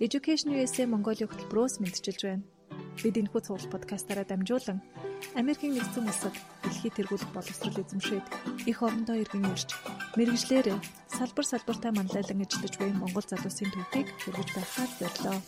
Education 0.00 0.56
USA 0.56 0.88
Mongolia 0.88 1.28
хөтөлбөрөөс 1.28 1.74
мэдчилж 1.84 2.20
байна. 2.24 2.44
Бид 3.04 3.20
энэхүү 3.20 3.40
цуглал 3.44 3.68
подкастаараа 3.68 4.24
дамжуулан 4.24 4.80
Америкийн 5.36 5.76
нэгдсэн 5.76 6.08
улсад 6.08 6.32
дэлхийд 6.64 6.96
тэргуулах 6.96 7.28
боловсрол 7.36 7.76
эзэмшээд 7.84 8.24
их 8.64 8.80
орондоо 8.80 9.20
иргэн 9.20 9.44
ирж 9.52 9.76
мэрэгжлэр 10.16 10.72
салбар 11.04 11.44
салбартаа 11.44 11.92
манлайлан 11.92 12.40
ажиллаж 12.40 12.74
буй 12.80 12.90
Монгол 12.96 13.26
залуусын 13.28 13.68
төвхийг 13.76 14.08
хүргэж 14.24 14.48
байхаар 14.56 14.90
зорилоо. 14.96 15.38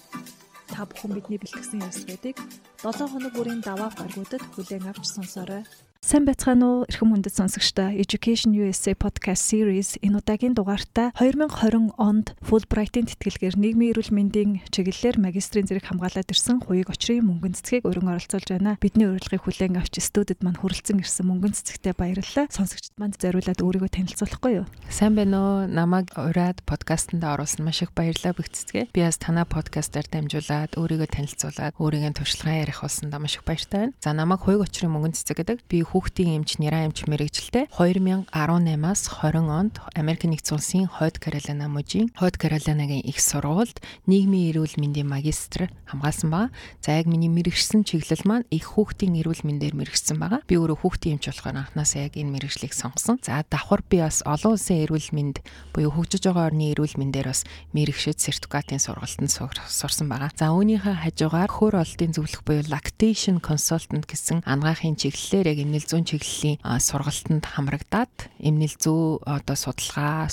Та 0.69 0.85
бүхэн 0.85 1.13
бидний 1.17 1.41
бэлтгэсэн 1.41 1.89
явцлуудыг 1.89 2.37
7 2.85 3.09
хоног 3.09 3.33
бүрийн 3.33 3.65
даваа 3.65 3.89
гаргуудад 3.97 4.45
хүлээн 4.53 4.85
авч 4.93 5.09
сонсоорой. 5.17 5.65
Сайн 6.03 6.27
байцгаана 6.27 6.67
уу 6.67 6.79
эрхэм 6.91 7.15
хүндэт 7.15 7.39
сонсогчдоо 7.39 7.95
Education 7.95 8.59
USA 8.59 8.91
podcast 8.91 9.47
series 9.47 9.95
энэ 10.03 10.19
удаагийн 10.19 10.51
дугаартаа 10.59 11.15
2020 11.15 11.95
онд 11.95 12.35
Fulbright-ийн 12.43 13.07
тэтгэлгээр 13.07 13.55
нийгмийн 13.55 13.95
эрүүл 13.95 14.11
мэндийн 14.11 14.67
чиглэлээр 14.75 15.23
магистрийн 15.23 15.71
зэрэг 15.71 15.87
хамгаалаад 15.87 16.27
ирсэн 16.27 16.59
хуйг 16.67 16.91
очрын 16.91 17.23
мөнгөн 17.23 17.55
цэцгийг 17.55 17.87
өргөн 17.87 18.19
оролцуулж 18.19 18.51
байна. 18.51 18.83
Бидний 18.83 19.15
урилгыг 19.15 19.47
хүлээн 19.47 19.79
авч 19.79 20.03
студид 20.03 20.43
манд 20.43 20.59
хүрэлцэн 20.59 20.99
ирсэн 20.99 21.23
мөнгөн 21.23 21.55
цэцэгтэй 21.55 21.95
баярлалаа. 21.95 22.51
Сонсогчдод 22.51 22.99
манд 22.99 23.23
зориулаад 23.23 23.63
өөрийгөө 23.63 23.91
танилцуулахгүй 23.95 24.53
юу? 24.59 24.67
Сайн 24.91 25.15
байна 25.15 25.39
уу? 25.39 25.71
Намайг 25.71 26.11
ураад 26.19 26.67
подкастт 26.67 27.15
оруулсан 27.15 27.63
маш 27.63 27.79
их 27.87 27.95
баярлалаа 27.95 28.35
бүх 28.35 28.51
цэцгээ. 28.51 28.91
Би 28.91 29.07
бас 29.07 29.23
танаа 29.23 29.47
подкастаар 29.47 30.11
дамжуулаад 30.11 30.75
өөрийгөө 30.75 31.09
танилцуулаад 31.15 31.79
өөрийгөө 31.79 32.19
туршлагаа 32.19 32.67
ярих 32.67 32.83
болсондоо 32.83 33.23
маш 33.23 33.39
их 33.39 33.47
баяртай 33.47 33.87
байна. 33.87 33.95
За 34.03 34.11
намайг 34.11 34.43
хуйг 34.43 34.67
очрын 34.67 34.91
мөнгөн 34.91 35.15
цэцэг 35.15 35.39
гэдэг. 35.39 35.59
Би 35.71 35.92
хүүхдийн 35.93 36.41
эмч 36.41 36.57
нэраа 36.57 36.89
эмч 36.89 37.05
мэрэгжилтэй 37.05 37.69
2018-аас 37.69 39.03
20 39.21 39.45
онд 39.53 39.85
Америк 39.93 40.25
нэгдсэн 40.25 40.57
улсын 40.57 40.89
Хойд 40.89 41.21
Каролина 41.21 41.69
мужийн 41.69 42.09
Хойд 42.17 42.41
Каролинагийн 42.41 43.05
их 43.05 43.21
сургуульд 43.21 43.85
нийгмийн 44.09 44.57
эрүүл 44.57 44.81
мэндийн 44.81 45.05
магистр 45.05 45.69
хамгаалсан 45.85 46.33
байгаа. 46.33 46.49
За 46.81 46.97
яг 46.97 47.05
миний 47.05 47.29
мэрэгсэн 47.29 47.85
чиглэл 47.85 48.25
маань 48.25 48.49
их 48.49 48.73
хүүхдийн 48.73 49.21
эрүүл 49.21 49.45
мэндээр 49.45 49.77
мэрэгсэн 49.77 50.17
байгаа. 50.17 50.41
Би 50.49 50.57
өөрөө 50.57 50.81
хүүхдийн 50.81 51.21
эмч 51.21 51.29
болохоор 51.29 51.61
анханасаа 51.61 52.09
яг 52.09 52.17
энэ 52.17 52.41
мэрэгжлийг 52.41 52.73
сонгосон. 52.73 53.21
За 53.21 53.45
давхар 53.45 53.85
би 53.85 54.01
бас 54.01 54.25
олон 54.25 54.57
улсын 54.57 54.81
эрүүл 54.89 55.13
мэнд 55.13 55.45
буюу 55.77 55.93
хөгжиж 55.93 56.25
байгаа 56.25 56.49
орны 56.49 56.73
эрүүл 56.73 56.97
мэндээр 56.97 57.29
бас 57.29 57.45
мэрэгшид 57.77 58.17
сертификатын 58.17 58.81
сургалтанд 58.81 59.29
сурсан 59.29 60.09
байгаа. 60.09 60.33
За 60.33 60.57
үүнийхээ 60.57 61.05
хажуугаар 61.05 61.53
хөр 61.53 61.85
олдын 61.85 62.17
зөвлөх 62.17 62.41
буюу 62.49 62.65
lactation 62.73 63.45
consultant 63.45 64.09
гэсэн 64.09 64.41
ангаахын 64.49 64.97
чиглэлээр 64.97 65.53
яг 65.53 65.61
энэ 65.61 65.82
эмнэл 65.83 65.91
зүүн 65.91 66.07
чиглэлийн 66.07 66.63
сургалтанд 66.63 67.43
хамрагдаад 67.43 68.15
эмнэл 68.39 68.77
зүү 68.79 69.27
одоо 69.27 69.57
судалгаа 69.59 70.31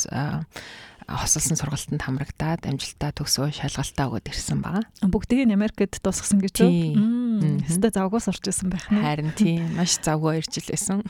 хосолсон 1.09 1.57
сургалтанд 1.57 2.05
хамрагдаад 2.05 2.69
амжилтаа 2.69 3.09
төгсөө 3.17 3.49
шалгалтаа 3.49 4.13
өгöd 4.13 4.29
ирсэн 4.29 4.61
байгаа. 4.61 4.85
Бүгдийг 5.09 5.49
Америкт 5.49 5.97
дуусгасан 6.05 6.37
гэж 6.37 6.55
үү? 6.61 7.65
Хэвээ 7.65 7.97
завгүй 7.97 8.21
сурч 8.21 8.45
ирсэн 8.45 8.69
байх 8.69 8.85
нь. 8.93 9.01
Харин 9.01 9.33
тийм 9.33 9.73
маш 9.73 9.97
завгүй 10.05 10.37
иржил 10.37 10.69
байсан. 10.69 11.01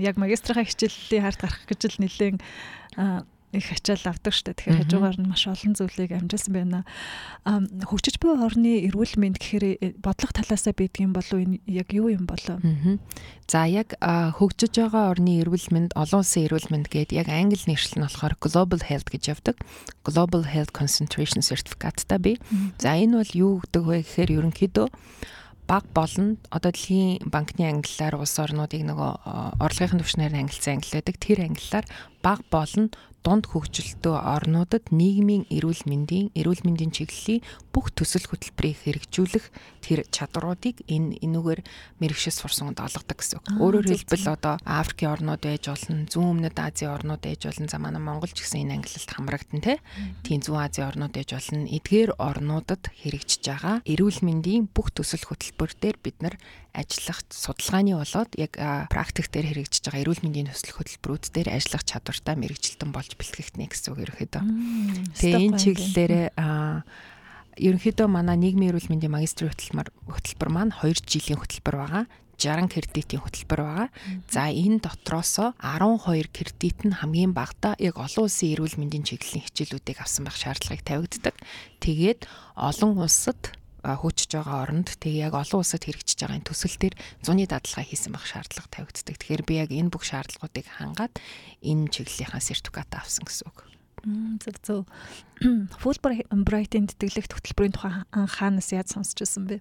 Яг 0.00 0.16
магистрийн 0.16 0.64
хичээлийн 0.64 1.28
хард 1.28 1.40
гарах 1.44 1.64
гэж 1.68 1.80
л 1.92 2.00
нэлээд 2.08 2.40
их 3.52 3.72
ачаал 3.72 4.14
авдаг 4.14 4.32
штэ. 4.32 4.54
Тэгэхээр 4.54 4.78
хажуугаар 4.86 5.16
нь 5.18 5.26
маш 5.26 5.50
олон 5.50 5.74
зүйлийг 5.74 6.14
амжилсан 6.14 6.54
байна. 6.54 6.86
Хөгжиж 7.42 8.22
буй 8.22 8.38
орны 8.38 8.86
эрүүл 8.86 9.18
мэнд 9.18 9.42
гэхээр 9.42 9.64
э, 9.82 9.94
бодлого 9.98 10.30
талаасаа 10.30 10.74
юм 11.02 11.12
болов 11.12 11.34
энэ 11.34 11.58
яг 11.66 11.90
юу 11.90 12.14
юм 12.14 12.30
болов? 12.30 12.62
За 13.50 13.66
яг 13.66 13.98
хөгжиж 13.98 14.78
байгаа 14.78 15.10
орны 15.10 15.42
эрүүл 15.42 15.66
мэнд 15.74 15.90
олон 15.98 16.22
улсын 16.22 16.46
эрүүл 16.46 16.70
мэнд 16.70 16.86
гээд 16.86 17.10
яг 17.10 17.26
англи 17.26 17.58
нэршил 17.66 17.98
нь 17.98 18.06
болохоор 18.06 18.38
Global 18.38 18.82
Health 18.86 19.10
гэж 19.10 19.34
явдаг. 19.34 19.58
Global 20.06 20.46
Health 20.46 20.70
Concentration 20.70 21.42
Certificate 21.42 22.06
та 22.06 22.22
би. 22.22 22.38
За 22.78 22.94
энэ 22.94 23.18
бол 23.18 23.32
юу 23.34 23.52
гэдэг 23.66 23.82
вэ 23.82 23.96
гэхээр 24.06 24.30
ерөнхийдөө 24.38 24.88
баг 25.70 25.86
болно. 25.94 26.34
Одоо 26.50 26.74
дэлхийн 26.74 27.22
банкны 27.30 27.70
англиар 27.70 28.18
улс 28.18 28.34
орнуудыг 28.42 28.82
нөгөө 28.82 29.10
орлогын 29.62 30.02
түвшнээр 30.02 30.34
ангилсан 30.34 30.82
англи 30.82 30.98
байдаг. 30.98 31.16
Тэр 31.22 31.38
англиар 31.46 31.86
баг 32.26 32.42
болно 32.50 32.90
дунд 33.20 33.44
хөгжилтөө 33.52 34.16
орнуудад 34.16 34.88
нийгмийн 34.88 35.44
эрүүл 35.52 35.84
мэндийн 35.84 36.32
эрүүл 36.32 36.64
мэндийн 36.64 36.92
чиглэлийн 36.94 37.44
бүх 37.68 37.92
төсөл 37.92 38.24
хөтөлбөрийг 38.24 38.78
хэрэгжүүлэх 38.80 39.46
тэр 39.84 40.08
чадруудыг 40.08 40.82
энэ 40.88 41.20
энүүгээр 41.20 41.60
мэрэгшээс 42.00 42.40
сурсанд 42.40 42.80
олгодог 42.80 43.18
гэсэн 43.20 43.38
үг. 43.38 43.46
Өөрөөр 43.60 43.86
хэлбэл 43.92 44.26
одоо 44.32 44.54
Африкийн 44.64 45.12
орнууд 45.12 45.42
байж 45.44 45.64
болно, 45.68 46.08
зүүн 46.08 46.30
өмнөд 46.40 46.56
Азийн 46.56 46.96
орнууд 46.96 47.22
байж 47.22 47.40
болно. 47.44 47.68
За 47.68 47.76
манай 47.76 48.00
Монгол 48.00 48.32
ч 48.32 48.40
гэсэн 48.40 48.64
энэ 48.64 48.74
ангилалд 48.80 49.10
хамрагдана 49.12 49.62
те. 49.62 49.74
Тийм 50.24 50.40
зүүн 50.40 50.64
Азийн 50.64 50.88
орнууд 50.88 51.12
байж 51.12 51.30
болно. 51.36 51.68
Эдгээр 51.68 52.10
орнуудад 52.16 52.82
хэрэгжиж 52.88 53.42
байгаа 53.44 53.76
эрүүл 53.84 54.20
мэндийн 54.24 54.72
бүх 54.72 54.90
төсөл 54.96 55.28
хөтөлбөр 55.28 55.70
дээр 55.76 55.96
бид 56.00 56.16
нар 56.24 56.34
ажиллах 56.74 57.20
судалгааны 57.30 57.98
болоод 57.98 58.30
яг 58.38 58.52
практик 58.90 59.26
дээр 59.30 59.50
хэрэгжиж 59.50 59.84
байгаа 59.90 60.02
эрүүл 60.06 60.22
мэндийн 60.24 60.48
төсөл 60.50 60.78
хөтөлбөрүүд 60.78 61.24
дээр 61.34 61.48
ажиллах 61.54 61.84
чадвартай 61.84 62.34
мэрэгжилтэн 62.38 62.90
болж 62.94 63.12
бэлтгэгдэнэ 63.18 63.68
гэсэн 63.70 63.90
үг 63.94 64.00
ерөөхдөө. 64.06 64.42
Тэгээ 65.18 65.44
энэ 65.50 65.58
чиглэлээр 65.58 66.14
ерөнхийдөө 67.60 68.08
манай 68.08 68.36
нийгмийн 68.38 68.70
эрүүл 68.72 68.88
мэндийн 68.88 69.12
магистрийн 69.12 69.50
хөтөлбөр 69.52 69.88
хөтөлбөр 70.08 70.50
маань 70.50 70.72
2 70.72 71.04
жилийн 71.04 71.40
хөтөлбөр 71.42 71.76
байгаа. 71.76 72.04
60 72.40 72.72
кредитийн 72.72 73.20
хөтөлбөр 73.20 73.60
байгаа. 73.60 73.88
За 74.32 74.48
энэ 74.48 74.80
дотроос 74.80 75.60
12 75.60 76.32
кредит 76.32 76.78
нь 76.88 76.96
хамгийн 76.96 77.36
багадаа 77.36 77.76
яг 77.76 78.00
олон 78.00 78.24
улсын 78.24 78.56
эрүүл 78.56 78.80
мэндийн 78.80 79.04
чиглэлийн 79.04 79.44
хичээлүүдийг 79.44 80.00
авсан 80.00 80.24
байх 80.24 80.40
шаардлагыг 80.40 80.80
тавигддаг. 80.80 81.36
Тэгээд 81.84 82.24
олон 82.56 82.96
улсад 82.96 83.52
хөгжиж 83.82 84.30
байгаа 84.36 84.68
оронд 84.68 84.88
тэгээ 85.00 85.30
яг 85.30 85.34
олон 85.36 85.60
улсад 85.60 85.84
хэрэгжиж 85.84 86.18
байгаа 86.20 86.38
энэ 86.40 86.48
төсөл 86.48 86.76
төр 86.76 86.94
зуны 87.24 87.44
дадлага 87.48 87.88
хийсэн 87.88 88.12
байх 88.12 88.26
шаардлага 88.28 88.68
тавигддаг. 88.68 89.16
Тэгэхээр 89.16 89.42
би 89.48 89.54
яг 89.60 89.70
энэ 89.72 89.92
бүх 89.92 90.04
шаардлагуудыг 90.04 90.66
хангаад 90.68 91.14
энэ 91.64 91.88
чиглэлийнхаа 91.92 92.42
сертификат 92.44 92.92
авсан 92.94 93.24
гэсэн 93.24 93.48
үг. 93.48 93.58
Зөв 94.40 94.56
зөв. 94.64 94.80
Fulbright-ийн 95.80 96.88
тэтгэлэгт 96.88 97.36
хөтөлбөрийн 97.36 97.74
тухай 97.76 97.92
анхаанаас 98.16 98.72
яаж 98.72 98.96
сонсч 98.96 99.20
байсан 99.20 99.44
бэ? 99.44 99.60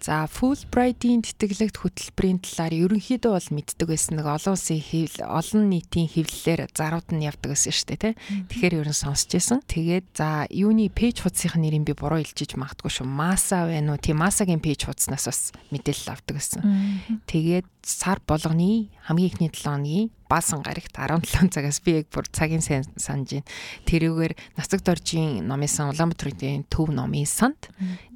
За 0.00 0.24
Fulbright-ийн 0.24 1.20
тэтгэлэгт 1.20 1.76
хөтөлбөрийн 1.84 2.40
талаар 2.40 2.72
ерөнхийдөө 2.72 3.32
бол 3.36 3.50
мэддэг 3.52 3.84
байсан 3.84 4.16
нэг 4.16 4.32
олон 4.32 4.56
улсын 4.56 4.80
хэвл 4.80 5.20
олон 5.28 5.68
нийтийн 5.68 6.08
хэвлэлээр 6.08 6.72
зарууд 6.72 7.12
нь 7.12 7.28
явдаг 7.28 7.52
гэсэн 7.52 7.68
шүү 7.68 7.88
дээ 7.92 8.00
тий. 8.00 8.14
Тэгэхээр 8.48 8.80
ерөн 8.80 8.96
сонсч 8.96 9.28
байсан. 9.36 9.60
Тэгээд 9.68 10.06
за 10.16 10.48
юуны 10.48 10.88
пэйж 10.88 11.20
хуудсынх 11.20 11.60
нэрийг 11.60 11.84
би 11.84 11.92
буруу 11.92 12.24
илжиж 12.24 12.56
магадгүй 12.56 12.88
шүү. 12.88 13.04
Masa 13.04 13.68
байна 13.68 13.92
уу? 13.92 14.00
Тийм 14.00 14.24
Masa-гийн 14.24 14.64
пэйж 14.64 14.88
хуудснаас 14.88 15.28
бас 15.28 15.52
мэдээлэл 15.68 16.16
авдаг 16.16 16.34
гэсэн. 16.40 16.64
Тэгээд 17.28 17.68
сар 17.84 18.24
болгоны 18.24 18.88
хамгийн 19.04 19.36
ихний 19.36 19.52
7 19.52 19.68
хоногийн 19.68 20.08
баасан 20.30 20.62
гарагт 20.62 20.94
17 20.94 21.50
цагаас 21.54 21.82
би 21.82 21.98
яг 22.00 22.06
бүр 22.14 22.30
цагийн 22.30 22.62
сайн 22.62 22.86
санаж 22.94 23.42
байна. 23.42 23.50
Тэрүүгээр 23.90 24.34
Нацаг 24.54 24.86
доржийн 24.86 25.42
номын 25.50 25.66
сан 25.66 25.90
Улаанбаатарын 25.90 26.64
төв 26.70 26.94
номын 26.94 27.26
санд 27.26 27.66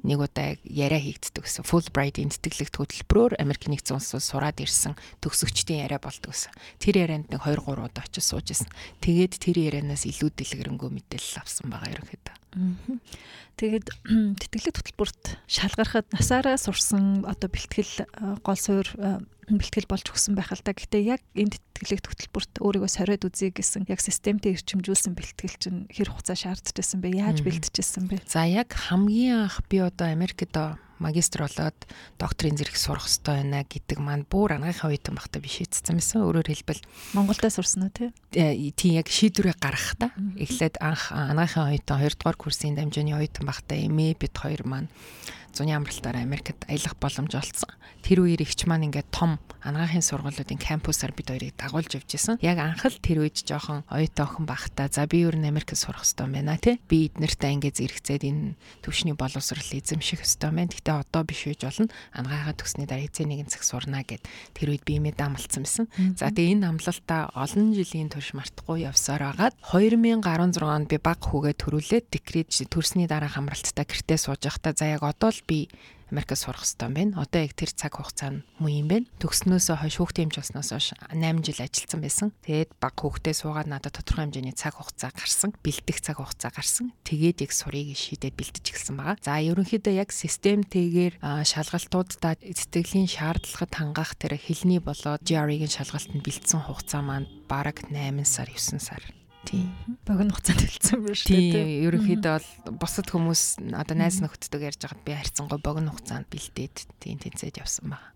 нэг 0.07 0.23
удаа 0.23 0.55
яриа 0.63 1.01
хийгддэг 1.01 1.43
гэсэн. 1.43 1.67
Fulbright-ийн 1.67 2.31
тэтгэлэгт 2.31 2.79
хөтөлбөрөөр 2.79 3.35
Америк 3.41 3.67
нэгдсэн 3.67 3.99
улсууд 3.99 4.23
сураад 4.23 4.63
ирсэн 4.63 4.95
төгсөгчдийн 5.19 5.83
яриа 5.83 5.99
болдог 5.99 6.31
гэсэн. 6.31 6.55
Тэр 6.79 7.03
ярианд 7.03 7.27
нэг 7.27 7.43
2 7.43 7.59
3 7.59 7.91
удаа 7.91 8.05
очиж 8.05 8.23
сууж 8.23 8.47
исэн. 8.55 8.71
Тэгээд 9.03 9.33
тэр 9.35 9.57
ярианаас 9.59 10.07
илүү 10.07 10.31
дэлгэрэнгүй 10.31 10.89
мэдээлэл 10.93 11.41
авсан 11.43 11.67
байгаа 11.67 11.91
ерөнхийдөө. 11.99 12.44
Тэгээд 13.55 13.87
тэтгэлэг 14.41 14.75
хөтөлбөрт 14.75 15.23
шалгарахад 15.47 16.07
насаараа 16.11 16.59
сурсан 16.59 17.23
одоо 17.23 17.47
бэлтгэл 17.47 18.07
гол 18.43 18.59
суур 18.59 18.87
бэлтгэл 19.47 19.87
болж 19.87 20.11
өгсөн 20.11 20.35
байх 20.35 20.51
л 20.51 20.59
да. 20.59 20.75
Гэхдээ 20.75 21.03
яг 21.07 21.21
энэ 21.37 21.55
тэтгэлэг 21.75 22.03
хөтөлбөрт 22.03 22.53
өөрийгөө 22.59 22.91
сориод 22.91 23.23
үзье 23.23 23.55
гэсэн 23.55 23.87
яг 23.87 24.03
системтэй 24.03 24.59
ирчимжүүлсэн 24.59 25.15
бэлтгэл 25.15 25.55
чинь 25.55 25.79
хэр 25.87 26.11
хугацаа 26.11 26.35
шаардчихсан 26.35 26.99
бэ? 26.99 27.15
Яаж 27.15 27.39
бэлтжижсэн 27.45 28.11
бэ? 28.11 28.25
За 28.27 28.43
яг 28.43 28.75
хамгийн 28.75 29.47
анх 29.47 29.63
би 29.71 29.79
одоо 29.79 30.11
Америкт 30.11 30.51
магистр 30.99 31.45
болоод 31.45 31.77
докторийн 32.19 32.55
зэрэг 32.55 32.77
сурах 32.77 33.07
хэрэгтэй 33.07 33.35
байна 33.35 33.61
гэдэг 33.67 33.97
маань 33.99 34.25
бүр 34.25 34.55
анхныхаа 34.55 34.91
үед 34.91 35.05
багтаа 35.11 35.39
би 35.43 35.49
шийдсэн 35.49 35.99
байсан. 35.99 36.23
Өөрөөр 36.23 36.47
хэлбэл 36.49 36.81
Монголдо 37.13 37.49
сурсан 37.51 37.87
уу 37.87 37.93
тий? 37.93 38.09
Э, 38.33 38.55
тий 38.75 38.95
яг 38.95 39.11
шийдвэрээ 39.11 39.55
гаргах 39.59 39.95
та. 39.99 40.11
Эхлээд 40.39 40.79
анх 40.79 41.11
анхныхаа 41.11 41.71
үед 41.75 41.85
2 41.87 42.15
дугаар 42.15 42.37
курсын 42.39 42.75
дамжааны 42.75 43.15
үед 43.15 43.35
багтаа 43.43 43.77
эмээ 43.77 44.15
бид 44.19 44.35
хоёр 44.35 44.63
маань 44.63 44.89
зуны 45.55 45.71
амралтаар 45.71 46.19
Америкт 46.19 46.67
аялах 46.67 46.99
боломж 46.99 47.31
олцсон. 47.31 47.71
Тэр 48.03 48.27
үеэр 48.27 48.43
ихч 48.43 48.67
маань 48.67 48.91
ингээд 48.91 49.09
том 49.09 49.39
анагаахын 49.63 50.03
сургуулиудын 50.03 50.61
кампусаар 50.61 51.15
бид 51.15 51.31
хоёрыг 51.31 51.55
дагуулж 51.57 51.95
явж 51.97 52.11
исэн. 52.13 52.37
Яг 52.43 52.59
анх 52.59 52.85
л 52.85 52.99
тэр 53.01 53.25
үед 53.25 53.39
жоохон 53.41 53.81
оюутан 53.89 54.27
охин 54.27 54.45
бахта 54.45 54.91
за 54.91 55.07
би 55.07 55.25
юу 55.25 55.33
Америкт 55.33 55.73
сурах 55.73 56.05
хэрэгтэй 56.05 56.27
байна 56.29 56.59
тий. 56.59 56.77
Би 56.85 57.09
эднэртэй 57.09 57.55
ингээд 57.57 57.79
зэрэгцээд 57.81 58.23
энэ 58.29 58.53
төвшний 58.85 59.17
боловсрал 59.17 59.65
эзэмших 59.65 60.21
хэрэгтэй 60.21 60.51
байна. 60.53 60.69
Гэтэ 60.69 60.91
одоо 61.01 61.23
биш 61.25 61.49
үеж 61.49 61.65
болно. 61.65 61.89
Анагаахаа 62.13 62.53
төгсний 62.53 62.85
дараа 62.85 63.09
эзэн 63.09 63.29
нэгэн 63.31 63.49
цаг 63.49 63.63
сурнаа 63.65 64.05
гэд 64.05 64.21
тэр 64.53 64.69
үед 64.69 64.85
би 64.85 65.01
имэд 65.01 65.17
амлцсан 65.17 65.65
байсан. 65.65 65.85
За 66.19 66.29
тэгээ 66.29 66.61
энэ 66.61 66.69
амлалтаа 66.69 67.33
олон 67.33 67.73
жилийн 67.73 68.13
турш 68.13 68.37
мартахгүй 68.37 68.85
явсаар 68.85 69.33
агаад 69.33 69.57
2016 69.73 70.61
онд 70.61 70.87
би 70.91 70.97
баг 71.01 71.19
хүүгээ 71.25 71.55
төрүүлээд 71.57 72.05
декрет 72.13 72.53
төрсний 72.69 73.07
дараа 73.09 73.31
хамралттай 73.31 73.85
гэртээ 73.85 74.19
сууж 74.19 74.45
байхдаа 74.45 74.73
за 74.75 74.85
яг 74.93 75.01
одоо 75.01 75.31
л 75.31 75.44
би 75.47 75.69
Америкт 76.11 76.37
сурах 76.37 76.61
хэрэгтэй 76.61 76.89
байна. 76.93 77.17
Одоо 77.17 77.41
яг 77.41 77.53
тэр 77.57 77.73
цаг 77.73 77.97
хугацаа 77.97 78.29
нь 78.29 78.45
муу 78.61 78.69
юм 78.69 78.87
байна. 78.87 79.09
Төгснөөсөө 79.17 79.75
хойш 79.81 79.97
хүүхдээ 79.97 80.23
хэмж 80.29 80.37
болсноос 80.37 80.69
хойш 80.69 80.87
8 81.09 81.41
жил 81.41 81.59
ажилласан 81.65 82.01
байсан. 82.05 82.29
Тэгээд 82.45 82.69
баг 82.77 82.93
хүүхдээ 83.01 83.33
суугаад 83.33 83.67
надад 83.73 83.97
тодорхой 83.97 84.29
хэмжээний 84.29 84.53
цаг 84.53 84.77
хугацаа 84.77 85.09
гарсан. 85.09 85.57
Бэлдэх 85.65 85.97
цаг 86.05 86.21
хугацаа 86.21 86.53
гарсан. 86.53 86.93
Тэгээд 87.09 87.49
яг 87.49 87.51
сурыг 87.57 87.97
шийдээд 87.97 88.37
бэлдэж 88.37 88.65
эхэлсэн 88.69 88.95
байгаа. 89.01 89.17
За 89.25 89.41
ерөнхийдөө 89.41 89.93
яг 89.97 90.13
системтэйгээр 90.13 91.13
шалгалтуудаа 91.25 92.37
сэтгэлийн 92.37 93.09
шаардлагад 93.09 93.73
хангах 93.73 94.13
тэр 94.13 94.37
хэлний 94.37 94.77
болоод 94.77 95.25
GRE-ийн 95.25 95.73
шалгалтанд 95.73 96.21
бэлдсэн 96.21 96.69
хугацаа 96.69 97.01
маань 97.01 97.25
бараг 97.49 97.81
8 97.89 98.21
сар 98.29 98.45
9 98.53 98.77
сар 98.77 99.01
Тийм. 99.45 99.69
Богино 100.05 100.33
хугацаанд 100.33 100.65
хэлсэн 100.65 100.99
байна 101.05 101.15
шүү 101.15 101.29
дээ. 101.29 101.53
Тийм. 101.53 101.69
Ерөнхийдөө 101.87 102.33
бол 102.65 102.77
бусад 102.81 103.07
хүмүүс 103.13 103.43
одоо 103.77 103.95
найз 103.95 104.19
нөхдөд 104.19 104.61
ярьж 104.61 104.81
байгаад 104.81 105.05
би 105.05 105.13
харьцангуй 105.13 105.59
богино 105.61 105.93
хугацаанд 105.93 106.27
бэлдээд 106.33 106.75
тийм 106.99 107.17
тэнцээд 107.21 107.61
явсан 107.61 107.93
байна. 107.93 108.15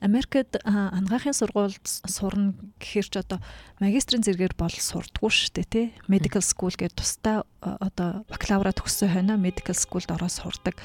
Америкт 0.00 0.56
ангаахын 0.64 1.36
сургуульд 1.36 1.84
сурна 1.84 2.56
гэхээр 2.80 3.08
ч 3.12 3.14
одоо 3.20 3.44
магистрийн 3.76 4.24
зэрэгээр 4.24 4.56
бол 4.56 4.72
сурдггүй 4.72 5.28
шүү 5.28 5.52
дээ 5.60 5.68
тий. 5.68 5.86
Medical 6.08 6.40
school 6.40 6.72
гэдэг 6.72 6.96
тусдаа 6.96 7.44
одоо 7.80 8.24
бакалавра 8.28 8.72
төгссөн 8.76 9.10
хойно 9.10 9.34
medical 9.40 9.74
schoolд 9.74 10.10
ороод 10.12 10.32
сурдаг. 10.32 10.76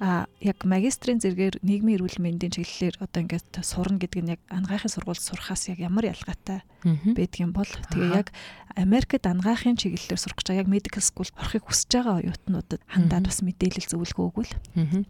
А 0.00 0.26
яг 0.40 0.62
магистрийн 0.64 1.18
зэрэгээр 1.20 1.60
нийгмийн 1.62 1.98
эрүүл 1.98 2.22
мэндийн 2.22 2.54
чиглэлээр 2.54 3.02
одоо 3.02 3.20
ингээд 3.26 3.58
сурна 3.62 3.98
гэдэг 3.98 4.20
нь 4.22 4.32
яг 4.38 4.40
ангаахын 4.48 4.92
сургуульд 4.94 5.22
сурахаас 5.22 5.68
яг 5.68 5.78
ямар 5.82 6.10
ялгаатай 6.10 6.62
байдаг 6.84 7.38
юм 7.42 7.52
бол 7.52 7.66
тэгээ 7.66 8.14
яг 8.14 8.30
Америкт 8.78 9.26
ангаахын 9.26 9.74
чиглэлээр 9.74 10.20
сурах 10.22 10.38
гэж 10.38 10.54
яг 10.54 10.70
medical 10.70 11.02
school 11.02 11.26
орохыг 11.34 11.66
хүсэж 11.66 11.90
байгаа 11.98 12.22
оюутнуудад 12.22 12.80
хандаад 12.86 13.26
бас 13.26 13.42
мэдээлэл 13.42 13.90
зөвлөгөө 13.90 14.26
өгвөл. 14.30 14.54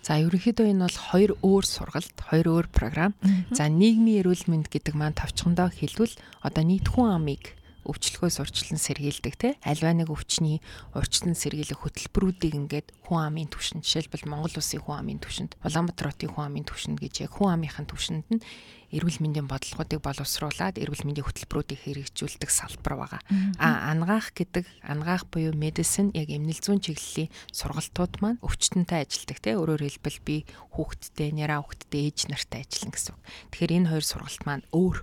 За 0.01 0.17
ерөнхийдөө 0.17 0.73
энэ 0.73 0.89
бол 0.89 0.99
хоёр 1.13 1.31
өөр 1.45 1.65
сургалт, 1.69 2.17
хоёр 2.17 2.47
өөр 2.49 2.67
програм. 2.73 3.13
За 3.53 3.69
нийгмийн 3.69 4.25
эрүүл 4.25 4.49
мэнд 4.49 4.73
гэдэг 4.73 4.97
маань 4.97 5.13
тавчхандаа 5.21 5.69
хэлбэл 5.69 6.17
одоо 6.41 6.65
нийт 6.65 6.89
хүн 6.89 7.13
амыг 7.13 7.58
өвчлөхөөс 7.89 8.37
урьдчилан 8.45 8.79
сэргийлдэг 8.79 9.35
те 9.41 9.49
альва 9.65 9.97
нэг 9.97 10.13
өвчний 10.13 10.61
урьдчилан 10.93 11.35
сэргийлэх 11.35 11.81
хөтөлбөрүүдийг 11.81 12.55
ингээд 12.55 12.89
хүн 13.09 13.19
амын 13.25 13.49
түвшинд 13.49 13.89
жишээлбэл 13.89 14.29
Монгол 14.29 14.61
улсын 14.61 14.85
хүн 14.85 15.01
амын 15.01 15.19
түвшинд 15.25 15.57
Улаанбаатар 15.65 16.13
хотын 16.13 16.33
хүн 16.37 16.47
амын 16.53 16.69
түвшинд 16.69 17.01
гэж 17.01 17.25
яг 17.25 17.33
хүн 17.33 17.57
амынхын 17.57 17.89
түвшинд 17.89 18.27
нь 18.29 18.45
эрүүл 18.93 19.21
мэндийн 19.21 19.49
бодлогоодыг 19.49 20.01
боловсруулад 20.01 20.77
эрүүл 20.79 21.05
мэндийн 21.05 21.27
хөтөлбөрүүдийг 21.27 21.81
хэрэгжүүлдэг 21.83 22.51
салбар 22.53 22.95
байгаа. 22.97 23.23
А 23.61 23.93
ангаах 23.93 24.33
гэдэг 24.33 24.65
ангаах 24.85 25.29
буюу 25.29 25.53
медицин 25.57 26.13
яг 26.17 26.29
эмнэл 26.29 26.61
зүүн 26.61 26.81
чиглэлийн 26.81 27.33
сургалтууд 27.53 28.15
маань 28.21 28.43
өвчтөнтэй 28.45 29.05
ажилдаг 29.05 29.39
те 29.41 29.57
өөрөөр 29.57 29.83
хэлбэл 29.85 30.21
би 30.25 30.37
хүүхэдтэй, 30.77 31.33
няраа 31.35 31.65
хүүхэдтэй 31.65 32.03
ээж 32.09 32.19
нартай 32.31 32.65
ажиллана 32.65 32.95
гэсэн 32.95 33.13
үг. 33.13 33.21
Тэгэхээр 33.53 33.77
энэ 33.77 33.91
хоёр 33.93 34.05
сургалт 34.05 34.43
маань 34.47 34.65
өөр. 34.73 34.99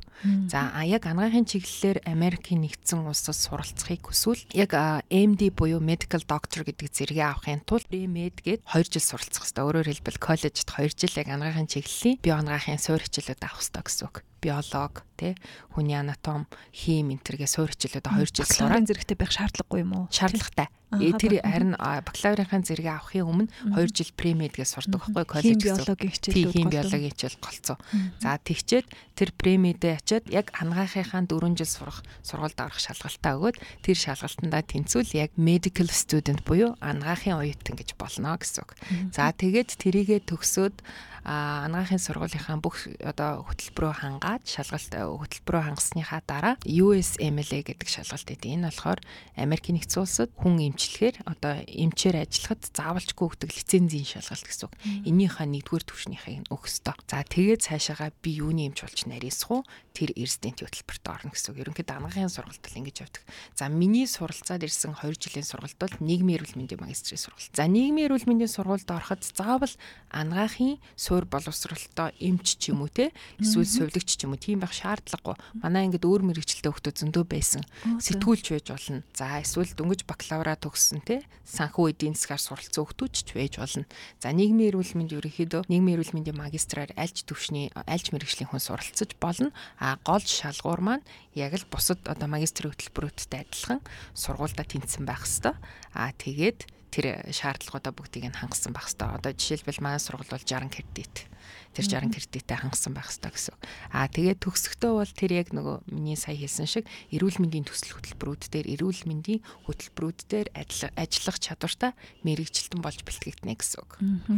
За 0.48 0.72
яг 0.86 1.04
ангаахын 1.06 1.46
чиглэлээр 1.46 2.08
Америкийн 2.08 2.64
нэгдсэн 2.64 3.04
улсад 3.04 3.38
суралцахыг 3.38 4.08
хүсвэл 4.08 4.48
яг 4.56 4.72
MD 5.12 5.52
буюу 5.52 5.84
medical 5.84 6.24
doctor 6.24 6.64
гэдэг 6.66 6.90
зэрэгээ 6.90 7.28
авахын 7.28 7.62
тулд 7.68 7.86
pre-med 7.92 8.40
гээд 8.44 8.62
2 8.66 8.92
жил 8.92 9.04
суралцах 9.04 9.44
хэрэгтэй. 9.44 9.64
Өөрөөр 9.66 9.88
хэлбэл 9.90 10.20
коллежид 10.20 10.68
2 10.68 10.94
жил 10.96 11.16
яг 11.20 11.28
ангаахын 11.32 11.68
чиглэлийн 11.72 12.20
бие 12.22 12.36
анагаахын 12.36 12.80
суурь 12.80 13.04
хичээлүүд 13.08 13.42
авах 13.42 13.64
хэрэгтэй 13.76 13.84
гэсэн 13.84 14.08
үг. 14.08 14.24
Биолог, 14.40 15.04
тэ 15.18 15.36
хүний 15.74 15.98
анатом, 15.98 16.46
хим 16.70 17.10
энтергээ 17.12 17.50
суурь 17.50 17.74
хичээлүүд 17.74 18.08
2 18.08 18.30
жил 18.30 18.46
сураад 18.46 18.86
зэрэгтэй 18.86 19.18
байх 19.18 19.34
шаардлагагүй 19.34 19.82
юм 19.82 19.92
уу? 19.98 20.06
Шаардлагатай. 20.14 20.70
Э, 20.94 21.12
тэр 21.18 21.42
харин 21.42 21.74
бакалаврынхаа 21.76 22.62
зэрэгээ 22.62 22.94
авахын 22.94 23.26
өмнө 23.26 23.50
2 23.74 23.90
жил 23.90 24.12
премедгээ 24.14 24.70
сурдаг 24.70 25.02
байхгүй 25.10 25.26
коллеж 25.26 25.60
гэсэн. 25.66 25.82
Биологийн 25.82 26.14
хичээлүүд. 26.14 26.54
Хим 26.54 26.70
биологийн 26.70 27.12
хичээл 27.12 27.42
голцоо. 27.42 27.78
За 28.22 28.38
тэгчээд 28.38 28.88
тэр 29.18 29.30
премедээ 29.34 29.98
очиод 29.98 30.26
яг 30.30 30.54
анагаахынхаа 30.54 31.26
4 31.26 31.58
жил 31.58 31.72
сурах 31.74 32.00
сургуульд 32.22 32.60
орох 32.62 32.78
шалгалтаа 32.78 33.34
өгөөд 33.34 33.58
тэр 33.82 33.98
шалгалтандаа 33.98 34.62
тэнцвэл 34.62 35.12
яг 35.18 35.34
medical 35.42 35.90
student 35.90 36.46
буюу 36.46 36.78
анагаахын 36.86 37.42
оюутан 37.42 37.76
гэж 37.82 37.98
болно 37.98 38.38
гэсэн 38.38 38.62
үг. 38.62 38.72
За 39.10 39.34
тэгээд 39.34 39.74
тэрийгэ 39.82 40.22
төгсөөд 40.30 40.86
анагаахын 41.26 41.98
сургуулийнхаа 41.98 42.62
бүх 42.62 42.86
одоо 43.02 43.42
хөтөлбөрөө 43.50 43.94
хангаад 43.98 44.46
шалгалт 44.46 44.94
э, 44.94 45.02
хөтөлбөрөө 45.02 45.64
хангасныхаа 45.74 46.22
дараа 46.22 46.54
USMLE 46.62 47.66
гэдэг 47.66 47.90
шалгалт 47.90 48.30
гэдэг. 48.30 48.46
Энэ 48.46 48.70
болохоор 48.70 49.02
Америкийн 49.34 49.82
нэгдсэн 49.82 50.06
улсад 50.06 50.30
хүн 50.38 50.62
эмчлэхээр 50.70 51.26
одоо 51.26 51.66
эмчээр 51.66 52.22
ажиллахад 52.30 52.62
заавалчгүй 52.70 53.26
өгдөг 53.26 53.50
лицензийн 53.58 54.06
шалгалт 54.06 54.46
гэсэн 54.46 54.70
үг. 54.70 54.74
Энийхээ 55.10 55.50
нэгдүгээр 55.50 55.86
түвшнийхийг 55.90 56.46
өгөх 56.54 56.70
ёстой. 56.70 56.94
За 57.10 57.26
тэгээд 57.26 57.66
цаашаага 57.66 58.14
би 58.22 58.38
юуны 58.38 58.70
эмч 58.70 58.86
болж 58.86 59.00
нарийсах 59.10 59.50
уу? 59.50 59.62
Тэр 59.98 60.14
резидент 60.14 60.62
хөтөлбөрт 60.62 61.06
орно 61.10 61.34
гэсэн 61.34 61.58
үг. 61.58 61.62
Ерөнхийдөө 61.66 61.96
анагаахын 62.06 62.30
сургалт 62.30 62.62
бол 62.62 62.80
ингэж 62.86 62.98
явдаг. 63.02 63.24
За 63.58 63.66
миний 63.72 64.06
суралцаад 64.06 64.62
ирсэн 64.62 64.94
2 64.94 65.18
жилийн 65.18 65.48
сургалт 65.48 65.80
бол 65.80 65.96
нийгмийн 66.04 66.38
эрүүл 66.44 66.60
мэндийн 66.60 66.84
магистрийн 66.84 67.18
сургалт. 67.18 67.56
За 67.56 67.66
нийгмийн 67.66 68.12
эрүүл 68.12 68.28
мэндийн 68.28 68.52
сургуульд 68.52 68.92
ороход 68.92 69.24
заавал 69.24 69.74
анагаахын 70.12 70.78
суур 71.16 71.26
боловсролтой 71.32 72.12
эмч 72.20 72.60
ч 72.60 72.76
юм 72.76 72.84
уу 72.84 72.92
те 72.92 73.16
эсвэл 73.40 73.64
сувилагч 73.64 74.20
ч 74.20 74.28
юм 74.28 74.36
уу 74.36 74.42
тийм 74.42 74.60
байх 74.60 74.76
шаардлагагүй. 74.76 75.40
Манай 75.64 75.88
ингээд 75.88 76.04
өөр 76.04 76.28
мэрэгчлээ 76.28 76.76
хөхтөө 76.76 76.92
зөндөө 76.92 77.24
байсан. 77.24 77.64
Сэтгүүлч 78.04 78.52
байж 78.52 78.68
болно. 78.68 79.00
За 79.16 79.40
эсвэл 79.40 79.72
дөнгөж 79.80 80.04
бакалавра 80.04 80.60
төгссөн 80.60 81.00
те 81.08 81.24
санхүү 81.48 81.96
эдийн 81.96 82.20
засгаар 82.20 82.44
суралцсан 82.44 82.84
хөхтүүч 82.84 83.16
ч 83.24 83.30
байж 83.32 83.56
болно. 83.56 83.88
За 84.20 84.36
нийгмийн 84.36 84.76
эрүүл 84.76 84.92
мэнд 85.00 85.16
ерөнхийдөө 85.16 85.72
нийгмийн 85.72 86.04
эрүүл 86.04 86.16
мэндийн 86.20 86.36
магистраар 86.36 86.92
альж 87.00 87.24
төвшний 87.24 87.72
альж 87.72 88.12
мэрэгжлийн 88.12 88.52
хүн 88.52 88.60
суралцаж 88.60 89.16
болно. 89.24 89.56
А 89.80 89.96
гол 90.04 90.20
шалгуур 90.20 90.84
маань 90.84 91.08
яг 91.32 91.56
л 91.56 91.64
бусад 91.72 92.04
одоо 92.04 92.28
магистрийн 92.28 92.76
хөтөлбөрүүдтэй 92.76 93.48
адилхан 93.48 93.80
сургуультай 94.12 94.68
тэнцсэн 94.68 95.08
байх 95.08 95.24
хэвээр. 95.24 95.56
А 95.96 96.12
тэгээд 96.12 96.75
тэр 96.96 97.28
шаардлагуудаа 97.28 97.92
бүгдийг 97.92 98.32
нь 98.32 98.40
хангасан 98.40 98.72
байх 98.72 98.88
хэвээр. 98.88 99.20
Одоо 99.20 99.36
жишээлбэл 99.36 99.84
манай 99.84 100.00
сургууль 100.00 100.32
бол 100.32 100.48
60 100.48 100.72
кредит 100.72 101.28
тэр 101.76 101.86
60 101.86 102.16
кредиттэй 102.16 102.58
хангасан 102.58 102.94
байх 102.96 103.10
хэрэгтэй 103.12 103.32
гэсэн. 103.32 103.56
Аа 103.92 104.08
тэгээд 104.08 104.40
төгсөхдөө 104.44 104.92
бол 105.00 105.14
тэр 105.14 105.32
яг 105.36 105.50
нөгөө 105.52 105.92
миний 105.92 106.18
сая 106.18 106.36
хэлсэн 106.36 106.68
шиг 106.68 106.86
эрүүл 107.12 107.42
мэндийн 107.42 107.68
төсөл 107.68 107.98
хөтөлбөрүүд 108.00 108.44
дээр 108.52 108.68
эрүүл 108.80 109.04
мэндийн 109.06 109.42
хөтөлбөрүүд 109.68 110.20
дээр 110.30 110.48
ажиллах 110.56 111.38
чадвартай 111.40 111.92
мэрэгчлэн 112.24 112.82
болж 112.82 113.00
бэлтгэгдэнэ 113.04 113.56
гэсэн 113.56 113.80
үг. 113.84 113.92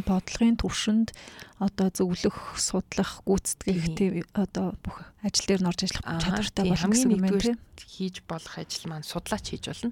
Бодлогын 0.05 0.57
төвшөнд 0.61 1.09
одоо 1.57 1.87
зөвлөх, 1.93 2.57
судлах, 2.57 3.21
гүйцэтгэх 3.25 3.97
тийм 3.97 4.25
одоо 4.37 4.77
бүх 4.81 5.01
ажил 5.25 5.47
дээр 5.49 5.61
нь 5.65 5.69
орж 5.69 5.81
ажиллах 5.85 6.05
чадвартай 6.21 6.63
болох 6.69 6.91
гэсэн 6.93 7.11
юм 7.13 7.23
байна 7.25 7.41
тийм 7.41 7.57
хийж 7.77 8.21
болох 8.27 8.57
ажил 8.57 8.89
маань 8.89 9.05
судлаач 9.05 9.45
хийж 9.49 9.65
болно. 9.69 9.91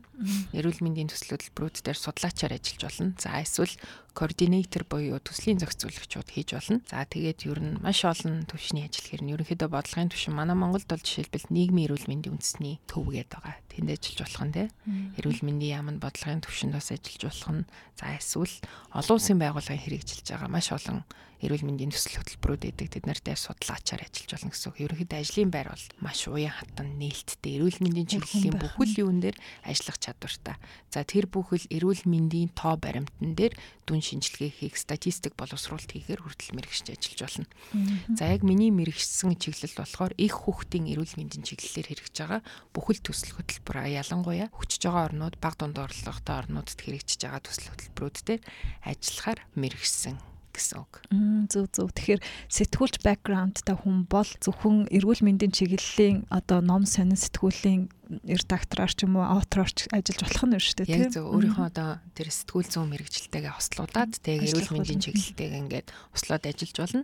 Эрүүл 0.54 0.82
мэндийн 0.82 1.10
төсөл 1.10 1.38
хөтөлбөрүүд 1.38 1.86
дээр 1.86 2.00
судлаачаар 2.00 2.54
ажиллаж 2.58 2.82
болно. 2.86 3.14
За 3.18 3.42
эсвэл 3.42 3.74
координатор 4.16 4.88
буюу 4.88 5.20
төслийн 5.20 5.60
зохицуулагчид 5.60 6.32
хийж 6.32 6.50
болно. 6.56 6.80
За 6.88 7.04
тэгээд 7.04 7.44
ер 7.52 7.60
нь 7.60 7.78
маш 7.84 8.08
олон 8.08 8.48
төвшний 8.48 8.88
ажил 8.88 9.04
хэрэг 9.04 9.28
нь 9.28 9.34
ерөнхийдөө 9.36 9.70
бодлогын 9.70 10.10
төвшин 10.10 10.34
манай 10.34 10.56
Монголд 10.56 10.88
бол 10.88 11.04
жишээлбэл 11.04 11.52
нийгмийн 11.52 11.92
эрүүл 11.92 12.08
мэндийн 12.08 12.40
үндэсний 12.40 12.80
төв 12.88 13.12
гэдэг 13.12 13.36
байгаа. 13.36 13.60
Тэнд 13.68 13.92
ажиллаж 13.92 14.20
болох 14.24 14.44
нь 14.48 14.56
тий. 14.56 14.68
Эрүүл 15.20 15.42
мэндийн 15.44 15.76
яамд 15.84 16.00
бодлогын 16.00 16.42
төвшөнд 16.42 16.74
бас 16.80 16.90
ажиллаж 16.96 17.24
болох 17.28 17.52
нь. 17.52 17.68
За 18.00 18.06
эсвэл 18.16 18.56
олон 18.96 19.16
улсын 19.20 19.38
байгууллагын 19.44 19.84
хэрэгжилж 19.84 20.28
байгаа 20.32 20.50
маш 20.50 20.72
олон 20.72 21.04
эрүүл 21.44 21.66
мэндийн 21.68 21.92
төсөл 21.92 22.22
хөтөлбөрүүд 22.22 22.64
эдэг 22.72 22.88
тэд 22.96 23.06
нартай 23.10 23.36
судлаачаар 23.36 24.08
ажиллаж 24.08 24.32
болно 24.32 24.52
гэсэн 24.56 24.70
үг. 24.72 24.82
Ерөнхийдөө 24.86 25.20
ажлын 25.20 25.52
байр 25.52 25.68
бол 25.74 25.86
маш 26.00 26.20
уян 26.32 26.56
хатан 26.56 26.90
нээлттэй 26.96 27.60
эрүүл 27.60 27.80
мэндийн 27.84 28.08
чиглэлийн 28.08 28.56
бүхэл 28.56 29.00
юун 29.04 29.20
дээр 29.20 29.38
ажиллах 29.68 29.98
чадвартай. 30.00 30.56
За 30.90 31.04
тэр 31.04 31.28
бүхэл 31.28 31.68
эрүүл 31.68 32.04
мэндийн 32.08 32.56
тоо 32.56 32.80
баримтан 32.80 33.36
дээр 33.36 33.54
дүн 33.86 34.02
шинжилгээ 34.02 34.52
хийх, 34.52 34.76
статистик 34.80 35.36
боловсруулалт 35.38 35.92
хийхээр 35.92 36.24
хүртэл 36.24 36.56
мэрэгч 36.58 36.96
ажиллаж 36.96 37.20
болно. 37.22 37.48
За 38.18 38.32
яг 38.32 38.42
миний 38.42 38.74
мэрэгчсэн 38.74 39.38
чиглэл 39.38 39.78
болохоор 39.78 40.14
их 40.18 40.34
хүүхдийн 40.48 40.90
эрүүл 40.90 41.20
мэндийн 41.20 41.46
чиглэлээр 41.46 41.90
хэрэгж 41.94 42.16
байгаа 42.18 42.42
бүхэл 42.74 43.04
төсөл 43.06 43.38
хөтөлбөр 43.38 43.78
ялангуяа 43.86 44.50
хүчж 44.50 44.82
байгаа 44.82 45.06
орнууд 45.14 45.36
баг 45.38 45.56
дунд 45.60 45.78
орлоготой 45.78 46.36
орнуудад 46.42 46.80
хэрэгжиж 46.82 47.22
байгаа 47.22 47.42
төсөл 47.46 47.70
хөтөлбөрүүд 47.72 48.18
дээр 48.26 48.42
ажиллахаар 48.90 49.40
мэрэгчсэн 49.54 50.35
гэсэн 50.56 50.80
үг. 50.80 50.94
Зөв 51.52 51.68
зөв. 51.76 51.92
Тэгэхээр 51.92 52.22
сэтгүүлч 52.50 53.04
бэкграундтай 53.04 53.76
хүн 53.76 54.08
бол 54.08 54.30
зөвхөн 54.40 54.88
эрүүл 54.90 55.22
мэндийн 55.22 55.52
чиглэлийн 55.52 56.26
одоо 56.32 56.64
ном 56.64 56.88
сонин 56.88 57.20
сэтгүүлийн 57.20 57.92
редактораар 58.26 58.92
ч 58.94 59.06
юм 59.06 59.18
уу 59.18 59.26
автороор 59.26 59.72
ч 59.72 59.90
ажиллаж 59.90 60.22
болох 60.22 60.46
нь 60.46 60.58
шүү 60.62 60.76
дээ 60.82 60.88
тийм. 60.88 61.04
Яг 61.06 61.14
зөв 61.16 61.26
өөрийнхөө 61.30 61.66
одоо 61.70 61.90
тэр 62.14 62.30
сэтгүүл 62.30 62.70
зүүн 62.70 62.90
мэрэгжилтэйгээ 62.94 63.54
хослуулад 63.54 64.14
тэгээ 64.22 64.48
эрүүл 64.50 64.74
мэндийн 64.76 65.02
чиглэлтэйгээ 65.02 65.62
ингээд 65.66 65.88
хослоод 66.14 66.44
ажиллаж 66.46 66.78
болно. 66.78 67.02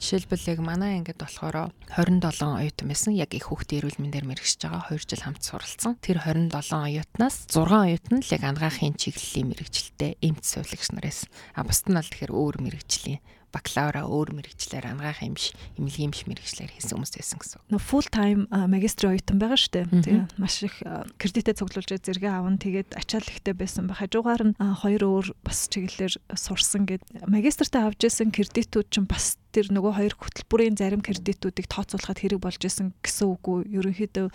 Жишээлбэл 0.00 0.50
яг 0.50 0.60
манай 0.64 0.92
ингээд 1.00 1.20
болохоор 1.20 1.56
27 1.92 2.60
оюутан 2.60 2.88
байсан. 2.88 3.12
Яг 3.16 3.30
их 3.36 3.46
хүүхдийн 3.48 3.80
эрүүл 3.84 4.00
мэндээр 4.00 4.26
мэрэгшиж 4.28 4.60
байгаа 4.64 4.92
2 4.92 5.04
жил 5.04 5.24
хамт 5.24 5.42
суралцсан. 5.44 5.94
Тэр 6.00 6.18
27 6.24 6.72
оюутнаас 6.72 7.36
6 7.52 7.60
оюутан 7.60 8.18
л 8.24 8.34
яг 8.34 8.42
ангаахын 8.44 8.96
чиглэлийн 8.96 9.48
мэрэгжилтэй 9.52 10.16
эмч 10.24 10.44
сувлагч 10.44 10.88
нараас. 10.96 11.28
А 11.52 11.64
бусд 11.64 11.88
нь 11.88 11.96
бол 11.96 12.08
тэгэхээр 12.08 12.32
өөр 12.32 12.56
мэрэгжлийн 12.64 13.20
бакалавра 13.50 14.06
өөр 14.06 14.36
мэрэгчлэр 14.38 14.86
ангаах 14.86 15.26
юм 15.26 15.34
биш 15.34 15.54
эмнэлгийн 15.74 16.12
биш 16.14 16.22
мэрэгчлэр 16.30 16.70
хийсэн 16.76 16.94
хүмүүс 16.94 17.12
байсан 17.18 17.38
гэсэн. 17.40 17.60
Нөө 17.74 17.82
full 17.82 18.08
time 18.10 18.46
магистрийн 18.50 19.18
оюутан 19.18 19.38
байгаа 19.42 19.58
дээ. 19.58 19.86
Тэгээ 19.90 20.22
маш 20.38 20.62
их 20.62 20.76
кредитээ 21.18 21.58
цуглуулж 21.58 21.90
зэрэгээ 21.98 22.30
аван 22.30 22.62
тэгээд 22.62 22.94
ачаал 22.94 23.26
ихтэй 23.26 23.54
байсан 23.56 23.90
ба 23.90 23.98
хажуугаар 23.98 24.54
нь 24.54 24.54
хоёр 24.54 25.02
өөр 25.02 25.26
бас 25.42 25.66
чиглэлээр 25.66 26.14
сурсан 26.36 26.86
гэд 26.86 27.02
магистртаа 27.26 27.90
авч 27.90 28.06
исэн 28.06 28.30
кредитүүд 28.30 28.88
чинь 28.92 29.10
бас 29.10 29.39
тэр 29.50 29.66
нөгөө 29.74 29.92
хоёр 29.98 30.14
хөтөлбөрийн 30.14 30.78
зарим 30.78 31.02
кредитүүдийг 31.02 31.66
тооцоолоход 31.66 32.18
хэрэг 32.22 32.40
болж 32.40 32.62
исэн 32.62 32.94
гэсэн 33.02 33.26
үг 33.26 33.44
үү? 33.44 33.58
Ерөнхийдөө 33.74 34.26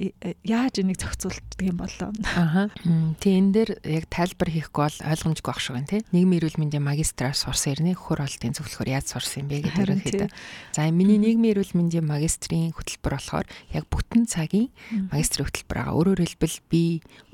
э, 0.00 0.34
яаж 0.42 0.80
энийг 0.80 0.98
зохицуулдаг 0.98 1.60
юм 1.60 1.76
болоо? 1.76 2.10
Аха. 2.34 2.72
Тэ 3.20 3.36
энэ 3.36 3.52
дээр 3.52 3.70
яг 3.84 4.08
тайлбар 4.08 4.50
хийхгүй 4.50 4.82
бол 4.88 4.98
ойлгомжгүй 5.04 5.52
ах 5.52 5.60
шиг 5.60 5.76
байна 5.76 5.90
тий. 5.92 6.00
Нийгмийн 6.10 6.40
эрүүл 6.40 6.60
мэндийн 6.60 6.84
магистраар 6.84 7.36
сурсан 7.36 7.76
ирнэ 7.76 7.92
хөр 7.94 8.24
олтын 8.24 8.56
зөвлөхөр 8.56 8.96
яаж 8.96 9.12
сурсан 9.12 9.44
юм 9.44 9.52
бэ 9.52 9.68
гэдэг 9.68 9.84
ерөнхийдөө. 9.84 10.30
За 10.72 10.88
миний 10.88 11.20
нийгмийн 11.20 11.54
эрүүл 11.56 11.76
мэндийн 11.76 12.06
магистрийн 12.08 12.72
хөтөлбөр 12.72 13.14
болохоор 13.20 13.46
яг 13.76 13.84
бүтэн 13.92 14.24
цагийн 14.24 14.72
магистрийн 15.12 15.46
хөтөлбөр 15.46 15.78
байгаа. 15.84 15.96
Өөрөөр 15.96 16.20
хэлбэл 16.24 16.58
би 16.72 16.82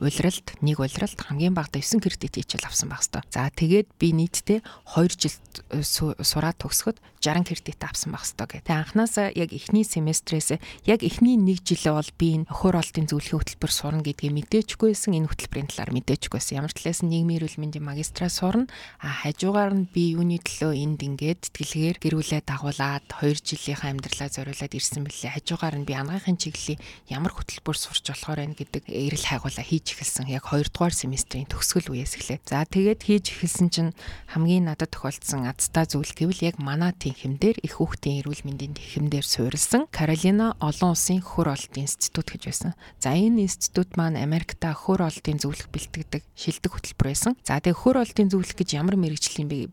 улиралд 0.02 0.46
нэг 0.60 0.76
улиралд 0.82 1.18
хамгийн 1.18 1.54
багадаа 1.54 1.82
9 1.82 2.02
кредит 2.02 2.36
хичээл 2.36 2.66
авсан 2.66 2.90
баг 2.90 3.02
хэвээр. 3.02 3.26
За 3.30 3.50
тэгээд 3.50 3.88
би 3.98 4.12
нийтдээ 4.12 4.60
2 4.96 5.08
жил 5.18 5.36
э, 5.70 5.82
сураад 5.82 6.58
төгсөхөд 6.58 6.98
60 7.22 7.46
кредит 7.46 7.78
авсан 7.86 8.10
байх 8.12 8.26
хэвээр. 8.26 8.66
Тэгээ 8.66 8.80
анханасаа 8.82 9.30
яг 9.30 9.54
эхний 9.54 9.86
семестрээс 9.86 10.58
яг 10.82 11.00
эхний 11.06 11.38
нэг 11.38 11.62
жилээ 11.62 11.94
бол 11.94 12.12
би 12.18 12.42
энэ 12.42 12.50
өхөр 12.50 12.82
олтын 12.82 13.06
зөвлөхийн 13.06 13.38
хөтөлбөр 13.38 13.72
сурна 13.72 14.02
гэдгийг 14.02 14.34
мэдээчгүй 14.34 14.90
байсан. 14.90 15.14
Энэ 15.14 15.30
хөтөлбөрийн 15.30 15.70
талаар 15.70 15.94
мэдээчгүй 15.94 16.36
байсан. 16.42 16.58
Ямар 16.58 16.74
ч 16.74 16.82
талаас 16.82 17.00
нийгмийн 17.06 17.38
эрүүл 17.38 17.62
мэндийн 17.62 17.86
магистраа 17.86 18.26
сурна. 18.26 18.66
А 18.98 19.22
хажуугаар 19.22 19.72
нь 19.78 19.86
би 19.86 20.18
юуны 20.18 20.42
төлөө 20.42 20.72
энд 20.74 21.00
ингээд 21.06 21.54
тэтгэлгээр 21.54 21.96
гэрүүлээ 22.02 22.42
дагуулад 22.42 23.06
2 23.22 23.38
жилийнхаа 23.38 23.94
амьдралаа 23.94 24.26
зориулаад 24.26 24.74
ирсэн 24.74 25.06
бэлээ. 25.06 25.38
Хажуугаар 25.38 25.76
нь 25.78 25.86
би 25.86 25.94
анагаахын 25.94 26.40
чиглэлийн 26.42 26.82
ямар 27.06 27.32
хөтөлбөр 27.38 27.78
сурч 27.78 28.10
болохоор 28.10 28.42
байна 28.42 28.58
гэдэг 28.58 28.90
эрэл 28.90 29.28
хайгуулаа 29.30 29.62
хийж 29.62 29.94
эхэлсэн. 29.94 30.26
Яг 30.26 30.50
2 30.50 30.74
дугаар 30.74 30.94
семестрийн 30.96 31.46
төгсгөл 31.46 31.94
үеэс 31.94 32.18
эхлээ. 32.18 32.42
За 32.42 32.66
тэгээд 32.66 33.00
хийж 33.06 33.30
эхэлсэн 33.30 33.68
чинь 33.70 33.92
хамгийн 34.26 34.66
надад 34.66 34.90
тохиолдсон 34.90 35.46
азтай 35.46 35.86
зүйл 35.86 36.10
гэвэл 36.10 36.42
яг 36.42 36.56
манай 36.58 36.92
хэмдээр 37.14 37.56
их 37.62 37.78
хүүхдийн 37.78 38.24
эрүүл 38.24 38.42
мэндийн 38.46 38.74
хэмдээр 38.76 39.26
суурилсан 39.26 39.88
Каролина 39.92 40.56
олон 40.62 40.96
улсын 40.96 41.20
хөр 41.20 41.52
олтын 41.52 41.84
институт 41.84 42.32
гэж 42.32 42.42
байсан. 42.48 42.72
За 43.02 43.12
энэ 43.12 43.44
институт 43.44 43.96
маань 44.00 44.16
Америкта 44.16 44.72
хөр 44.72 45.04
олтын 45.04 45.36
зөвлөх 45.36 45.68
бэлтгэдэг 45.68 46.22
шилдэг 46.32 46.72
хөтөлбөр 46.72 47.08
байсан. 47.12 47.36
За 47.44 47.60
тэгээ 47.60 47.76
хөр 47.76 47.96
олтын 48.00 48.30
зөвлөх 48.32 48.56
гэж 48.56 48.68
ямар 48.78 48.96
мэрэгжил 48.96 49.44
юм 49.44 49.48
бэ 49.52 49.68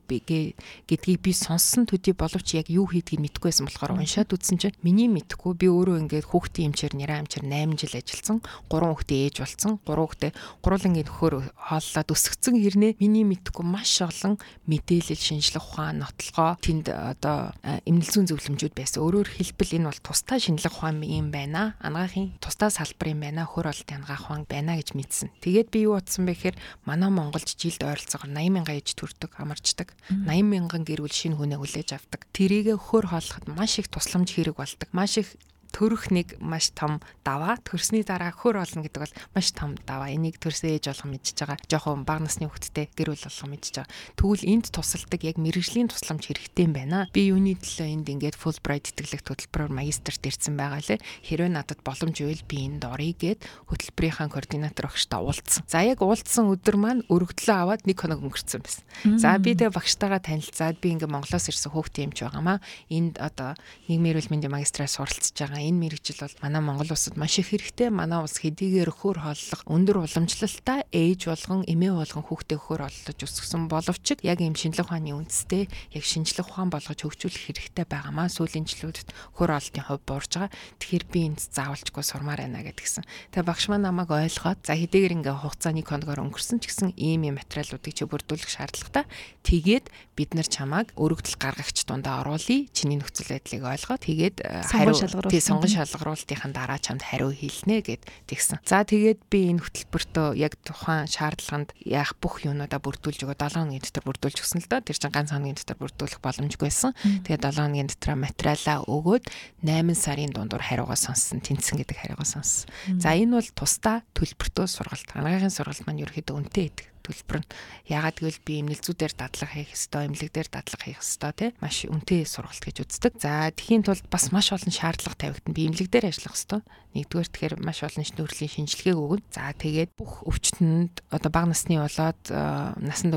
гэдгийг 0.89 1.21
би 1.23 1.31
сонссон 1.31 1.87
төдий 1.87 2.17
боловч 2.17 2.57
яг 2.57 2.67
юу 2.67 2.89
хийдгийг 2.89 3.21
мэдэхгүй 3.21 3.53
байсан 3.53 3.69
болохоор 3.69 3.95
уншаад 3.95 4.33
үзсэн 4.33 4.57
чинь 4.59 4.77
миний 4.83 5.07
мэдэхгүй 5.07 5.53
би 5.55 5.67
өөрөө 5.69 6.09
ингээд 6.09 6.29
хүүхдийн 6.29 6.73
эмчээр 6.73 6.93
нэраа 6.97 7.21
эмчээр 7.23 7.45
8 7.45 7.79
жил 7.79 7.95
ажилласан. 7.95 8.37
3 8.67 8.89
хүүхдээ 8.89 9.19
ээж 9.29 9.35
болсон. 9.45 9.71
3 9.85 9.95
хүүхдээ 9.95 10.31
гурван 10.65 10.89
ингээд 10.89 11.09
хөр 11.09 11.33
хооллоод 11.53 12.09
өсгцэн 12.09 12.55
хэрнээ 12.57 12.91
миний 12.97 13.25
мэдэхгүй 13.27 13.65
маш 13.65 14.01
олон 14.01 14.41
мэдээлэл 14.65 15.21
шинжлэх 15.21 15.65
ухаан 15.69 16.01
нотлогоо 16.01 16.57
тэнд 16.57 16.89
одоо 16.89 17.28
одоо 17.29 17.53
эмнэлэг 17.85 18.09
зүйн 18.09 18.27
зөвлөмжүүд 18.29 18.73
байсан. 18.73 19.05
Өөрөөр 19.05 19.29
хэлбэл 19.29 19.77
энэ 19.77 19.87
бол 19.89 20.01
тусдаа 20.01 20.37
шинжлэх 20.41 20.73
ухаан 20.73 21.05
юм 21.05 21.29
байна. 21.29 21.77
Анагаахын 21.79 22.41
тусдаа 22.41 22.73
салбар 22.73 23.13
юм 23.13 23.21
байна. 23.21 23.45
Хөр 23.45 23.69
олтын 23.69 24.01
анагаах 24.01 24.25
ухаан 24.25 24.45
байна 24.49 24.77
гэж 24.77 24.97
мэдсэн. 24.97 25.29
Тэгээд 25.43 25.69
би 25.69 25.85
юу 25.85 25.97
бодсон 25.97 26.25
бэ 26.25 26.33
гэхээр 26.33 26.57
манай 26.85 27.09
Монголд 27.13 27.45
жилд 27.45 27.81
ойролцоогоор 27.85 28.33
80 28.33 28.49
мянган 28.49 28.77
ээж 28.81 28.89
төрдөг, 28.97 29.31
амарчдаг. 29.37 29.93
80 30.09 30.49
мянган 30.49 30.83
гэр 30.83 31.05
бүл 31.05 31.13
шинэ 31.13 31.37
хүнээ 31.37 31.59
хүлээж 31.61 31.89
авдаг. 31.93 32.25
Тэрийгэ 32.33 32.75
хөр 32.77 33.05
хооллоход 33.13 33.45
маш 33.53 33.77
их 33.77 33.87
тусламж 33.93 34.33
хэрэг 34.33 34.57
болдог. 34.57 34.89
Маш 34.91 35.21
их 35.21 35.37
төрөх 35.71 36.11
нэг 36.11 36.37
маш 36.43 36.73
том 36.75 36.99
даваа. 37.23 37.57
Төрсний 37.63 38.03
дараа 38.03 38.33
хөр 38.33 38.59
олно 38.59 38.83
гэдэг 38.83 39.01
бол 39.01 39.15
маш 39.35 39.51
том 39.55 39.77
даваа. 39.87 40.11
Энийг 40.11 40.41
төрсөн 40.41 40.75
ээж 40.75 40.91
болгон 40.91 41.15
мэдчихэж 41.15 41.39
байгаа. 41.45 41.57
Жоохон 41.69 42.03
бага 42.03 42.25
насны 42.25 42.49
хүүхэдтэй 42.49 42.89
гэр 42.93 43.15
бүл 43.15 43.25
болгон 43.25 43.49
мэдчихэж 43.55 43.75
байгаа. 43.79 43.93
Тэгвэл 44.19 44.49
энд 44.49 44.65
тусалдаг 44.69 45.21
яг 45.23 45.37
мэрэгжлийн 45.39 45.89
тусламж 45.89 46.23
хэрэгтэй 46.27 46.65
юм 46.67 46.73
байна. 46.75 47.07
Би 47.15 47.29
юуны 47.31 47.55
төлөө 47.55 47.87
энд 47.87 48.07
ингээд 48.09 48.37
Fulbright 48.39 48.91
тэтгэлэг 48.93 49.23
хөтөлбөрөөр 49.23 49.73
магистрт 49.73 50.23
ирсэн 50.25 50.55
байгаа 50.57 50.81
лээ. 50.83 50.99
Хэрвээ 51.25 51.51
надад 51.53 51.79
боломж 51.85 52.17
ивэл 52.19 52.43
би 52.43 52.57
энд 52.67 52.83
оръё 52.83 53.13
гэд 53.15 53.45
хөтөлбөрийнхаа 53.69 54.27
координатор 54.29 54.89
багштай 54.89 55.19
уулзсан. 55.21 55.63
За 55.69 55.85
яг 55.85 56.01
уулзсан 56.01 56.49
өдөр 56.51 56.75
маань 56.75 57.05
өргөдлөө 57.07 57.55
аваад 57.55 57.83
нэг 57.85 57.97
хоног 57.99 58.25
өнгөрцөн 58.25 58.61
байсан. 58.63 58.83
За 59.19 59.37
би 59.37 59.55
тэгээ 59.55 59.71
багштайгаа 59.73 60.19
танилцаад 60.19 60.81
би 60.81 60.95
ингээд 60.97 61.13
Монголоос 61.13 61.47
ирсэн 61.49 61.71
хүүхдээ 61.71 62.05
юмч 62.09 62.19
байгаамаа. 62.25 62.59
Энд 62.89 63.21
одоо 63.21 63.55
нийгмийн 63.87 64.17
эрүүл 64.17 64.31
мэндийн 64.33 64.53
магистраа 64.53 64.89
суралцж 64.89 65.35
байгаа 65.35 65.58
байгаа. 65.59 65.67
Энэ 65.67 65.81
мэрэгжил 65.83 66.19
бол 66.23 66.35
манай 66.41 66.61
Монгол 66.61 66.91
улсад 66.91 67.17
маш 67.19 67.39
их 67.39 67.51
хэрэгтэй. 67.51 67.89
Манай 67.91 68.23
улс 68.23 68.39
хэдийгээр 68.39 68.91
хөр 68.91 69.17
холлох 69.19 69.61
өндөр 69.67 70.07
уламжлалтай 70.07 70.87
ээж 70.91 71.27
болгон 71.27 71.67
эмээ 71.67 71.93
болгон 71.99 72.23
хүүхдээ 72.23 72.59
хөр 72.59 72.81
оллож 72.87 73.19
өсгсөн 73.19 73.67
боловч 73.67 74.05
яг 74.23 74.39
ийм 74.39 74.55
шинжлэх 74.55 74.87
ухааны 74.87 75.11
үндэстэй 75.19 75.67
яг 75.67 76.03
шинжлэх 76.03 76.47
ухаан 76.47 76.71
болгож 76.71 76.99
хөгжүүлэх 77.03 77.43
хэрэгтэй 77.51 77.85
байгаамаа. 77.85 78.31
Сүүлийн 78.31 78.65
жилүүдэд 78.65 79.09
хөр 79.35 79.51
олтын 79.51 79.83
хувь 79.83 80.03
буурж 80.07 80.31
байгаа. 80.39 80.51
Тэгэхээр 80.79 81.05
би 81.11 81.19
энд 81.27 81.39
заавалчгүй 81.51 82.03
сурмаар 82.03 82.39
байна 82.45 82.63
гэдгсэн. 82.63 83.03
Тэгээ 83.35 83.49
багш 83.49 83.65
маань 83.67 83.85
намайг 83.85 84.09
ойлгоод 84.09 84.63
за 84.63 84.73
хэдийгээр 84.79 85.15
ингээ 85.19 85.35
хугацааны 85.43 85.83
коногоор 85.83 86.23
өнгөрсөн 86.29 86.63
ч 86.63 86.71
гэсэн 86.71 86.95
ийм 86.95 87.27
юм 87.27 87.35
материалуудыг 87.41 87.93
чи 87.93 88.05
бүрдүүлэх 88.07 88.49
шаардлагатай. 88.49 89.05
Тэгээд 89.43 89.85
бид 90.15 90.31
нар 90.35 90.47
чамааг 90.47 90.93
өргөдөл 90.95 91.39
гаргагч 91.39 91.87
дундаа 91.87 92.21
оруулъя. 92.21 92.67
Чиний 92.75 92.99
нөхцөл 92.99 93.33
байдлыг 93.33 93.63
ойлгоод 93.63 94.03
тэгээд 94.03 94.35
хариу 94.67 94.95
шалгаруулах 94.95 95.31
сонгон 95.49 95.71
шалгаруултын 95.73 96.53
дараа 96.53 96.77
чамд 96.77 97.01
хариу 97.01 97.33
хэлнэ 97.33 97.81
гэд 97.81 98.03
тэгсэн. 98.29 98.61
За 98.61 98.85
тэгээд 98.85 99.25
би 99.33 99.49
энэ 99.49 99.65
хөтөлбөртөө 99.65 100.37
яг 100.37 100.53
тухайн 100.61 101.09
шаардлаганд 101.09 101.73
яах 101.81 102.13
бүх 102.21 102.45
юмудаа 102.45 102.77
бүрдүүлж 102.77 103.25
өгөө 103.25 103.37
7 103.37 103.57
хоногийн 103.57 103.81
дотор 103.81 104.05
бүрдүүлж 104.05 104.37
өгсөн 104.45 104.61
л 104.61 104.69
доо. 104.69 104.85
Тэр 104.85 104.97
чинь 105.01 105.13
ганц 105.13 105.33
хоногийн 105.33 105.57
дотор 105.57 105.77
бүрдүүлэх 105.81 106.21
боломжгүй 106.21 106.69
байсан. 106.69 106.93
Тэгээд 107.25 107.43
7 107.49 107.65
хоногийн 107.65 107.89
дотор 107.89 108.13
материалаа 108.13 108.77
өгөөд 108.85 109.25
8 109.65 109.97
сарын 109.97 110.31
дундуур 110.31 110.61
хариугаа 110.61 110.99
сонссон, 110.99 111.41
тэнцсэн 111.41 111.81
гэдэг 111.81 111.97
хариугаа 111.97 112.29
сонссон. 112.29 112.69
За 113.01 113.17
энэ 113.17 113.41
бол 113.41 113.49
тусдаа 113.57 114.05
төлбөртөө 114.13 114.65
сургалт. 114.69 115.09
Анагаахын 115.17 115.49
сургалт 115.49 115.83
маань 115.89 116.05
ерөөхдөө 116.05 116.37
үнэтэй 116.37 116.69
байдаг 116.69 116.98
төлбөр 117.03 117.41
нь 117.43 117.49
ягаад 117.87 118.17
гэвэл 118.19 118.41
би 118.45 118.53
эмнэлзүүдээр 118.61 119.13
дадлага 119.17 119.53
хийх 119.55 119.73
ёстой, 119.73 120.07
эмнэлэгдээр 120.07 120.49
дадлага 120.51 120.83
хийх 120.85 121.01
ёстой 121.01 121.31
тий 121.33 121.49
маш 121.59 121.85
үнэтэй 121.87 122.21
сургалт 122.27 122.63
гэж 122.63 122.77
үздэг. 122.85 123.13
За 123.19 123.49
тэхийн 123.49 123.83
тулд 123.83 124.05
бас 124.07 124.29
маш 124.29 124.51
олон 124.53 124.73
шаардлага 124.73 125.17
тавигдана. 125.17 125.55
Би 125.55 125.67
эмнэлэгдээр 125.69 126.09
ажиллах 126.09 126.37
ёстой. 126.37 126.61
Нэгдүгээр 126.93 127.29
тэгэхээр 127.29 127.55
маш 127.61 127.79
олон 127.85 128.05
нөхрөлийн 128.05 128.53
шинжилгээг 128.53 128.97
өгнө. 128.97 129.25
За 129.33 129.53
тэгээд 129.53 129.91
бүх 129.97 130.25
өвчтөнд 130.25 131.05
одоо 131.13 131.29
бага 131.33 131.53
насны 131.53 131.77
болоод 131.77 132.21
э, 132.29 132.39
насанд 132.81 133.13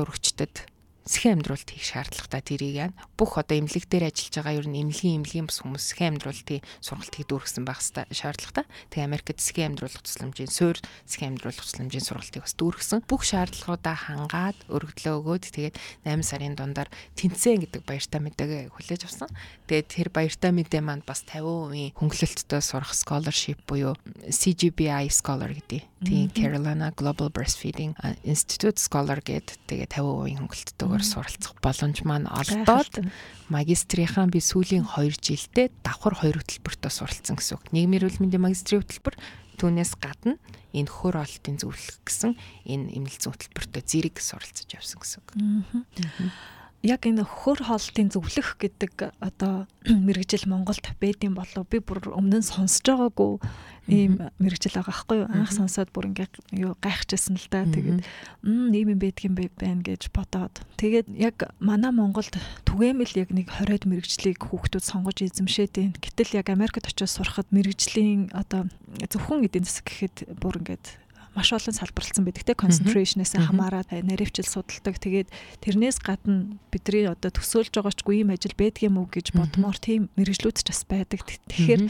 сэхэн 1.03 1.43
амьдралт 1.43 1.67
хийх 1.67 1.83
шаардлагатай 1.83 2.41
тэрийг 2.41 2.75
яа. 2.79 2.91
Бүх 3.19 3.35
одоо 3.35 3.59
эмнэлэг 3.59 3.91
дээр 3.91 4.07
ажиллаж 4.07 4.35
байгаа 4.39 4.55
ер 4.55 4.67
нь 4.71 4.79
эмнэлгийн 4.87 5.19
эмнэлгийн 5.19 5.47
бас 5.51 5.59
хүмүүс 5.59 5.83
сэхэн 5.91 6.15
амьдралтын 6.15 6.63
сургалтыг 6.79 7.27
дүүргэсэн 7.27 7.63
байх 7.67 7.83
шаардлагатай. 7.83 8.65
Тэгээ 8.87 9.07
Америкт 9.11 9.35
сэхэн 9.35 9.75
амьдруулах 9.75 9.99
тусламжийн 9.99 10.47
суурь 10.47 10.79
сэхэн 11.03 11.35
амьдруулах 11.35 11.59
тусламжийн 11.59 12.07
сургалтыг 12.07 12.41
бас 12.47 12.55
дүүргэсэн. 12.55 12.99
Бүх 13.03 13.21
шаардлагуудаа 13.27 13.95
хангаад 13.99 14.57
өргөдлөө 14.71 15.15
өгөөд 15.19 15.43
тэгээд 15.51 15.75
8 16.07 16.23
сарын 16.23 16.55
дундаар 16.55 16.87
тэнцэн 17.19 17.67
гэдэг 17.67 17.83
баяртай 17.83 18.19
мэдээг 18.23 18.71
хүлээж 18.71 19.01
авсан. 19.03 19.27
Тэгээд 19.67 19.87
тэр 19.91 20.07
баяртай 20.07 20.55
мэдээ 20.55 20.79
манд 20.79 21.03
бас 21.03 21.27
50% 21.27 21.99
хөнгөлөлтөд 21.99 22.63
сурах 22.63 22.95
scholarship 22.95 23.59
буюу 23.67 23.99
CGBI 24.31 25.11
scholar 25.11 25.51
гэдэг. 25.51 25.83
Тийм 26.03 26.27
Carolina 26.35 26.91
Global 26.91 27.31
Breastfeeding 27.31 27.95
Institute 28.23 28.79
scholar 28.79 29.23
гэдэг 29.23 29.55
тэгээ 29.67 29.87
50% 29.87 30.39
хөнгөлөлтөд 30.39 30.92
зүгээр 30.93 31.09
суралцах 31.09 31.57
боломж 31.57 32.05
маань 32.05 32.29
олдоод 32.29 33.09
магистрийнхаа 33.49 34.29
би 34.29 34.37
сүүлийн 34.37 34.85
2 34.85 35.17
жилдээ 35.17 35.73
давхар 35.81 36.13
2 36.21 36.37
хөтөлбөртөө 36.37 36.91
суралцсан 36.93 37.33
гэсэн 37.41 37.57
үг. 37.57 37.65
Нийгмийн 37.73 38.05
эрүүл 38.05 38.21
мэндийн 38.21 38.45
магистрийн 38.45 38.85
хөтөлбөр 38.85 39.17
түүнээс 39.57 39.97
гадна 39.97 40.37
энэ 40.69 40.93
хөр 40.93 41.17
олтын 41.17 41.57
зөвлөх 41.57 41.97
гэсэн 42.05 42.37
энэ 42.69 42.93
эмнэлзэн 42.93 43.33
хөтөлбөртөө 43.33 43.81
зэрэг 43.81 44.21
суралцж 44.21 44.69
явсан 44.69 45.01
гэсэн 45.01 45.17
үг. 45.25 45.29
Яг 46.83 47.07
энэ 47.07 47.23
хөр 47.23 47.63
хоолтын 47.63 48.11
зөвлөх 48.11 48.59
гэдэг 48.59 49.15
одоо 49.23 49.71
мэрэгжил 49.87 50.51
Монголд 50.51 50.83
байдсан 50.99 51.31
болов 51.31 51.63
би 51.71 51.79
бүр 51.79 52.11
өмнө 52.11 52.43
нь 52.43 52.45
сонсож 52.45 52.83
байгаагүй 52.83 53.39
ийм 53.87 54.19
мэрэгжил 54.35 54.75
байгаа 54.75 54.91
байхгүй 54.91 55.17
юу? 55.23 55.31
Анх 55.31 55.55
сонсоод 55.55 55.95
бүр 55.95 56.11
ингээ 56.11 56.27
юу 56.59 56.75
гайхчихсан 56.83 57.39
л 57.39 57.47
да 57.47 57.63
тэгээд 57.63 58.03
ийм 58.43 58.87
юм 58.95 58.99
байдг 58.99 59.23
юм 59.23 59.35
байна 59.35 59.79
гэж 59.79 60.11
бодоод. 60.11 60.59
Тэгээд 60.75 61.07
яг 61.15 61.55
манай 61.63 61.95
Монголд 61.95 62.35
түгээмэл 62.67 63.15
яг 63.15 63.31
нэг 63.31 63.47
20-од 63.47 63.87
мэрэгжлийг 63.87 64.43
хүүхдүүд 64.43 64.83
сонгож 64.83 65.23
эзэмшээд 65.23 65.79
байна 65.79 65.99
гэтэл 66.03 66.35
яг 66.35 66.47
Америкт 66.51 66.83
очиж 66.83 67.11
сурахад 67.11 67.47
мэрэгжлийн 67.51 68.31
одоо 68.35 68.67
зөвхөн 69.07 69.47
эдийн 69.47 69.67
засаг 69.67 69.87
гэхэд 69.87 70.35
бүр 70.39 70.63
ингээд 70.63 71.02
маш 71.33 71.49
олон 71.53 71.73
салбарлсан 71.73 72.25
байдаг 72.25 72.45
те. 72.45 72.53
Concentration-ээс 72.53 73.37
хамаарат 73.37 73.89
наривчил 73.89 74.45
судалдаг. 74.45 75.01
Тэгээд 75.01 75.29
тэрнээс 75.65 75.97
гадна 76.01 76.57
бидний 76.69 77.09
одоо 77.09 77.33
төсөөлж 77.33 77.73
байгаачгүй 77.73 78.21
ийм 78.21 78.33
ажил 78.33 78.53
байдаг 78.53 78.85
юм 78.85 79.01
уу 79.01 79.09
гэж 79.09 79.33
бодмоор 79.33 79.77
тийм 79.81 80.13
мэрэгжлүүд 80.15 80.57
ч 80.61 80.69
бас 80.69 80.85
байдаг. 80.85 81.25
Тэгэхээр 81.25 81.83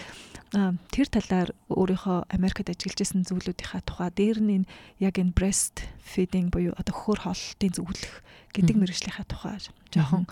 тэр 0.53 1.07
талаар 1.09 1.49
өөрийнхөө 1.73 2.29
Америкт 2.29 2.69
ажиллаж 2.69 2.99
исэн 3.01 3.25
зүйлүүдийнхаа 3.25 3.81
тухай 3.83 4.09
дээр 4.13 4.39
нь 4.39 4.69
яг 5.01 5.17
энэ 5.17 5.33
breast 5.33 5.89
feeding 5.97 6.53
буюу 6.53 6.77
одоо 6.77 6.93
хөр 6.93 7.25
хоолтын 7.25 7.73
зөвлөх 7.73 8.21
гэдэг 8.53 8.77
мэрэгжлийнхаа 8.77 9.25
тухай 9.25 9.57
жоохон 9.89 10.29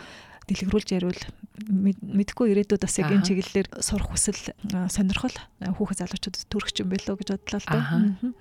дэлгэрүүлж 0.50 0.89
яривал 0.98 1.24
мэдхгүй 1.62 2.51
ирээдүйд 2.51 2.81
бас 2.81 2.98
яг 2.98 3.13
энэ 3.13 3.27
чиглэлээр 3.27 3.67
сурах 3.86 4.10
хүсэл 4.10 4.41
сонирхол 4.89 5.38
хүүхэд 5.62 6.01
залуучуудад 6.01 6.50
төрөх 6.50 6.69
юм 6.81 6.89
байлоо 6.89 7.15
гэж 7.19 7.29
бодлоо 7.38 7.60
л 7.62 7.69
да. 7.69 7.81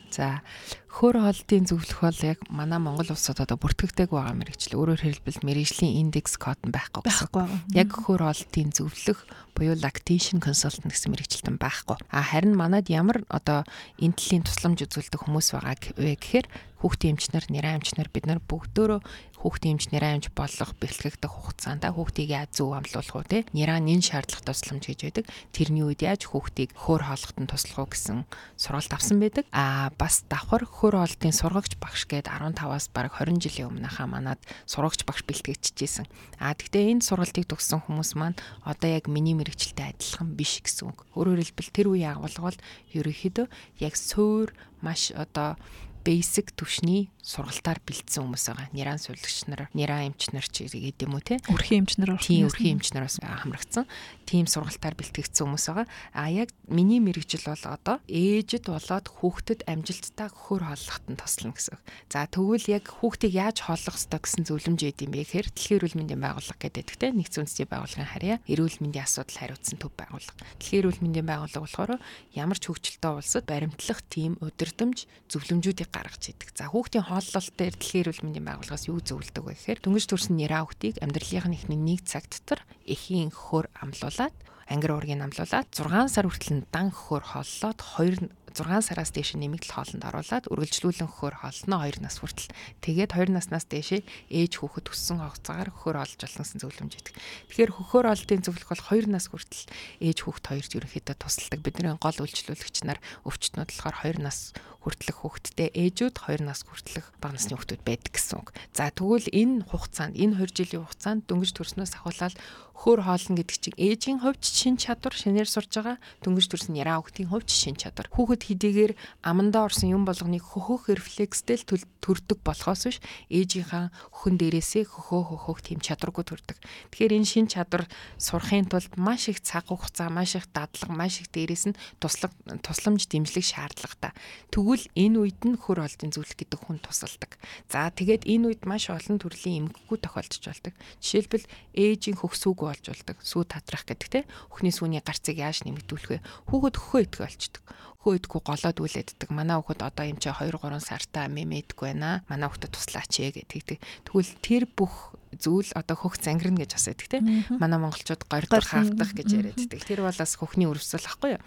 За 0.09 0.41
хөр 0.89 1.21
хоолтын 1.21 1.69
зөвлөх 1.69 2.01
бол 2.01 2.21
яг 2.25 2.41
манай 2.49 2.81
Монгол 2.81 3.13
улсад 3.13 3.45
одоо 3.45 3.61
бүртгэгдэг 3.61 4.09
байгаа 4.09 4.35
мэрэгжил. 4.35 4.81
Өөрөөр 4.81 5.05
хэлбэл 5.05 5.45
мэрэгжлийн 5.45 6.01
индекс 6.09 6.41
код 6.41 6.59
нь 6.65 6.73
байхгүй 6.73 7.05
байхгүй. 7.05 7.45
Яг 7.77 7.93
хөр 7.93 8.25
хоолтын 8.25 8.73
зөвлөх 8.73 9.21
буюу 9.53 9.77
lactation 9.77 10.41
consultant 10.41 10.89
гэсэн 10.89 11.13
мэрэгчлэн 11.13 11.61
байхгүй. 11.61 12.01
А 12.09 12.25
харин 12.25 12.57
манад 12.57 12.89
ямар 12.89 13.23
одоо 13.29 13.69
энэ 14.01 14.17
төрлийн 14.17 14.47
тусламж 14.49 14.89
үзүүлдэг 14.89 15.21
хүмүүс 15.29 15.53
байгаа 15.53 15.77
вэ 16.01 16.17
гэхээр 16.17 16.47
хүүхдийн 16.81 17.21
эмчнэр, 17.21 17.45
нэрэн 17.53 17.79
эмчнэр 17.81 18.09
бид 18.09 18.25
нар 18.27 18.41
бүгдөө 18.41 19.01
хүүхдийн 19.41 19.81
эмчнэр 19.81 20.05
амж 20.05 20.29
болох 20.37 20.77
бэлтгэгдэх 20.77 21.33
хугацаанд 21.33 21.89
хүүхдийг 21.89 22.29
яаж 22.29 22.61
зөв 22.61 22.77
амлуулах 22.77 23.17
уу 23.17 23.25
те 23.25 23.49
нэраа 23.57 23.81
нэн 23.81 24.05
шаардлага 24.05 24.53
тусламж 24.53 24.85
гэж 24.85 25.01
байдаг. 25.01 25.25
Тэрний 25.57 25.81
үед 25.81 26.05
яаж 26.05 26.29
хүүхдийг 26.29 26.77
хөөр 26.77 27.09
хоолгоход 27.09 27.39
нь 27.41 27.49
туслах 27.49 27.81
уу 27.81 27.89
гэсэн 27.89 28.29
сургалт 28.61 28.93
авсан 28.93 29.17
байдаг. 29.17 29.49
Аа 29.49 29.89
бас 29.97 30.29
давхар 30.29 30.69
хөөр 30.69 31.01
хоолтын 31.01 31.33
сургагч 31.33 31.81
багш 31.81 32.05
гээд 32.05 32.29
15-аас 32.29 32.93
бараг 32.93 33.17
20 33.17 33.41
жилийн 33.41 33.73
өмнөхөө 33.73 34.09
манад 34.13 34.41
сургагч 34.69 35.09
багш 35.09 35.25
бэлтгэжчихсэн. 35.25 36.05
Аа 36.37 36.53
тэгтээ 36.53 36.93
энэ 36.93 37.07
сургалтыг 37.09 37.49
төгссөн 37.49 37.81
хүмүүс 37.81 38.21
маань 38.21 38.37
одоо 38.69 38.93
яг 38.93 39.09
миний 39.09 39.33
мэрэгчлээ 39.33 39.97
адилхан 39.97 40.37
биш 40.37 40.61
гэсэн 40.61 40.93
үг. 40.93 41.09
Өөрөөр 41.17 41.41
хэлбэл 41.41 41.73
тэр 41.73 41.89
үеийн 41.89 42.13
агуулга 42.21 42.53
бол 42.53 42.59
ерөнхийдөө 42.93 43.47
яг 43.81 43.95
суур 43.97 44.53
маш 44.85 45.13
одоо 45.17 45.57
basic 46.05 46.53
түвшний 46.57 47.09
сургалтаар 47.23 47.79
бэлдсэн 47.87 48.27
хүмүүс 48.27 48.45
байгаа. 48.51 48.69
Ниран 48.75 48.99
сувлагч 48.99 49.47
нар, 49.47 49.69
ниран 49.77 50.11
эмч 50.11 50.35
нар 50.35 50.47
ч 50.51 50.67
гэдэг 50.67 51.07
юм 51.07 51.15
уу 51.15 51.23
те. 51.23 51.39
Өрхийн 51.47 51.87
эмч 51.87 52.03
нар 52.03 52.19
тийм 52.19 52.51
өрхийн 52.51 52.83
эмч 52.83 52.91
нараас 52.91 53.23
хамрагдсан. 53.23 53.87
Тийм 54.27 54.51
сургалтаар 54.51 54.99
бэлтгэгдсэн 54.99 55.47
хүмүүс 55.47 55.67
байгаа. 55.71 55.87
А 56.17 56.27
яг 56.33 56.51
миний 56.67 56.99
мэрэгжил 56.99 57.47
бол 57.47 57.65
одоо 57.71 57.97
ээжэд 58.11 58.67
болоод 58.67 59.07
хүүхдэд 59.07 59.71
амжилттай 59.71 60.29
хөр 60.33 60.67
хооллоход 60.67 61.05
нь 61.13 61.21
тослно 61.21 61.53
гэсэн. 61.55 61.79
За 62.09 62.27
тэгвэл 62.27 62.67
яг 62.73 62.91
хүүхдийг 62.91 63.35
яаж 63.37 63.63
хооллох 63.67 63.95
ёстой 63.95 64.21
гэсэн 64.23 64.49
зөвлөмж 64.49 64.81
өгд 64.87 65.05
юм 65.05 65.13
бэ 65.15 65.23
гэхээр 65.27 65.51
Дэлхийн 65.61 65.77
эрүүл 65.87 65.99
мэндийн 66.01 66.23
байгууллага 66.25 66.57
гэдэг 66.57 66.89
те 66.97 67.13
нэгдсэн 67.13 67.45
үндэсний 67.45 67.69
байгууллагын 67.69 68.11
харьяа 68.11 68.39
эрүүл 68.49 68.81
мэндийн 68.81 69.05
асуудал 69.05 69.39
хариуцсан 69.39 69.77
төв 69.77 69.93
байгууллага. 69.93 70.41
Дэлхийн 70.57 70.81
эрүүл 70.83 71.01
мэндийн 71.05 71.29
байгууллага 71.29 71.65
болохоор 71.69 71.93
ямар 72.33 72.59
ч 72.59 72.65
хөгжилтэй 72.71 73.13
улсад 73.13 73.45
баримтлах 73.45 74.01
тийм 74.09 74.41
удирдамж 74.41 75.05
зөвлөмжүүдийг 75.29 75.91
гаргаж 75.93 76.33
идэг. 76.33 76.49
За 76.57 76.73
хүүхдийн 76.73 77.07
хооллолт 77.11 77.55
дээр 77.59 77.75
дэлхийн 77.75 78.03
эрүүл 78.07 78.23
мэндийн 78.23 78.47
байгууллагаас 78.47 78.87
юу 78.87 79.03
зөвлөдөг 79.03 79.43
вэ 79.43 79.55
гэхээр 79.59 79.83
төрсэн 80.15 80.39
нэраа 80.39 80.63
хүүхдийг 80.63 81.03
амьдралынх 81.03 81.47
нь 81.51 81.57
ихний 81.59 81.81
нэг 81.83 82.01
цаг 82.07 82.25
дотор 82.31 82.63
эхийн 82.87 83.35
хөр 83.35 83.67
амлуулад 83.83 84.35
ангир 84.71 84.95
уургийг 84.95 85.19
амлуулад 85.19 85.67
6 85.75 86.07
сар 86.07 86.27
хүртэл 86.31 86.63
дан 86.71 86.95
хөр 86.95 87.27
хооллоод 87.27 87.79
2 87.99 88.31
6 88.57 88.91
сараас 88.91 89.11
дээш 89.15 89.39
нэмэгдэл 89.39 89.75
хоолнд 89.77 90.03
оруулаад 90.03 90.51
үргэлжлүүлэн 90.51 91.09
хөхөр 91.11 91.37
хоолно 91.45 91.77
2 91.87 92.03
нас 92.03 92.19
хүртэл. 92.19 92.51
Тэгээд 92.83 93.15
2 93.15 93.31
наснаас 93.31 93.67
дээш 93.71 94.03
ээж 94.31 94.53
хүүхэд 94.59 94.91
өссөн 94.91 95.23
хугацаагаар 95.23 95.71
хөхөр 95.71 95.97
олж 96.01 96.19
болно 96.19 96.43
гэсэн 96.43 96.61
зөвлөмж 96.61 96.93
өгдөг. 96.99 97.15
Тэгэхээр 97.53 97.73
хөхөр 97.77 98.07
олдын 98.11 98.43
зөвлөх 98.43 98.69
бол 98.73 98.85
2 98.91 99.11
нас 99.13 99.27
хүртэл 99.31 99.65
ээж 100.03 100.19
хүүхэд 100.25 100.47
хоёрт 100.51 100.73
ерөнхийдөө 100.81 101.17
тусалдаг. 101.21 101.61
Бидний 101.61 101.95
гол 101.95 102.19
үйлчлүүлэгч 102.25 102.77
нар 102.89 102.99
өвчтнүүд 103.29 103.71
болохоор 103.71 103.97
2 104.19 104.25
нас 104.25 104.57
хүртэлх 104.81 105.19
хүүхэдтэй 105.21 105.69
ээжүүд 105.77 106.17
2 106.25 106.49
нас 106.49 106.65
хүртэлх 106.65 107.13
бага 107.21 107.37
насны 107.37 107.53
хүүхдүүд 107.53 107.85
байдаг 107.85 108.17
гэсэн 108.17 108.41
үг. 108.41 108.49
За 108.73 108.89
тэгвэл 108.89 109.29
энэ 109.29 109.69
хугацаанд 109.69 110.17
энэ 110.17 110.41
2 110.41 110.57
жилийн 110.57 110.89
хугацаанд 110.89 111.29
дөнгөж 111.29 111.53
төрснөөс 111.53 112.01
ахуулаад 112.01 112.35
хөр 112.81 113.05
хоолно 113.05 113.37
гэдэг 113.37 113.59
чинь 113.61 113.77
ээжийн 113.77 114.19
хувьд 114.25 114.41
шин 114.41 114.81
чадвар 114.81 115.13
шинээр 115.13 115.45
сурж 115.45 115.69
байгаа 115.69 116.01
дөнгөж 116.25 116.47
төрсөн 116.49 116.81
яраа 116.81 117.05
хүүхдийн 117.05 117.29
хувьд 117.29 117.53
шин 117.53 117.77
чадвар. 117.77 118.09
Хүүхэд 118.09 118.40
хэдийгээр 118.43 118.93
амандаа 119.23 119.69
орсон 119.69 119.93
юм 119.93 120.05
болгоныг 120.09 120.43
хөхөх 120.43 120.91
рефлекстэй 120.91 121.61
л 121.61 121.85
төрдөг 122.01 122.41
болохоос 122.41 122.89
биш 122.89 122.99
ээжийнхаа 123.29 123.93
хөхөн 124.11 124.41
дээрээсээ 124.41 124.85
хөхөө 124.89 125.23
хөхөх 125.37 125.61
тийм 125.61 125.81
чадваргүй 125.85 126.25
төрдөг. 126.25 126.59
Тэгэхээр 126.91 127.17
энэ 127.21 127.29
шин 127.29 127.47
чадвар 127.47 127.85
сурахын 128.17 128.67
тулд 128.73 128.97
маш 128.97 129.29
их 129.29 129.45
цаг 129.45 129.69
хугацаа, 129.69 130.09
маш 130.09 130.35
их 130.35 130.49
дадлага, 130.51 130.97
маш 130.97 131.21
их 131.21 131.29
дээрээс 131.29 131.73
нь 131.73 131.79
туслаг 132.01 132.33
тусламж 132.65 133.05
дэмжлэг 133.07 133.45
шаардлагатай. 133.45 134.17
Тэгвэл 134.49 134.89
энэ 134.97 135.17
үед 135.21 135.41
нь 135.45 135.61
хөр 135.61 135.85
олдын 135.85 136.11
зүйлх 136.11 136.35
гэдэг 136.35 136.61
хүн 136.61 136.81
тусалдаг. 136.81 137.37
За 137.69 137.93
тэгээд 137.93 138.25
энэ 138.25 138.57
үед 138.57 138.63
маш 138.65 138.89
олон 138.89 139.21
төрлийн 139.21 139.69
эмгэггүй 139.69 139.99
тохиолдож 140.01 140.45
болдог. 140.49 140.75
Жишээлбэл 141.05 141.47
ээжийн 141.77 142.17
хөхсүүг 142.19 142.59
болж 142.65 142.85
болдог. 142.89 143.17
Сүү 143.21 143.45
татрах 143.45 143.85
гэдэг 143.85 144.09
те. 144.09 144.21
Өхний 144.51 144.73
сүүний 144.73 145.05
гарцыг 145.05 145.37
яаж 145.39 145.63
нэмэгдүүлэх 145.69 146.11
вэ? 146.11 146.25
Хүүхэд 146.49 146.77
хөхөө 146.81 147.01
идэх 147.05 147.21
болчдөг. 147.21 147.63
Хөө 148.01 148.17
идэхгүй 148.17 148.41
голоод 148.41 148.79
үлээддэг. 148.81 149.29
Манай 149.29 149.61
хүүхэд 149.61 149.85
одоо 149.85 150.05
юм 150.09 150.17
чи 150.17 150.33
2 150.33 150.57
3 150.57 150.81
сартаа 150.81 151.29
мэмэдгүй 151.29 151.93
байна. 151.93 152.25
Манай 152.33 152.49
хүүхдэд 152.49 152.73
туслаач 152.73 153.13
ээ 153.21 153.45
гэдэг. 153.45 153.77
Тэгвэл 154.09 154.33
тэр 154.41 154.65
бүх 154.73 155.20
зүйл 155.37 155.71
одоо 155.77 155.97
хөх 155.97 156.19
зангирна 156.19 156.65
гэж 156.65 156.75
асуудаг 156.75 157.07
тийм 157.07 157.47
манай 157.61 157.79
монголчууд 157.79 158.27
гордор 158.27 158.65
хаагдах 158.65 159.15
гэж 159.15 159.29
яриаддаг. 159.31 159.81
Тэр 159.85 160.03
бол 160.03 160.17
бас 160.17 160.35
хөхний 160.35 160.67
өрөвсөл 160.67 161.07
ахгүй 161.07 161.39
юу? 161.39 161.43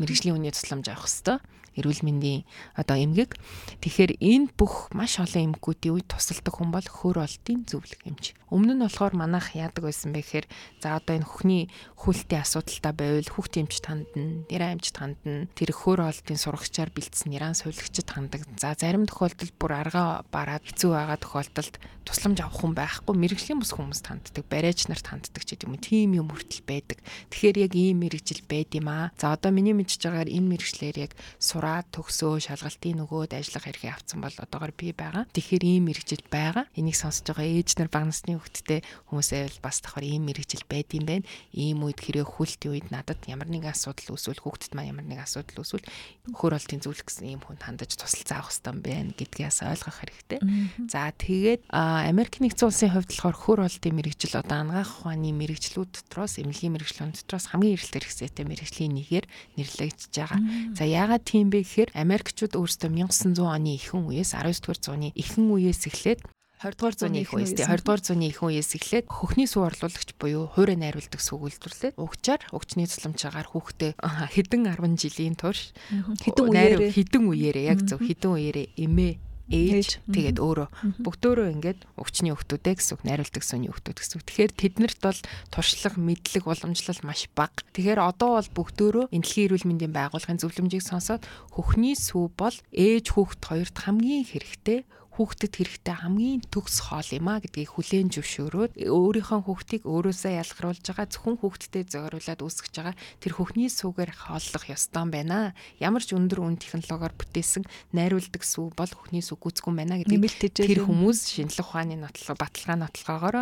Мэргэжлийн 0.00 0.36
үний 0.36 0.52
тусламж 0.54 0.88
авах 0.88 1.10
хэвээр 1.10 1.40
эрүүл 1.76 2.02
мэндийн 2.02 2.48
одоо 2.74 2.96
эмгэг. 2.96 3.36
Тэгэхээр 3.84 4.16
энэ 4.16 4.56
бүх 4.56 4.88
маш 4.96 5.20
олон 5.20 5.52
эмгэгүүдийн 5.52 5.94
үед 6.00 6.08
тусалдаг 6.08 6.56
хүн 6.56 6.72
бол 6.72 6.88
хөр 6.88 7.20
олтын 7.20 7.68
зөвлөх 7.68 8.00
эмч. 8.08 8.32
Өмнө 8.48 8.78
нь 8.78 8.84
болохоор 8.84 9.12
манайх 9.12 9.52
яадаг 9.52 9.84
байсан 9.84 10.16
бэ 10.16 10.24
гэхээр 10.24 10.46
за 10.80 10.96
одоо 10.96 11.20
энэ 11.20 11.28
хөхний 11.28 11.68
хүлтийн 12.00 12.42
асуудалтай 12.42 12.92
байвал 12.96 13.28
хүүхдийн 13.28 13.68
эмч 13.68 13.76
тандна, 13.84 14.46
нэрэн 14.48 14.80
эмч 14.80 14.86
тандна, 14.94 15.50
тэр 15.52 15.70
хөр 15.76 16.00
олтын 16.08 16.40
сурагчаар 16.40 16.90
бэлдсэн 16.94 17.28
нэрэн 17.34 17.58
сувилагчид 17.58 18.08
хандаг. 18.08 18.46
За 18.56 18.72
зарим 18.78 19.04
тохиолдолд 19.04 19.54
бүр 19.60 19.72
аргаа 19.76 20.24
бараад 20.32 20.64
хэцүү 20.64 20.90
байгаа 20.94 21.18
тохиолдолд 21.20 21.74
тусламж 22.06 22.38
авах 22.40 22.56
хүн 22.62 22.72
байхгүй 22.78 23.14
мэрэгжлийн 23.28 23.60
бус 23.60 23.76
хүмүүс 23.76 24.00
танддаг, 24.00 24.48
бариач 24.48 24.88
нарт 24.88 25.04
ханддаг 25.04 25.44
ч 25.44 25.60
гэдэг 25.60 25.68
юм. 25.68 25.76
Тийм 25.76 26.16
юм 26.16 26.32
хүртэл 26.32 26.64
байдаг. 26.64 27.04
Тэгэхээр 27.28 27.68
яг 27.68 27.72
ийм 27.76 28.00
мэрэгжил 28.00 28.40
байд 28.48 28.72
юм 28.72 28.88
аа. 28.88 29.12
За 29.20 29.36
одоо 29.36 29.52
миний 29.52 29.76
мэдж 29.76 30.00
байгаагаар 30.00 30.32
энэ 30.32 30.50
мэрэгчлэр 30.56 30.96
яг 31.04 31.12
сур 31.36 31.66
сураад 31.66 31.90
төгсөө 31.90 32.38
шалгалтын 32.46 33.02
нөгөөд 33.02 33.32
ажиллах 33.34 33.66
эрхийг 33.66 33.90
авсан 33.90 34.22
бол 34.22 34.36
одоогор 34.38 34.70
би 34.70 34.94
байгаа. 34.94 35.26
Тэгэхээр 35.34 35.64
ийм 35.66 35.90
мэрэгжил 35.90 36.22
байгаа. 36.30 36.70
Энийг 36.78 36.94
сонсож 36.94 37.26
байгаа 37.26 37.42
ээж 37.42 37.82
нар 37.82 37.90
баг 37.90 38.06
насны 38.06 38.38
хүүхдтэй 38.38 38.86
хүмүүсээ 39.10 39.42
бол 39.50 39.60
бас 39.66 39.82
давхар 39.82 40.06
ийм 40.06 40.30
мэрэгжил 40.30 40.62
байд 40.70 40.94
юм 40.94 41.10
байна. 41.10 41.26
Ийм 41.50 41.82
үед 41.82 41.98
хэрэг 41.98 42.38
хүлтийн 42.38 42.70
үед 42.70 42.86
надад 42.94 43.18
ямар 43.26 43.50
нэгэн 43.50 43.74
асуудал 43.74 44.14
үүсвэл 44.14 44.42
хүүхдэд 44.46 44.78
маань 44.78 44.94
ямар 44.94 45.06
нэгэн 45.10 45.26
асуудал 45.26 45.58
үүсвэл 45.58 45.86
хөр 46.38 46.54
олтын 46.54 46.80
зөвлөх 46.86 47.06
гэсэн 47.10 47.34
ийм 47.34 47.42
хүнд 47.42 47.66
хандаж 47.66 47.90
тусалцаа 47.98 48.46
авах 48.46 48.54
хэрэгтэй 48.54 48.78
байна 48.86 49.10
гэдгээс 49.10 49.58
ойлгох 49.66 49.98
хэрэгтэй. 50.06 50.38
За 50.86 51.10
тэгээд 51.10 51.66
Америк 51.74 52.38
нэгдсэн 52.38 52.68
улсын 52.70 52.94
хувьд 52.94 53.10
болохоор 53.16 53.36
хөр 53.40 53.60
олтын 53.64 53.96
мэрэгжил 53.96 54.36
одоо 54.36 54.60
ангаах 54.60 55.08
ухааны 55.08 55.32
мэрэгжлүүд 55.32 55.90
дотроос 56.04 56.36
эмнэлгийн 56.36 56.76
мэрэгжлүүд 56.76 57.16
дотроос 57.24 57.48
хамгийн 57.48 57.80
эрэлт 57.80 57.94
хэрэгцээтэй 57.96 58.44
мэрэгжлийн 58.44 58.92
нэгээр 58.92 59.26
нэрлэгдэж 59.56 60.12
байгаа. 60.12 60.40
За 60.76 60.84
яагаад 60.84 61.24
тийм 61.24 61.48
бэ 61.48 61.64
гэхээр 61.64 61.96
Америкчууд 61.96 62.52
өөрсдөө 62.60 62.92
1900 62.92 63.40
оны 63.40 63.80
ихэнх 63.80 64.12
үеэс 64.12 64.36
19 64.36 64.60
дугаар 64.60 64.80
зууны 64.84 65.08
ихэнх 65.16 65.48
үеэс 65.48 65.82
эхлээд 65.88 66.20
20 66.60 66.76
дугаар 66.76 66.96
зууны 66.96 67.20
их 67.20 67.32
үеэс. 67.32 67.52
20 67.56 67.84
дугаар 67.84 68.00
зууны 68.04 68.26
их 68.28 68.40
үеэс 68.40 68.70
эхлээд 68.76 69.06
хөхний 69.12 69.48
сүү 69.48 69.62
орлуулагч 69.64 70.16
буюу 70.16 70.48
хуурай 70.48 70.76
найруулдаг 70.80 71.20
сүг 71.20 71.44
үйлдвэрлээд 71.44 72.00
угчаар 72.00 72.40
угчны 72.52 72.88
тусламжаагаар 72.88 73.48
хүүхдээ 73.52 73.92
хэдэн 74.36 74.62
10 74.72 74.96
жилийн 74.96 75.36
турш 75.36 75.76
хэдэн 75.92 76.48
үеэрээ? 76.48 76.92
хэдэн 76.96 77.24
үеэрээ 77.28 77.64
яг 77.68 77.84
зөв 77.84 78.00
хэдэн 78.00 78.32
үеэрээ 78.40 78.66
эмээ 78.72 79.12
ээж 79.46 80.02
тэгээд 80.10 80.38
өөрөө 80.42 80.68
бүгдөө 81.06 81.46
ингээд 81.54 81.80
өвчний 81.94 82.34
хүүхдүүдээ 82.34 82.74
гэсэн 82.82 82.94
үг 82.98 83.02
найруулдаг 83.06 83.44
сүний 83.46 83.70
хүүхдүүд 83.70 83.98
гэсэн 84.02 84.16
үг. 84.18 84.26
Тэгэхээр 84.26 84.52
тэднэрт 84.58 84.98
бол 84.98 85.20
туршлага, 85.54 85.98
мэдлэг, 86.02 86.44
уламжлал 86.50 87.00
маш 87.06 87.30
бага. 87.30 87.62
Тэгэхээр 87.70 88.00
одоо 88.02 88.42
бол 88.42 88.50
бүгдөө 88.58 89.14
энэ 89.14 89.22
дэлхийн 89.22 89.46
эрүүл 89.46 89.68
мэндийн 89.70 89.94
байгууллагын 89.94 90.42
зөвлөмжийг 90.42 90.82
сонсоод 90.82 91.22
хөхний 91.54 91.94
сүү 91.94 92.26
бол 92.34 92.56
ээж 92.74 93.14
хүүхд 93.14 93.40
хоёрт 93.46 93.76
хамгийн 93.86 94.26
хэрэгтэй 94.26 94.82
хүүхдэд 95.16 95.52
хэрэгтэй 95.56 95.96
хамгийн 96.04 96.44
төгс 96.52 96.92
хоол 96.92 97.08
юм 97.16 97.28
а 97.32 97.40
гэдгийг 97.40 97.72
хүлээн 97.72 98.12
зөвшөөрөөд 98.12 98.72
өөрийнхөө 98.84 99.40
хүүхдийг 99.48 99.82
өөрөөсөө 99.88 100.32
ялгаруулж 100.44 100.84
байгаа 100.84 101.08
зөвхөн 101.08 101.36
хүүхдэд 101.40 101.88
зориулаад 101.88 102.40
үүсгэж 102.44 102.74
байгаа 102.76 102.94
тэр 103.24 103.32
хүүхний 103.40 103.72
сүүгээр 103.72 104.12
хооллох 104.12 104.64
ёстой 104.68 105.08
байна. 105.08 105.56
Ямар 105.80 106.04
ч 106.04 106.12
өндөр 106.12 106.44
үн 106.44 106.60
технологиор 106.60 107.16
бүтээсэн 107.16 107.64
найруулдаг 107.96 108.44
сүү 108.44 108.76
бол 108.76 108.92
хүүхний 108.92 109.24
сүү 109.24 109.40
гүцгүй 109.40 109.72
байна 109.72 109.96
гэдгийг 110.04 110.52
тэр 110.52 110.84
хүмүүс 110.84 111.32
шинжлэх 111.32 111.64
ухааны 111.64 111.96
нотлого 111.96 112.36
баталгаа 112.36 112.76
нотлогоогоор 112.84 113.36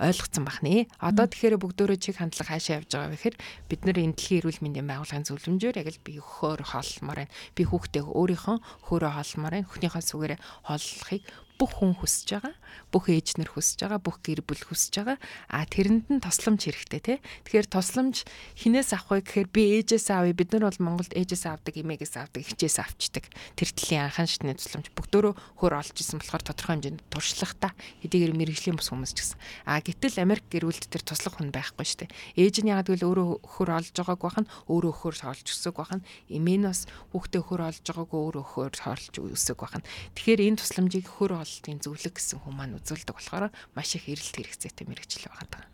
ойлгоцсон 0.00 0.44
бахнэ. 0.48 0.88
Одоо 0.96 1.28
тэгэхээр 1.28 1.60
бүгдөө 1.60 2.00
чиг 2.00 2.16
хандлага 2.16 2.56
хаашаа 2.56 2.80
явж 2.80 2.88
байгаа 2.96 3.12
вэ 3.12 3.16
гэхээр 3.20 3.36
бид 3.68 3.80
нар 3.84 3.98
энэ 4.00 4.16
дэлхийн 4.16 4.40
эрүүл 4.40 4.62
мэндийн 4.64 4.88
байгууллагын 4.88 5.28
зөвлөмжөөр 5.28 5.76
яг 5.76 5.88
л 5.92 6.00
би 6.00 6.12
хөөр 6.16 6.60
хоолмоор 6.64 7.18
байна. 7.28 7.34
Би 7.52 7.62
хүүхдээ 7.68 8.02
өөрийнхөө 8.08 8.56
хөөрөө 8.88 9.12
хоолмоор 9.12 9.54
байна. 9.58 9.68
Хүүхнийхээ 9.68 10.04
сүгээр 10.08 10.34
хооллохыг 10.64 11.17
like 11.18 11.32
бүх 11.58 11.82
хүн 11.82 11.98
хүсэж 11.98 12.38
байгаа. 12.38 12.54
Бүх 12.94 13.10
ээж 13.10 13.36
нар 13.42 13.50
хүсэж 13.50 13.84
байгаа, 13.84 14.00
бүх 14.00 14.22
гэр 14.22 14.46
бүл 14.46 14.62
хүсэж 14.62 14.94
байгаа. 15.02 15.18
А 15.50 15.66
тэрэнд 15.66 16.06
нь 16.08 16.22
тусламж 16.22 16.70
хэрэгтэй 16.70 17.02
тий. 17.02 17.18
Тэгэхээр 17.44 17.66
тусламж 17.66 18.24
хинээс 18.54 18.94
авах 18.94 19.18
вэ 19.18 19.26
гэхээр 19.26 19.48
би 19.50 19.62
ээжээс 19.82 20.08
авъя. 20.14 20.32
Бид 20.32 20.54
нар 20.54 20.70
бол 20.70 20.78
Монголд 20.78 21.12
ээжээс 21.12 21.50
авдаг, 21.50 21.74
эмээгээс 21.74 22.14
авдаг, 22.14 22.42
хичээс 22.46 22.78
авчдаг. 22.78 23.26
Тэр 23.58 23.68
төллийн 23.74 24.06
анхан 24.06 24.30
шатны 24.30 24.54
тусламж 24.54 24.94
бүгдөө 24.94 25.34
хөр 25.58 25.74
олж 25.74 25.96
исэн 25.98 26.22
болохоор 26.22 26.46
тодорхой 26.46 26.78
хэмжээнд 26.78 27.02
туршлагатай 27.10 27.72
хэдийгээр 28.06 28.38
мэрэгжлийн 28.38 28.78
бус 28.78 28.94
хүмүүс 28.94 29.12
ч 29.12 29.18
гэсэн. 29.26 29.38
А 29.66 29.82
гэтэл 29.82 30.22
Америк 30.22 30.46
гэрүүлд 30.46 30.86
тэр 30.86 31.02
туслах 31.02 31.34
хүн 31.36 31.50
байхгүй 31.50 31.82
шүү 31.82 32.06
дээ. 32.06 32.14
Ээж 32.38 32.56
нь 32.62 32.70
яг 32.70 32.86
гэвэл 32.86 33.08
өөрөө 33.10 33.28
хөр 33.42 33.70
олж 33.74 33.94
байгааг 33.98 34.20
бахан 34.22 34.46
өөрөө 34.70 34.94
хөр 34.94 35.16
олж 35.26 35.46
өсөг 35.50 35.74
бахан 35.74 36.00
эмээ 36.30 36.58
нь 36.62 36.68
бас 36.70 36.86
хүүхдээ 37.10 37.42
хөр 37.42 37.60
олж 37.66 37.82
байгааг 37.82 38.12
өөрөө 38.14 38.44
хөр 38.54 38.72
олж 38.78 39.14
өсөг 39.18 39.58
бахан. 39.58 39.82
Тэгэхээр 40.14 40.44
энэ 40.46 40.60
тусламжийг 40.62 41.06
хөр 41.08 41.32
ололтын 41.48 41.80
зөвлөг 41.80 42.12
гэсэн 42.12 42.44
хүмүүс 42.44 42.56
маань 42.60 42.76
үзүүлдэг 42.76 43.16
болохоор 43.16 43.48
маш 43.72 43.96
их 43.96 44.04
эрэлт 44.12 44.36
хэрэгцээтэй 44.36 44.84
мэрэгчлээ 44.84 45.32
байгаа. 45.32 45.64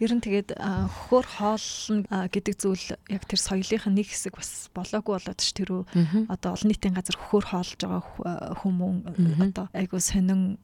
Ер 0.00 0.12
нь 0.16 0.24
тэгээд 0.24 0.56
хөхөр 0.56 1.26
хоолно 1.28 2.32
гэдэг 2.32 2.54
зүйл 2.56 2.96
яг 3.12 3.22
тэр 3.28 3.40
соёлынх 3.44 3.84
нь 3.92 3.96
нэг 4.00 4.08
хэсэг 4.08 4.40
бас 4.40 4.72
болоогүй 4.72 5.20
болоод 5.20 5.40
ш 5.44 5.52
тэр 5.52 5.84
одоо 6.32 6.56
олон 6.56 6.68
нийтийн 6.72 6.96
газар 6.96 7.20
хөхөр 7.20 7.44
хоолж 7.52 7.76
байгаа 7.76 8.56
хүмүүн 8.64 9.04
одоо 9.52 9.68
айгуу 9.76 10.00
сонин 10.00 10.56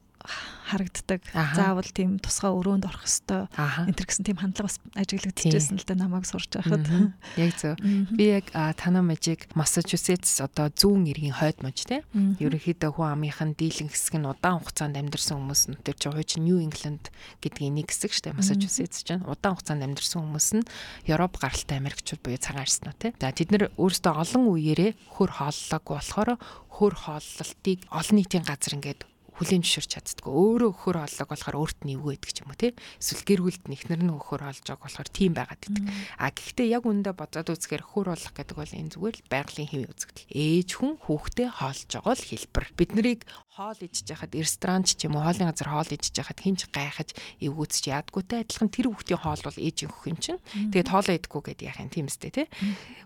харагддаг. 0.71 1.21
Заавал 1.31 1.89
тийм 1.91 2.19
тусгай 2.21 2.51
өрөөнд 2.51 2.87
орох 2.87 3.03
хэвээр 3.03 3.91
энэ 3.91 3.97
төр 3.97 4.07
гэсэн 4.07 4.25
тийм 4.25 4.39
хандлага 4.39 4.71
бас 4.71 4.77
ажиглагдчихсэн 4.95 5.77
л 5.81 5.87
да 5.87 5.95
намайг 5.99 6.25
сурч 6.25 6.55
байхад. 6.55 6.87
Яг 7.35 7.51
зөв. 7.59 7.75
Би 8.15 8.39
яг 8.39 8.47
танаа 8.53 9.03
мажиг 9.03 9.51
Массачусетс 9.57 10.39
одоо 10.39 10.71
зүүн 10.71 11.11
иргэн 11.11 11.35
хойд 11.35 11.59
мож 11.65 11.83
те. 11.83 12.07
Ерөнхийдөө 12.13 12.95
хүн 12.95 13.11
амынхан 13.19 13.51
дийлэн 13.59 13.91
хэсэг 13.91 14.15
нь 14.21 14.29
удаан 14.29 14.63
хугацаанд 14.63 14.95
амьдарсан 14.95 15.43
хүмүүс 15.43 15.63
нь 15.75 15.79
тэр 15.83 15.95
чинь 15.99 16.15
хуучин 16.15 16.45
Нью 16.47 16.63
Ингланд 16.63 17.11
гэдгийн 17.43 17.75
нэг 17.75 17.91
хэсэг 17.91 18.15
штэ 18.15 18.31
Массачусетс 18.37 19.03
чинь 19.03 19.27
удаан 19.27 19.59
хугацаанд 19.59 19.83
амьдарсан 19.83 20.23
хүмүүс 20.23 20.49
нь 20.55 20.67
Европ 21.09 21.35
гаралтай 21.35 21.83
Америкчууд 21.83 22.23
буюу 22.23 22.39
цагаан 22.39 22.63
арснаа 22.63 22.95
те. 22.95 23.11
За 23.19 23.35
тэд 23.35 23.51
нар 23.51 23.63
өөрсдөө 23.75 24.13
олон 24.15 24.43
үеэрээ 24.55 24.91
хөр 25.19 25.31
хооллоог 25.35 25.83
болохоор 25.83 26.39
хөр 26.71 26.93
хооллолтыг 26.95 27.83
олон 27.91 28.15
нийтийн 28.15 28.47
газар 28.47 28.79
ингээд 28.79 29.10
хүлэн 29.41 29.65
зөвшөөрч 29.65 29.91
чаддгүй. 30.21 30.29
Өөрөө 30.29 30.69
өхөр 30.69 30.97
оллог 31.01 31.29
болохоор 31.33 31.57
өөрт 31.57 31.79
нь 31.81 31.97
эвгүй 31.97 32.13
байдаг 32.13 32.29
ч 32.29 32.37
юм 32.45 32.53
уу 32.53 32.61
те. 32.61 32.77
Эсвэл 33.01 33.25
гэр 33.25 33.41
бүлд 33.41 33.63
нэхнэр 33.65 34.01
нь 34.05 34.13
өхөр 34.13 34.41
олж 34.45 34.61
байгаа 34.69 34.85
болохоор 34.85 35.09
тийм 35.09 35.33
байгаад 35.33 35.65
идэг. 35.65 35.85
А 36.21 36.29
гэхдээ 36.29 36.67
яг 36.69 36.85
үндэ 36.85 37.11
бодоод 37.17 37.49
үзэхээр 37.49 37.81
өхөр 37.81 38.07
олох 38.13 38.33
гэдэг 38.37 38.53
бол 38.53 38.77
энэ 38.77 38.93
зүгээр 38.93 39.15
л 39.17 39.25
байгалийн 39.33 39.69
хэвийн 39.73 39.89
үзэгдэл. 39.97 40.29
Ээж 40.29 40.69
хүн 40.77 40.93
хүүхдээ 41.01 41.49
хоолж 41.57 41.89
байгаа 41.89 42.13
л 42.13 42.29
хэлбэр. 42.29 42.65
Бид 42.77 42.91
нарыг 42.93 43.21
хоол 43.51 43.79
идж 43.83 44.07
яхад 44.07 44.31
ресторант 44.31 44.87
ч 44.95 45.05
юм 45.05 45.19
уу 45.19 45.27
хоолны 45.27 45.43
газар 45.51 45.69
хоол 45.69 45.91
идж 45.91 46.15
яхад 46.15 46.39
хинч 46.39 46.71
гайхаж 46.71 47.11
эвгүүцч 47.43 47.83
яадгүйтэй 47.91 48.47
адилхан 48.47 48.71
тэр 48.71 48.87
хүүхдийн 48.89 49.19
хоол 49.19 49.43
бол 49.43 49.59
ээжийн 49.59 49.91
хөх 49.91 50.05
юм 50.07 50.17
чинь. 50.23 50.39
Тэгээд 50.71 50.87
хоолоо 50.87 51.13
идэггүй 51.19 51.41
гэдэг 51.51 51.67
яах 51.67 51.83
юм 51.83 51.91
тийм 51.91 52.07
үстэй 52.07 52.31
те. 52.31 52.43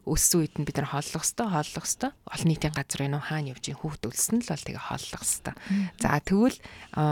Өссөн 0.06 0.46
үед 0.46 0.54
нь 0.62 0.68
бид 0.70 0.78
нар 0.78 0.94
хооллох 0.94 1.26
хэвээр 1.26 1.50
хооллох 1.50 1.86
хэвээр 1.90 2.14
олон 2.30 2.48
нийтийн 2.48 2.76
газар 2.78 3.02
энэ 3.10 3.20
хаана 3.26 3.52
явж 3.58 3.66
хүүхд 3.74 4.04
өлсөн 4.06 4.38
л 4.46 4.52
бол 4.54 4.66
тэгээ 4.70 4.86
хооллох 4.86 5.24
хэвээр. 5.26 5.58
За 5.98 6.08
тэгвэл 6.26 6.58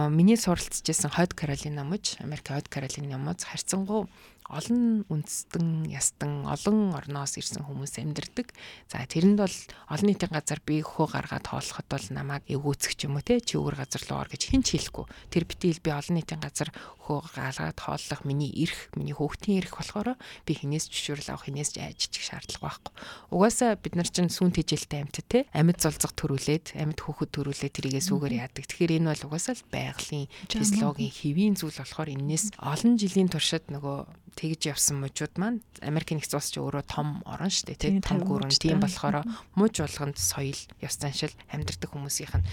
миний 0.09 0.37
суралцжсэн 0.37 1.09
Хойд 1.09 1.33
Каролина 1.33 1.83
мужи 1.85 2.17
Америк 2.19 2.47
Хойд 2.49 2.67
Каролины 2.67 3.17
мужи 3.17 3.45
харьцангуй 3.45 4.09
олон 4.49 5.07
үндэстэн 5.07 5.87
ястан 5.87 6.43
олон 6.47 6.91
орноос 6.95 7.39
ирсэн 7.39 7.63
хүмүүс 7.63 7.99
амьдардаг. 8.01 8.51
За 8.91 9.03
тэрэнд 9.03 9.39
бол 9.39 9.57
олон 9.91 10.07
нийтийн 10.07 10.31
газар 10.33 10.59
би 10.65 10.83
хөө 10.83 11.15
гаргаад 11.15 11.47
тоолоход 11.47 11.87
бол 11.87 12.05
намайг 12.11 12.43
эвгүүцэх 12.47 12.99
юм 13.07 13.19
уу 13.19 13.23
те 13.23 13.39
чи 13.39 13.55
өөр 13.55 13.79
газар 13.79 14.03
руу 14.09 14.19
ор 14.23 14.29
гэж 14.31 14.51
хэн 14.51 14.63
ч 14.63 14.75
хэлэхгүй. 14.75 15.05
Тэр 15.31 15.43
битэл 15.47 15.79
би 15.79 15.89
олон 15.95 16.15
нийтийн 16.19 16.41
газар 16.43 16.69
хөө 17.03 17.19
гаалгаад 17.35 17.77
тооллох 17.79 18.21
миний 18.23 18.51
эрх, 18.63 18.91
миний 18.95 19.15
хөөхтийн 19.15 19.63
эрх 19.63 19.75
болохоор 19.75 20.15
би 20.47 20.51
хинээс 20.55 20.87
зөвшөөрөл 20.87 21.35
авах 21.35 21.47
хинээс 21.47 21.75
ажичих 21.79 22.23
шаардлага 22.23 22.63
байхгүй. 22.63 22.93
Угаасаа 23.31 23.75
бид 23.75 23.95
нар 23.99 24.07
чинь 24.07 24.31
сүүн 24.31 24.55
тэжээлтэй 24.55 25.03
амьтад 25.03 25.27
те 25.27 25.39
амьд 25.51 25.83
золзох 25.83 26.15
төрүүлээд 26.15 26.79
амьд 26.79 26.99
хөөхөд 27.03 27.31
төрүүлээд 27.35 27.75
тэрийгээ 27.75 28.03
сүүгээр 28.07 28.39
яадаг. 28.39 28.63
Тэгэхээр 28.63 28.95
энэ 29.03 29.09
бол 29.11 29.27
угаасаа 29.27 29.55
л 29.59 29.67
байгалийн 29.67 30.27
физиологийн 30.47 31.11
хэвийн 31.11 31.55
зүйл 31.59 31.75
болохоор 31.75 32.09
энэс 32.15 32.55
олон 32.55 32.95
жилийн 32.95 33.27
туршид 33.27 33.67
нөгөө 33.67 34.07
тэгж 34.43 34.75
явсан 34.75 34.99
мужууд 34.99 35.39
маань 35.39 35.63
Америк 35.79 36.11
нэгдсэн 36.11 36.35
улс 36.35 36.51
чи 36.51 36.59
өөрөө 36.59 36.83
том 36.83 37.23
орн 37.23 37.47
шүү 37.47 37.71
дээ 37.71 37.79
тийм 37.79 38.03
том 38.03 38.19
гүрэн. 38.27 38.51
тийм 38.51 38.83
болохоор 38.83 39.23
муж 39.55 39.79
болгонд 39.79 40.19
соёл 40.19 40.59
ёс 40.83 40.99
заншил 40.99 41.31
амьдрдаг 41.47 41.87
хүмүүсийнх 41.87 42.35
нь 42.43 42.47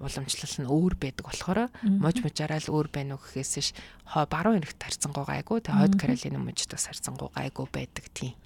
уламжлал 0.00 0.56
нь 0.60 0.68
өөр 0.68 0.94
байдаг 1.00 1.24
болохоор 1.28 1.60
мож 1.84 2.16
мужаараа 2.20 2.60
л 2.60 2.72
өөр 2.72 2.88
байна 2.92 3.16
уу 3.16 3.22
гэхээс 3.24 3.52
ш 3.60 3.72
баруун 4.28 4.60
эрэгт 4.60 4.80
харьцангуй 4.80 5.24
гайгүй 5.24 5.58
тэг 5.64 5.72
хойд 5.72 5.94
Каролины 5.96 6.40
мужид 6.40 6.72
бас 6.72 6.84
харьцангуй 6.88 7.32
гайгүй 7.32 7.66
байдаг 7.72 8.04
тийм. 8.12 8.36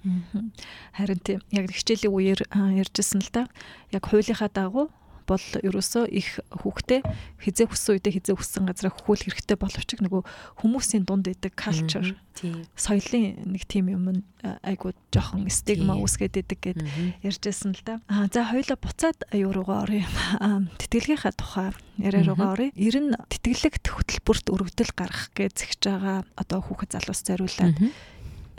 Харин 0.95 1.19
тийм 1.19 1.39
яг 1.51 1.67
хичээлийн 1.71 2.11
үеэр 2.11 2.41
ярьжсэн 2.51 3.19
л 3.19 3.31
да. 3.35 3.43
Яг 3.91 4.07
хуулийнхаа 4.07 4.47
дагуу 4.47 4.87
бол 5.27 5.45
ерөөсөө 5.61 6.05
их 6.11 6.39
хүүхдээ 6.49 7.01
хизээ 7.41 7.67
хүссэн 7.69 7.91
үедээ 7.97 8.13
хизээ 8.17 8.35
хүссэн 8.37 8.65
газараа 8.67 8.93
хөхүүл 8.95 9.25
хэрэгтэй 9.27 9.57
боловч 9.57 9.89
нөгөө 10.01 10.21
хүмүүсийн 10.61 11.03
дунд 11.05 11.27
идэг 11.29 11.53
culture 11.55 12.15
соёлын 12.75 13.37
нэг 13.53 13.63
тийм 13.67 13.91
юм 13.91 14.23
айгуу 14.41 14.95
жоохон 15.13 15.45
стигма 15.51 15.99
үүсгээд 15.99 16.41
идэг 16.41 16.59
гэд 16.63 16.79
ярьжсэн 17.21 17.75
л 17.75 17.83
да. 17.85 17.99
Аа 18.09 18.25
за 18.31 18.47
хоёлаа 18.49 18.77
буцаад 18.79 19.19
аюу 19.29 19.51
руугаа 19.53 19.85
оръё. 19.85 20.07
Тэтгэлгийнхаа 20.79 21.33
тухай 21.37 21.69
яриа 21.99 22.25
руугаа 22.25 22.55
оръё. 22.55 22.71
Ер 22.73 22.95
нь 22.97 23.13
тэтгэлэгт 23.13 23.85
хөтөлбөрт 23.93 24.45
өргөдөл 24.49 24.93
гаргах 24.95 25.29
гэж 25.37 25.53
зэгж 25.53 25.81
байгаа 25.85 26.25
одоо 26.39 26.59
хүүхэд 26.65 26.97
залуус 26.97 27.21
зориулаад 27.21 27.77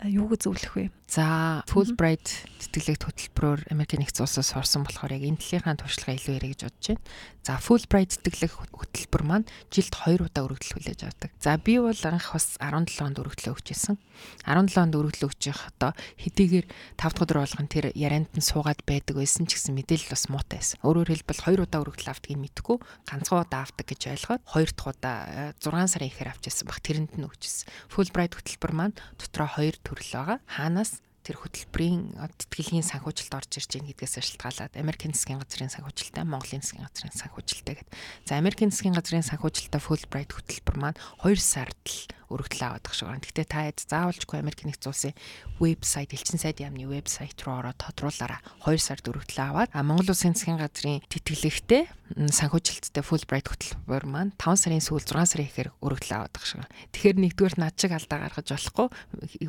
юуг 0.07 0.35
зөвлөх 0.39 0.73
вэ? 0.75 0.91
За 1.13 1.61
Fulbright 1.69 2.25
тэтгэлэгт 2.57 3.05
хөтөлбөрөөр 3.05 3.69
Америкийн 3.69 4.01
нэгдсэн 4.01 4.25
улсаас 4.25 4.49
орсон 4.57 4.81
болохоор 4.81 5.13
яг 5.13 5.21
энэ 5.21 5.37
талынхаа 5.37 5.77
туршлагаа 5.77 6.17
илүү 6.17 6.33
ярих 6.41 6.51
гэж 6.57 6.61
бодож 6.65 6.87
байна. 6.89 7.05
За 7.45 7.53
Fulbright 7.61 8.17
тэтгэлэг 8.17 8.73
хөтөлбөр 8.73 9.21
маань 9.21 9.45
жилд 9.69 9.93
2 9.93 10.25
удаа 10.25 10.49
өргөдөл 10.49 10.73
хүлээж 10.73 11.05
авдаг. 11.05 11.29
За 11.37 11.53
би 11.61 11.77
бол 11.77 11.93
анх 11.93 12.33
бас 12.33 12.57
17 12.57 13.05
онд 13.05 13.21
өргөдлөө 13.21 13.53
өгчээсэн. 13.53 13.95
17 14.41 14.81
онд 14.81 14.97
өргөдлөө 14.97 15.29
өгч 15.29 15.41
явах 15.53 15.69
одоо 15.77 15.91
хэдийгээр 16.17 16.65
5 16.65 16.97
дахь 16.97 17.21
өдөр 17.21 17.39
болгон 17.45 17.69
тэр 17.69 17.85
ярианд 17.93 18.33
нь 18.33 18.41
суугаад 18.41 18.81
байдаг 18.81 19.21
байсан 19.21 19.45
ч 19.45 19.61
гэсэн 19.61 19.77
мэдээлэл 19.77 20.17
бас 20.17 20.33
муутай 20.33 20.65
байсан. 20.65 20.81
Өөрөөр 20.81 21.13
хэлбэл 21.13 21.45
2 21.45 21.61
удаа 21.61 21.83
өргөдөл 21.85 22.09
авдгийг 22.09 22.41
мэдгүй 22.41 22.77
ганцхан 23.05 23.43
удаа 23.45 23.61
авдаг 23.69 23.85
гэж 23.85 24.01
ойлгоод 24.17 24.41
2 24.49 24.65
дахь 24.73 24.89
удаа 24.97 25.17
6 25.61 25.93
сарын 25.93 26.09
ихээр 26.09 26.31
авчихсан 26.33 26.65
баг 26.65 26.79
тэрэнд 26.81 27.13
нь 27.21 27.27
өгчээсэн. 27.27 27.69
Fulbright 27.91 28.33
хөтөлбөр 28.39 28.73
маань 28.73 28.97
дотроо 29.19 29.51
2 29.61 29.83
төрөл 29.83 30.09
байгаа. 30.15 30.39
Хаанаас 30.47 31.02
тэр 31.23 31.39
хөтөлбөрийн 31.39 32.19
тэтгэлгийн 32.19 32.83
санхүүжилт 32.83 33.33
орж 33.33 33.51
ирж 33.55 33.71
байгаа 33.79 33.89
гэдгээс 33.95 34.15
шалтгаалаад 34.19 34.73
Америкийн 34.75 35.15
засгийн 35.15 35.39
газрын 35.39 35.71
санхүүжилттэй 35.71 36.23
Монголын 36.27 36.63
засгийн 36.63 36.83
газрын 36.83 37.15
санхүүжилттэй 37.15 37.75
гэдэг. 37.79 37.95
За 38.27 38.35
Америкийн 38.35 38.71
засгийн 38.75 38.95
газрын 38.95 39.23
санхүүжилттэй 39.23 39.81
Fulbright 39.81 40.31
хөтөлбөр 40.35 40.77
маань 40.77 40.99
2 41.23 41.39
сард 41.39 41.79
л 41.87 42.11
өргөдлөө 42.33 42.67
аваад 42.67 42.83
байгаа 42.83 42.97
шиг 42.97 43.07
байна. 43.07 43.23
Гэхдээ 43.23 43.47
та 43.47 43.59
хэд 43.69 43.79
заавалжгүй 43.87 44.37
Америк 44.41 44.61
нэгдсэн 44.65 44.89
улсын 44.89 45.13
вебсайт, 45.61 46.11
элчин 46.13 46.39
сайд 46.41 46.57
яамны 46.59 46.89
вебсайт 46.89 47.37
руу 47.45 47.61
ороод 47.61 47.77
тодруулаараа 47.77 48.41
2 48.65 48.81
сард 48.81 49.05
өргөдлөө 49.07 49.45
аваад 49.47 49.69
Монгол 49.73 50.11
улсын 50.11 50.33
засгийн 50.33 50.57
газрын 50.57 51.05
тэтгэлэгтэй 51.07 51.87
санхүүжилттэй 52.13 53.01
Fulbright 53.01 53.47
хөтөлбөр 53.49 54.05
маань 54.05 54.35
5 54.37 54.67
сарын 54.67 54.83
сүүл 54.83 55.01
6 55.01 55.33
сарын 55.33 55.49
ихээр 55.49 55.69
өргөдлөө 55.81 56.17
аваад 56.19 56.33
байгаа 56.35 56.49
шиг. 56.49 56.69
Тэгэхээр 56.93 57.17
нэгдүгээр 57.25 57.55
над 57.57 57.73
шиг 57.79 57.93
алдаа 57.95 58.19
гаргаж 58.21 58.47
болохгүй 58.53 58.87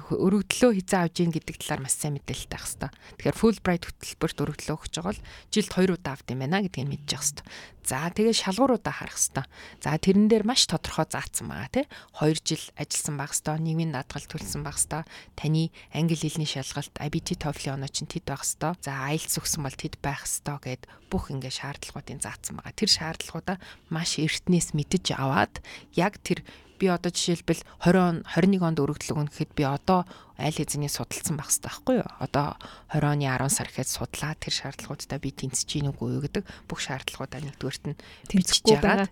өргөдлөө 0.01 0.71
хизээ 0.81 1.01
авж 1.05 1.17
ийн 1.21 1.33
гэдэг 1.35 1.57
талаар 1.61 1.83
маш 1.85 1.95
сайн 2.01 2.17
мэдээлэлтэй 2.17 2.57
байх 2.57 2.65
хэрэгтэй. 2.65 2.91
Тэгэхээр 3.21 3.41
Fulbright 3.41 3.85
хөтөлбөрт 3.85 4.39
өргөдлөө 4.41 4.77
өгч 4.81 4.95
байгаа 4.97 5.13
бол 5.13 5.23
жилд 5.53 5.71
2 5.77 5.93
удаа 5.93 6.13
авд 6.17 6.29
юм 6.33 6.41
байна 6.41 6.65
гэдгийг 6.65 6.89
мэдчих 6.89 7.21
хэрэгтэй. 7.21 7.45
За 7.85 8.09
тэгээ 8.09 8.33
шалгууруудаа 8.33 8.95
харах 8.97 9.21
хэрэгтэй. 9.21 9.45
За 9.85 9.93
тэрэн 10.01 10.27
дээр 10.33 10.45
маш 10.49 10.65
тодорхой 10.65 11.05
заасан 11.05 11.53
байгаа 11.53 11.69
тий. 11.69 11.85
2 12.17 12.41
жил 12.41 12.65
ажилласан 12.75 13.17
байх 13.19 13.33
хэрэгтэй, 13.33 13.57
нийгмийн 13.63 13.93
даатгал 13.95 14.27
төлсөн 14.27 14.63
байх 14.67 14.79
хэрэгтэй. 14.79 15.03
Таны 15.39 15.63
англи 15.95 16.19
хэлний 16.19 16.51
шалгалт 16.51 16.95
IBT 16.99 17.39
TOEFL 17.39 17.79
оноо 17.79 17.91
чинь 17.91 18.11
тэд 18.11 18.27
байх 18.27 18.43
хэрэгтэй. 18.43 18.73
За 18.83 18.93
IELTS 19.15 19.35
өгсөн 19.39 19.63
бол 19.63 19.77
тэд 19.79 19.95
байх 20.03 20.27
хэрэгтэй 20.27 20.59
гэд 20.63 20.83
бүх 21.11 21.31
ингээ 21.31 21.55
шаардлагуудын 21.55 22.19
заасан 22.19 22.59
байгаа. 22.59 22.75
Тэр 22.75 22.91
шаардлагуудаа 22.91 23.57
маш 23.95 24.19
эртнээс 24.19 24.75
мэдэж 24.75 25.15
аваад 25.15 25.63
яг 25.95 26.19
тэр 26.27 26.43
би 26.79 26.87
одоо 26.91 27.11
жишээлбэл 27.11 27.63
20 27.83 27.97
он 27.99 28.17
21 28.27 28.63
онд 28.63 28.79
өргөдлөг 28.83 29.17
өгнө 29.17 29.33
гэхэд 29.33 29.53
би 29.55 29.65
одоо 29.65 30.05
айл 30.35 30.57
хэзээ 30.59 30.91
судалсан 30.91 31.39
байх 31.39 31.51
хэрэгтэй 31.51 31.71
байхгүй 31.71 31.97
юу? 32.03 32.11
Одоо 32.19 32.59
20 32.91 33.07
оны 33.15 33.25
10 33.31 33.55
сар 33.55 33.69
гэхэд 33.71 33.91
судлаа 33.91 34.33
тэр 34.35 34.55
шаардлагуудаа 34.55 35.19
би 35.23 35.31
тэнцэж 35.31 35.69
гин 35.71 35.91
үгүй 35.95 36.19
гэдэг 36.27 36.45
бүх 36.67 36.81
шаардлагуудаа 36.83 37.41
нэгдүгээрт 37.43 37.85
нь 37.87 37.99
тэнцэхгүй 38.27 38.77
байгаа. 38.83 39.09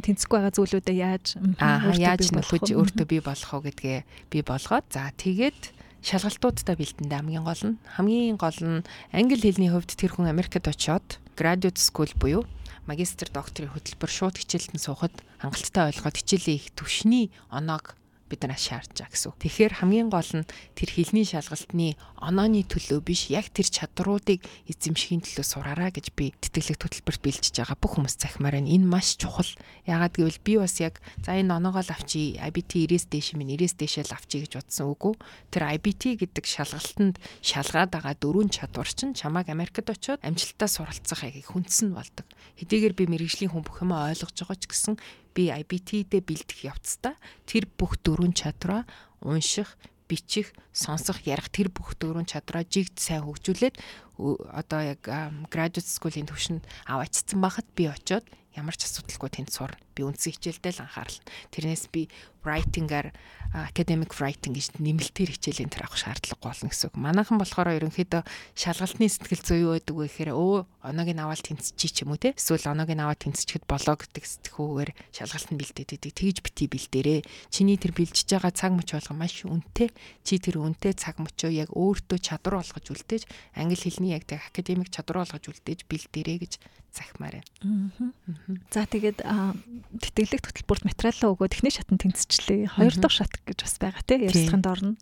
Тэнцэхгүй 0.00 0.36
байгаа 0.40 0.56
зүйлүүдээ 0.56 0.96
яаж 0.96 1.26
яаж 2.00 2.24
нөхөж 2.32 2.72
өөртөө 2.72 3.06
бий 3.06 3.20
болох 3.20 3.50
вэ 3.52 3.68
гэдгээ 3.68 3.98
би 4.32 4.38
болгоод 4.40 4.86
за 4.88 5.12
тэгээд 5.12 5.76
шалгалтуудтай 6.06 6.76
бэлдэндээ 6.78 7.18
хамгийн 7.18 7.44
гол 7.44 7.62
нь 7.66 7.76
хамгийн 7.98 8.38
гол 8.38 8.60
нь 8.62 8.84
англи 9.10 9.42
хэлний 9.42 9.70
хувьд 9.74 9.90
тэр 9.92 10.14
хүн 10.14 10.30
Америкт 10.30 10.64
очиод 10.64 11.18
graduate 11.34 11.82
school 11.82 12.10
буюу 12.16 12.46
магистр 12.86 13.28
докторийн 13.34 13.74
хөтөлбөр 13.74 14.10
шууд 14.10 14.36
хичээлд 14.38 14.78
нь 14.78 14.82
суухад 14.82 15.14
хангалттай 15.42 15.90
ойлгоод 15.90 16.16
хичээлийн 16.22 16.58
их 16.62 16.66
төвшний 16.78 17.34
оноог 17.50 17.98
бид 18.26 18.42
нар 18.44 18.58
шаардж 18.58 18.98
байгаа 18.98 19.14
гэсэн. 19.14 19.32
Тэгэхээр 19.38 19.74
хамгийн 19.80 20.08
гол 20.10 20.30
нь 20.34 20.48
тэр 20.74 20.90
хилний 20.90 21.26
шалгалтны 21.26 21.94
онооны 22.18 22.66
төлөө 22.66 23.00
биш 23.06 23.30
яг 23.30 23.50
тэр 23.54 23.70
чадруудыг 23.70 24.42
эзэмшихийн 24.66 25.22
төлөө 25.22 25.46
сураараа 25.46 25.94
гэж 25.94 26.12
би 26.18 26.34
тэтгэлэг 26.42 26.76
төлбөрт 26.76 27.22
бэлдэж 27.22 27.54
байгаа 27.54 27.78
бүх 27.78 27.92
хүмүүс 27.96 28.16
захимаар 28.18 28.58
байна. 28.58 28.72
Энэ 28.72 28.86
маш 28.86 29.14
чухал. 29.14 29.48
Яагаад 29.86 30.18
гэвэл 30.18 30.40
би 30.42 30.52
бас 30.58 30.76
яг 30.82 30.98
за 31.22 31.38
энэ 31.38 31.54
оноогоо 31.54 31.86
л 31.86 31.94
авчи 31.94 32.34
IBT 32.36 32.90
90-с 32.90 33.06
дээш 33.06 33.28
минь 33.38 33.54
90-с 33.54 33.78
дээшээ 33.78 34.04
л 34.10 34.16
авчи 34.16 34.36
гэж 34.42 34.52
бодсон 34.58 34.92
үгүй. 34.92 35.14
Тэр 35.54 35.62
IBT 35.78 36.02
гэдэг 36.26 36.44
шалгалтанд 36.44 37.16
шалгаад 37.40 37.90
байгаа 37.94 38.14
дөрвөн 38.18 38.50
чадвар 38.50 38.90
чинь 38.90 39.14
чамайг 39.14 39.48
Америкт 39.52 39.86
очиод 39.86 40.20
амжилттай 40.24 40.68
суралцах 40.68 41.22
аягийг 41.22 41.46
хүндсэн 41.52 41.94
болдог. 41.94 42.26
Хэдийгээр 42.58 42.94
би 42.96 43.04
мэрэгжлийн 43.06 43.52
хүн 43.52 43.62
бүх 43.62 43.84
юм 43.84 43.94
ойлгож 43.94 44.34
байгаа 44.34 44.58
ч 44.58 44.64
гэсэн 44.66 44.94
би 45.36 45.52
IBT-дээ 45.52 46.24
бэлдэх 46.24 46.64
явцдаа 46.64 47.14
тэр 47.44 47.68
бүх 47.68 48.00
дөрвөн 48.00 48.32
чадвараа 48.32 48.88
унших, 49.20 49.76
бичих, 50.08 50.56
сонсох, 50.72 51.20
ярих 51.28 51.52
тэр 51.52 51.68
бүх 51.68 51.92
дөрвөн 52.00 52.24
чадвараа 52.24 52.64
жигд 52.64 52.96
сайн 52.96 53.28
хөгжүүлээд 53.28 53.76
одоо 54.16 54.80
яг 54.80 55.04
graduate 55.52 55.84
school-ийн 55.84 56.24
төвшөнд 56.24 56.64
аваачсан 56.88 57.38
байхад 57.44 57.68
би 57.76 57.92
очиод 57.92 58.24
ямар 58.56 58.72
ч 58.72 58.88
асуудалгүй 58.88 59.30
тэнд 59.30 59.52
сурна. 59.52 59.85
Би 59.96 60.04
үндсэн 60.04 60.36
хичээлдээ 60.36 60.72
л 60.76 60.84
анхаарал. 60.84 61.18
Тэрнээс 61.48 61.88
би 61.88 62.12
writing-аар 62.46 63.10
academic 63.56 64.12
writing 64.20 64.54
гэж 64.54 64.78
нэмэлтээр 64.78 65.34
хичээлийн 65.34 65.72
тэр 65.72 65.88
авах 65.88 65.98
шаардлагагүй 65.98 66.46
болно 66.46 66.70
гэсэн 66.70 66.86
үг. 66.92 66.94
Манайхан 66.94 67.40
болохоор 67.40 67.74
ерөнхийдөө 67.74 68.22
шалгалтны 68.54 69.08
сэтгэл 69.08 69.42
зүй 69.42 69.60
юу 69.64 69.72
байдаг 69.74 69.96
вэ 69.96 70.06
гэхээр 70.06 70.30
өө 70.36 70.58
оноог 70.84 71.10
нь 71.10 71.22
аваад 71.22 71.42
тэнцчихий 71.42 71.90
ч 71.90 71.96
юм 72.04 72.14
уу 72.14 72.20
те. 72.20 72.36
Эсвэл 72.36 72.70
оноог 72.70 72.90
нь 72.92 73.02
аваад 73.02 73.20
тэнцчихэд 73.24 73.64
болоо 73.64 73.96
гэдэг 73.96 74.24
сэтгүүгээр 74.28 74.90
шалгалт 75.10 75.50
нь 75.50 75.58
бэлдээд 75.58 75.90
идэг. 75.96 76.12
Тэгж 76.14 76.38
бити 76.44 76.64
бэлдээрээ. 76.68 77.20
Чиний 77.50 77.78
тэр 77.80 77.92
бэлдэж 77.96 78.28
байгаа 78.28 78.52
цаг 78.52 78.72
мөч 78.76 78.88
болго 78.92 79.14
маш 79.16 79.42
үнэтэй. 79.42 79.88
Чи 80.22 80.38
тэр 80.38 80.60
үнэтэй 80.62 80.92
цаг 80.94 81.16
мөчөө 81.18 81.50
яг 81.50 81.70
өөртөө 81.72 82.18
чадвар 82.20 82.60
болгож 82.60 82.86
үлдээж 82.92 83.24
англи 83.56 83.78
хэлний 83.78 84.12
яг 84.14 84.28
тэг 84.28 84.44
академик 84.44 84.92
чадвар 84.92 85.24
болгож 85.24 85.44
үлдээж 85.48 85.88
бэлдээрээ 85.88 86.38
гэж 86.44 86.52
захимаар 86.96 87.42
байна. 87.42 88.12
За 88.70 88.86
тэгээд 88.86 89.20
тэтгэлэг 89.94 90.42
хөтөлбөрт 90.46 90.84
материалаа 90.88 91.32
өгөө 91.34 91.48
техник 91.52 91.74
шатанд 91.78 92.00
тэнцвчлээ. 92.02 92.74
Хоёр 92.74 92.94
дахь 92.98 93.16
шат 93.16 93.32
гэж 93.46 93.58
бас 93.62 93.74
байгаа 93.78 94.02
тийм 94.02 94.26
ярилцлаганд 94.26 94.66
орно. 94.66 94.92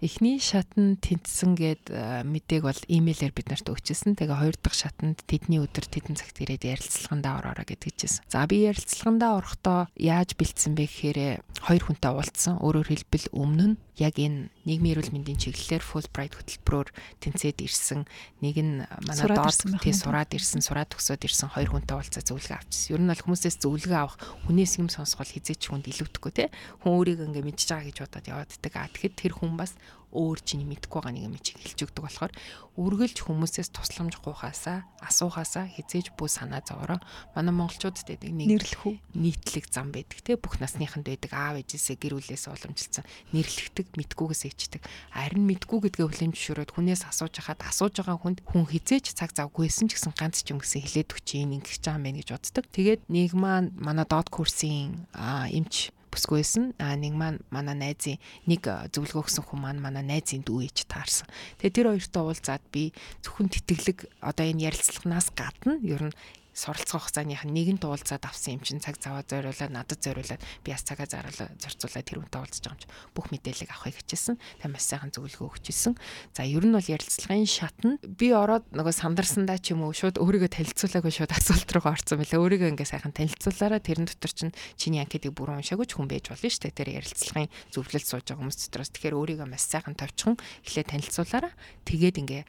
Эхний 0.00 0.40
шатнд 0.40 1.04
тэнцсэн 1.04 1.52
гэд 1.60 1.92
мэдээг 2.24 2.64
бол 2.64 2.80
имэйлээр 2.88 3.36
бид 3.36 3.52
нарт 3.52 3.68
өгчээсэн. 3.68 4.16
Тэгээ 4.16 4.40
хоёр 4.40 4.56
дахь 4.56 4.72
шатнд 4.72 5.20
тэдний 5.28 5.60
өдөр 5.60 5.84
тэдэн 5.84 6.16
цагт 6.16 6.40
ирээд 6.40 6.64
ярилцлагандаа 6.64 7.44
ороорой 7.44 7.68
гэдгийгчээсэн. 7.68 8.24
За 8.32 8.48
би 8.48 8.64
ярилцлагандаа 8.64 9.36
орохдоо 9.36 9.92
яаж 10.00 10.40
бэлдсэн 10.40 10.72
бэ 10.72 10.88
гэхээр 10.88 11.18
хоёр 11.44 11.82
хүнтэй 11.84 12.16
уулзсан. 12.16 12.64
Өөрөөр 12.64 12.88
хэлбэл 12.88 13.28
өмнө 13.36 13.76
нь 13.76 13.80
яг 14.00 14.16
энэ 14.16 14.48
нийгмийн 14.64 14.96
эрүүл 14.96 15.12
мэндийн 15.12 15.36
чиглэлээр 15.36 15.84
Fulbright 15.84 16.32
хөтөлбөрөөр 16.32 16.88
тэнцээд 17.20 17.60
ирсэн 17.60 18.08
нэг 18.40 18.56
нь 18.56 18.80
манай 19.04 19.28
доод 19.28 19.52
тий 19.84 19.92
сураад 19.92 20.32
ирсэн, 20.32 20.64
сураад 20.64 20.88
төгсөөд 20.96 21.28
ирсэн 21.28 21.52
хоёр 21.52 21.76
хүнтэй 21.76 22.00
уулзаа 22.00 22.24
зөвлөгөө 22.24 22.56
авчихсан. 22.56 22.96
Ер 22.96 23.02
нь 23.04 23.10
бол 23.12 23.24
хүмүүсээс 23.28 23.60
зөвлөгөө 23.60 24.00
авах, 24.00 24.16
хүнээс 24.48 24.80
юм 24.80 24.88
сонсгол 24.88 25.28
хизээч 25.28 25.68
хүнд 25.68 25.84
илүүдэхгүй 25.92 26.32
те. 26.32 26.48
Хүн 26.80 26.96
өөрийг 26.96 27.20
ингээ 27.28 27.44
мэдчихэж 27.44 27.68
байгаа 27.76 27.88
гэж 27.92 27.98
бодоод 28.00 28.30
явааддаг. 28.32 28.72
А 28.80 28.88
тэгэхэд 28.88 29.14
тэр 29.20 29.32
хүн 29.36 29.52
бас 29.60 29.76
өөр 30.10 30.38
чиний 30.42 30.66
мэдхгүй 30.66 30.98
байгаа 30.98 31.14
нэг 31.14 31.24
юм 31.30 31.38
чиг 31.38 31.62
хэлж 31.62 31.86
өгдөг 31.86 32.02
болохоор 32.02 32.32
үргэлж 32.74 33.16
хүмүүсээс 33.30 33.70
тусламж 33.70 34.18
гуйхаасаа 34.18 34.82
асуухаасаа 35.06 35.70
хизээж 35.70 36.18
бүү 36.18 36.26
санаа 36.26 36.66
зовоороо. 36.66 36.98
Манай 37.38 37.54
монголчуудад 37.54 38.10
байдаг 38.10 38.30
нэг 38.34 38.58
нэрлэх 38.58 38.98
нийтлэг 39.14 39.70
зам 39.70 39.94
байдаг 39.94 40.18
те. 40.18 40.34
Бүх 40.34 40.58
насныханд 40.58 41.06
байдаг 41.06 41.30
аав 41.30 41.62
ээжээсээ 41.62 41.96
гэр 42.02 42.14
бүлээс 42.18 42.50
уламжилсан 42.50 43.06
нэрлэгдэг 43.30 43.86
мэдгүйгээс 43.94 44.42
ээждэг. 44.50 44.82
Харин 45.14 45.46
мэдгүй 45.46 45.78
гэдгээ 45.78 46.06
хүлэн 46.10 46.34
зөвшөөрөөд 46.34 46.74
хүнээс 46.74 47.06
асууж 47.06 47.34
хахад 47.38 47.62
асууж 47.62 48.02
байгаа 48.02 48.18
хүнд 48.18 48.38
хүн 48.50 48.66
хизээж 48.66 49.14
цаг 49.14 49.30
завгүйсэн 49.30 49.86
ч 49.86 49.94
гэсэн 49.94 50.18
ганц 50.18 50.42
ч 50.42 50.50
юм 50.50 50.58
гэсэн 50.58 50.82
хэлээд 50.82 51.14
өгч 51.14 51.28
ийн 51.38 51.54
ингэж 51.54 51.86
байгаа 51.86 51.98
юм 52.02 52.04
байна 52.10 52.18
гэж 52.18 52.28
боддог. 52.34 52.64
Тэгээд 52.74 53.00
нэг 53.06 53.30
маань 53.38 53.70
манай 53.78 54.06
доод 54.10 54.26
курсын 54.26 55.06
эмч 55.14 55.94
бүсгүй 56.10 56.42
байсан. 56.42 56.64
А 56.82 56.94
нэг 56.98 57.14
маань 57.14 57.40
манай 57.54 57.78
найзын 57.78 58.18
нэг 58.50 58.66
зөвлөгөө 58.66 59.22
өгсөн 59.24 59.46
хүн 59.46 59.60
маань 59.62 59.80
манай 59.80 60.04
найзын 60.04 60.42
дүү 60.44 60.68
ээж 60.68 60.90
таарсан. 60.90 61.30
Тэгээ 61.62 61.74
тэр 61.74 61.88
хоёртой 61.94 62.22
уулзаад 62.26 62.64
би 62.74 62.92
зөвхөн 63.22 63.48
тэтгэлэг 63.48 63.98
одоо 64.20 64.44
энэ 64.44 64.68
ярилцлаганаас 64.68 65.30
гадна 65.32 65.78
ер 65.80 66.10
нь 66.10 66.16
суралцах 66.54 67.06
хугацааных 67.06 67.46
нь 67.46 67.54
нэгэн 67.54 67.78
дуулцаад 67.78 68.24
авсан 68.26 68.58
юм 68.58 68.62
чинь 68.66 68.82
цаг 68.82 68.98
цаваа 68.98 69.22
зориулаад 69.22 69.70
надад 69.70 70.00
зориулаад 70.02 70.42
би 70.66 70.70
бас 70.74 70.82
цагаа 70.82 71.06
зарлаа 71.06 71.48
зарцуулаад 71.56 72.06
тэр 72.06 72.20
үнтэй 72.20 72.40
уулзаж 72.42 72.64
байгаа 72.66 72.74
юм 72.74 72.82
чи 72.82 72.88
бүх 73.14 73.26
мэдээллийг 73.30 73.70
авахыг 73.70 73.96
хичээсэн. 74.02 74.36
Та 74.58 74.66
маш 74.66 74.84
сайхан 74.90 75.14
зөвлөгөө 75.14 75.46
өгчээсэн. 75.46 75.94
За 76.34 76.42
ер 76.42 76.64
нь 76.66 76.74
бол 76.74 76.84
ярилцлагын 76.84 77.46
шатнд 77.46 78.02
би 78.02 78.34
ороод 78.34 78.66
нөгөө 78.74 78.94
сандарсандаа 78.94 79.58
ч 79.62 79.72
юм 79.72 79.86
уу 79.86 79.94
шууд 79.94 80.18
өөрийгөө 80.18 80.50
танилцуулаагүй 80.50 81.12
шууд 81.14 81.32
асуулт 81.32 81.70
руугаа 81.70 81.94
орсон 81.94 82.18
мөлий 82.18 82.38
өөрийгөө 82.40 82.70
ингээ 82.74 82.92
сайхан 82.92 83.14
танилцуулаараа 83.14 83.80
тэрэн 83.80 84.10
дотор 84.10 84.32
чинь 84.34 84.54
чиний 84.74 85.00
анкетыг 85.00 85.32
бүрэн 85.32 85.62
уншаагүй 85.62 85.86
ч 85.86 85.94
хүн 85.94 86.10
байж 86.10 86.28
болно 86.28 86.50
шүү 86.50 86.62
дээ. 86.66 86.78
Тэр 86.78 86.90
ярилцлагын 86.98 87.48
зөвлөлд 87.70 88.06
сууж 88.06 88.24
байгаа 88.26 88.40
хүмүүс 88.42 88.58
дотроос 88.68 88.90
тэгэхээр 88.90 89.18
өөрийгөө 89.18 89.46
маш 89.46 89.64
сайхан 89.70 89.94
товчхон 89.94 90.36
эхлээ 90.66 90.84
танилцуулаараа 90.90 91.52
тэгээд 91.86 92.20
ингээ 92.20 92.42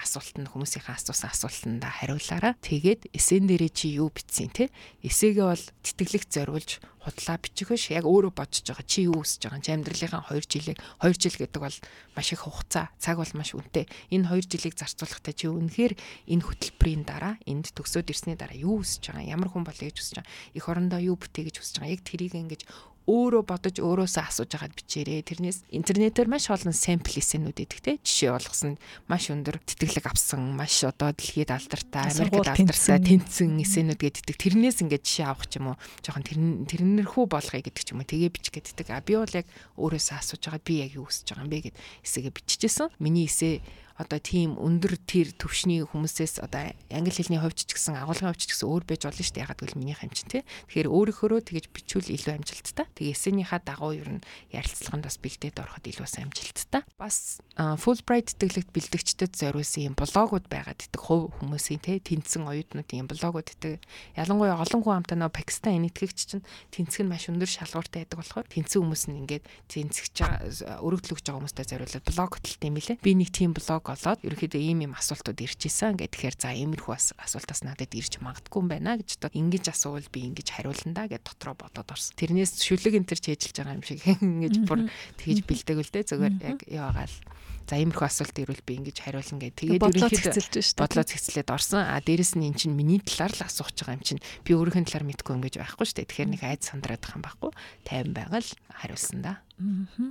асуултанд 0.00 0.50
хүмүүсийнхээ 0.50 0.96
асуусан 0.98 1.30
асуултанда 1.30 1.88
хариулаараа 1.88 2.54
тэгээд 2.58 3.14
эсэн 3.14 3.46
дээрээ 3.46 3.72
чи 3.74 3.86
юу 3.98 4.10
бичсэн 4.10 4.50
те 4.50 4.70
эсээгээ 5.06 5.46
бол 5.46 5.64
тэтгэлэгт 5.86 6.30
зориулж 6.34 6.70
худлаа 7.04 7.36
бичихөөш 7.36 7.92
яг 7.92 8.08
өөрөө 8.08 8.32
бодож 8.32 8.64
байгаа 8.64 8.86
чи 8.88 9.04
юу 9.04 9.20
үсэж 9.20 9.44
байгаа. 9.44 9.60
Чи 9.60 9.72
амьдралынхаа 9.76 10.24
2 10.32 10.48
жилийг 10.48 10.78
2 11.04 11.12
жил 11.20 11.36
гэдэг 11.36 11.60
бол 11.60 11.78
маш 12.16 12.28
их 12.32 12.40
хугацаа. 12.48 12.88
Цаг 12.96 13.20
бол 13.20 13.32
маш 13.36 13.52
үнэтэй. 13.52 13.84
Энэ 14.08 14.32
2 14.32 14.48
жилийг 14.48 14.74
зарцуулахдаа 14.80 15.34
чи 15.36 15.46
үнэхээр 15.52 15.92
энэ 16.32 16.44
хөтөлбөрийн 16.48 17.04
дараа 17.04 17.36
энд 17.44 17.76
төгсөөд 17.76 18.08
ирсний 18.08 18.40
дараа 18.40 18.56
юу 18.56 18.80
үсэж 18.80 19.12
байгаа 19.12 19.36
ямар 19.36 19.52
хүн 19.52 19.68
болъё 19.68 19.92
гэж 19.92 20.00
үсэж 20.00 20.16
байгаа 20.24 20.32
их 20.56 20.64
орондоо 20.64 21.00
юу 21.04 21.16
бүтээ 21.20 21.44
гэж 21.52 21.56
үсэж 21.60 21.76
байгаа 21.84 21.92
яг 21.92 22.02
тэрийг 22.08 22.34
ингэж 22.40 22.62
өөрөө 23.04 23.42
бодож 23.44 23.76
өөрөөсөө 23.84 24.24
асууж 24.24 24.52
агаад 24.56 24.72
бичээрэй. 24.72 25.20
Тэрнээс 25.28 25.68
интернетээр 25.68 26.28
маш 26.28 26.48
олон 26.48 26.72
сампл 26.72 27.20
эсэнүүд 27.20 27.58
идэх 27.60 27.80
те. 27.84 27.92
Жишээ 28.00 28.32
болгосон 28.32 28.80
маш 29.12 29.28
өндөр 29.28 29.60
тэтгэлэг 29.60 30.08
авсан, 30.08 30.56
маш 30.56 30.80
одоо 30.88 31.12
дэлхийд 31.12 31.52
алдартай, 31.52 32.08
Америкт 32.08 32.48
алдартай 32.48 32.98
тэнцэн 33.04 33.60
эсэнүүд 33.60 34.00
гэддэг. 34.00 34.36
Тэрнээс 34.40 34.80
ингээд 34.80 35.04
жишээ 35.04 35.28
авах 35.28 35.44
ч 35.52 35.60
юм 35.60 35.76
уу, 35.76 35.80
жоохон 36.00 36.24
тэрнэрхүү 36.64 37.24
болгоё 37.28 37.60
гэдэг 37.60 37.84
ч 37.84 37.92
юм 37.92 38.00
уу. 38.00 38.08
Тэгээ 38.08 38.32
бич 38.32 38.48
гэддэг. 38.48 38.88
А 38.88 39.04
би 39.04 39.20
бол 39.20 39.36
яг 39.36 39.44
өөрөөсөө 39.76 40.16
асууж 40.16 40.42
агаад 40.48 40.64
би 40.64 40.80
яг 40.80 40.96
юу 40.96 41.04
хүсэж 41.04 41.28
байгаа 41.28 41.44
юм 41.44 41.52
бэ 41.52 41.60
гэд 41.68 41.76
эсэгээ 42.08 42.32
биччихсэн. 42.32 42.88
Миний 42.96 43.28
эсээ 43.28 43.60
одоо 43.94 44.18
тийм 44.18 44.58
өндөр 44.58 44.98
тэр 45.06 45.30
төвшний 45.38 45.86
хүмүүсээс 45.86 46.42
одоо 46.42 46.74
англи 46.90 47.14
хэлний 47.14 47.38
хувьд 47.38 47.62
ч 47.62 47.70
гэсэн 47.70 47.94
агуулгын 48.02 48.34
хувьд 48.34 48.42
ч 48.42 48.50
гэсэн 48.50 48.66
өөр 48.66 48.84
байж 48.90 49.06
болно 49.06 49.22
шүү 49.22 49.34
дээ. 49.38 49.44
Ягаад 49.46 49.60
гэвэл 49.62 49.78
миний 49.78 49.94
хамчин 49.94 50.26
тий. 50.26 50.42
Тэгэхээр 50.66 50.90
өөрийнхөө 50.90 51.40
тэгэж 51.46 51.66
бичүүл 51.70 52.10
илүү 52.10 52.34
амжилттай. 52.34 52.86
Тэгээ 52.90 53.14
эсэнийхаа 53.14 53.60
дагуу 53.62 53.94
ер 53.94 54.10
нь 54.18 54.24
ярилцлаганд 54.50 55.06
бас 55.06 55.18
бэлдээд 55.22 55.62
ороход 55.62 55.86
илүү 55.86 56.08
сайн 56.10 56.26
амжилттай. 56.26 56.82
Бас 56.98 57.38
Fulbright 57.54 58.34
тэтгэлэгт 58.34 58.74
бэлдэгчдэд 58.74 59.32
зориулсан 59.38 59.92
юм 59.92 59.94
блогууд 59.94 60.46
байгаад 60.50 60.90
идэх 60.90 60.98
хувь 60.98 61.30
хүмүүсийн 61.38 61.78
тий 61.78 62.02
тэнцэн 62.02 62.50
оюутнуудын 62.50 63.06
юм 63.06 63.08
блогууд 63.08 63.46
идэх. 63.46 63.78
Ялангуяа 64.18 64.58
олон 64.58 64.82
хүн 64.82 65.06
амтаа 65.06 65.18
нөө 65.22 65.30
Пакистан 65.30 65.78
энэтхэгч 65.78 66.18
чинь 66.34 66.44
тэнцэг 66.74 67.06
нь 67.06 67.10
маш 67.14 67.30
өндөр 67.30 67.46
шалгууртай 67.46 68.02
байдаг 68.02 68.18
болохоор 68.18 68.46
тэнцэн 68.50 68.82
хүмүүс 68.82 69.04
нь 69.06 69.18
ингээд 69.22 69.44
тэнцэгч 69.70 70.14
байгаа 70.18 70.82
өргөдөл 70.82 71.14
өгч 71.14 71.24
байгаа 71.30 71.38
хүмүүстэй 71.44 71.66
зориулаад 71.70 72.04
блог 72.10 72.30
хөтэлт 72.34 72.62
юм 72.64 72.74
билэ. 72.74 72.98
Би 72.98 73.12
нэг 73.14 73.30
тийм 73.30 73.52
блог 73.54 73.83
олоод 73.92 74.24
ерөөхдөө 74.24 74.62
ийм 74.62 74.88
юм 74.88 74.92
асуултууд 74.96 75.38
ирчихсэн. 75.44 76.00
Ингээд 76.00 76.12
тэгэхээр 76.16 76.36
за 76.40 76.50
иймэрхүү 76.56 76.92
асуултаас 77.20 77.60
надад 77.66 77.92
ирж 77.92 78.22
магадгүй 78.24 78.60
юм 78.64 78.68
байна 78.72 78.96
гэж 78.96 79.20
одоо 79.20 79.30
ингэж 79.36 79.64
асуувал 79.68 80.08
би 80.08 80.24
ингэж 80.32 80.48
хариулна 80.56 80.92
да 80.96 81.04
гэж 81.10 81.20
дотроо 81.20 81.54
бодоод 81.58 81.92
орсон. 81.92 82.16
Тэрнээс 82.16 82.64
шүлэг 82.64 82.96
энэ 82.96 83.08
төр 83.12 83.20
чэйжилж 83.20 83.56
байгаа 83.60 83.76
юм 83.76 83.84
шиг 83.84 84.00
ингэж 84.24 84.54
бүр 84.64 84.88
тэгж 85.20 85.38
бэлдээгэл 85.44 85.92
дээ 85.92 86.04
зүгээр 86.08 86.34
яг 86.40 86.58
яваагаал 86.64 87.16
За 87.64 87.80
иймэрхүү 87.80 88.04
асуулт 88.04 88.36
ирвэл 88.36 88.60
би 88.60 88.76
ингэж 88.76 88.96
хариулна 89.00 89.40
гэх. 89.40 89.56
Тэгээд 89.56 89.80
ерөнхийдөө 89.80 90.76
бодлоо 90.76 91.04
цэцлээд 91.08 91.48
орсон. 91.48 91.80
А 91.80 91.96
дээрэс 92.04 92.36
нь 92.36 92.52
эн 92.52 92.56
чинь 92.60 92.76
миний 92.76 93.00
талаар 93.00 93.32
л 93.32 93.46
асууж 93.48 93.72
байгаа 93.72 93.96
юм 93.96 94.04
чинь 94.04 94.20
би 94.44 94.52
өөрийнхөө 94.52 94.84
талаар 94.84 95.08
мэдгүй 95.08 95.32
юм 95.32 95.42
гэж 95.48 95.54
байхгүй 95.64 95.86
шүү 95.88 95.96
дээ. 95.96 96.08
Тэгэхээр 96.12 96.32
нэг 96.36 96.42
айд 96.44 96.60
сандраад 96.60 97.00
байгаа 97.00 97.16
юм 97.16 97.24
байхгүй. 97.24 97.50
Тайван 97.88 98.12
байгаад 98.12 98.48
хариулсан 98.68 99.20
да. 99.24 99.40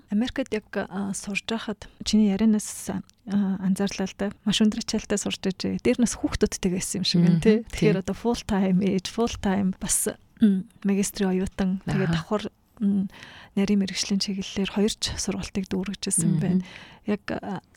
Америкт 0.10 0.50
яг 0.50 0.66
сурж 1.13 1.46
байхад 1.46 1.86
чиний 2.02 2.34
ярианаас 2.34 2.89
анзаарлаа 3.30 4.08
л 4.10 4.18
да. 4.18 4.28
Маш 4.50 4.63
өндөр 4.63 4.82
ачаалтаа 4.82 5.20
сурж 5.22 5.46
ижээ. 5.46 5.84
Дээр 5.84 6.00
нас 6.02 6.18
хүүхдүүдтэй 6.18 6.72
байсан 6.74 7.04
юм 7.04 7.06
шиг 7.06 7.22
байна 7.22 7.44
тий. 7.44 7.62
Тэгэхээр 7.70 8.02
одоо 8.02 8.16
full 8.18 8.42
time 8.48 8.82
age, 8.82 9.12
full 9.12 9.36
time 9.38 9.76
бас 9.78 10.10
магистрийн 10.82 11.38
оюутан 11.38 11.84
тэгээд 11.86 12.16
давхар 12.16 12.50
нарийн 12.80 13.80
мэрэгжлийн 13.82 14.22
чиглэлээр 14.22 14.72
хоёр 14.74 14.94
ч 14.94 15.14
сургалтыг 15.18 15.70
дүүргэжсэн 15.70 16.42
байна. 16.42 16.66
Яг 17.06 17.22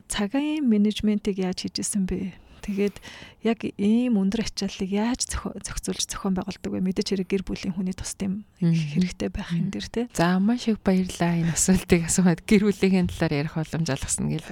цагаан 0.08 0.64
менежментийг 0.64 1.42
яаж 1.42 1.66
хийжсэн 1.66 2.06
бэ? 2.06 2.46
Тэгээд 2.66 2.98
яг 3.46 3.62
ийм 3.78 4.18
өндөр 4.18 4.42
ачааллыг 4.42 4.90
яаж 4.90 5.30
зохицуулж 5.30 6.02
зохион 6.10 6.34
байгуулдаг 6.34 6.66
вэ? 6.66 6.82
Мэдээж 6.82 7.14
хэрэг 7.14 7.30
гэр 7.30 7.44
бүлийн 7.46 7.78
хүний 7.78 7.94
тус 7.94 8.18
тийм 8.18 8.42
хэрэгтэй 8.58 9.30
байх 9.30 9.54
юм 9.54 9.70
дэр 9.70 9.86
те. 9.86 10.10
За 10.18 10.42
маш 10.42 10.66
их 10.66 10.82
баярлаа 10.82 11.38
энэ 11.46 11.54
асуултыг 11.54 12.10
асуухад 12.10 12.42
гэр 12.42 12.66
бүлийн 12.66 13.06
талаар 13.06 13.46
ярих 13.46 13.54
боломж 13.54 13.86
олгосон 13.86 14.26
гэл. 14.34 14.50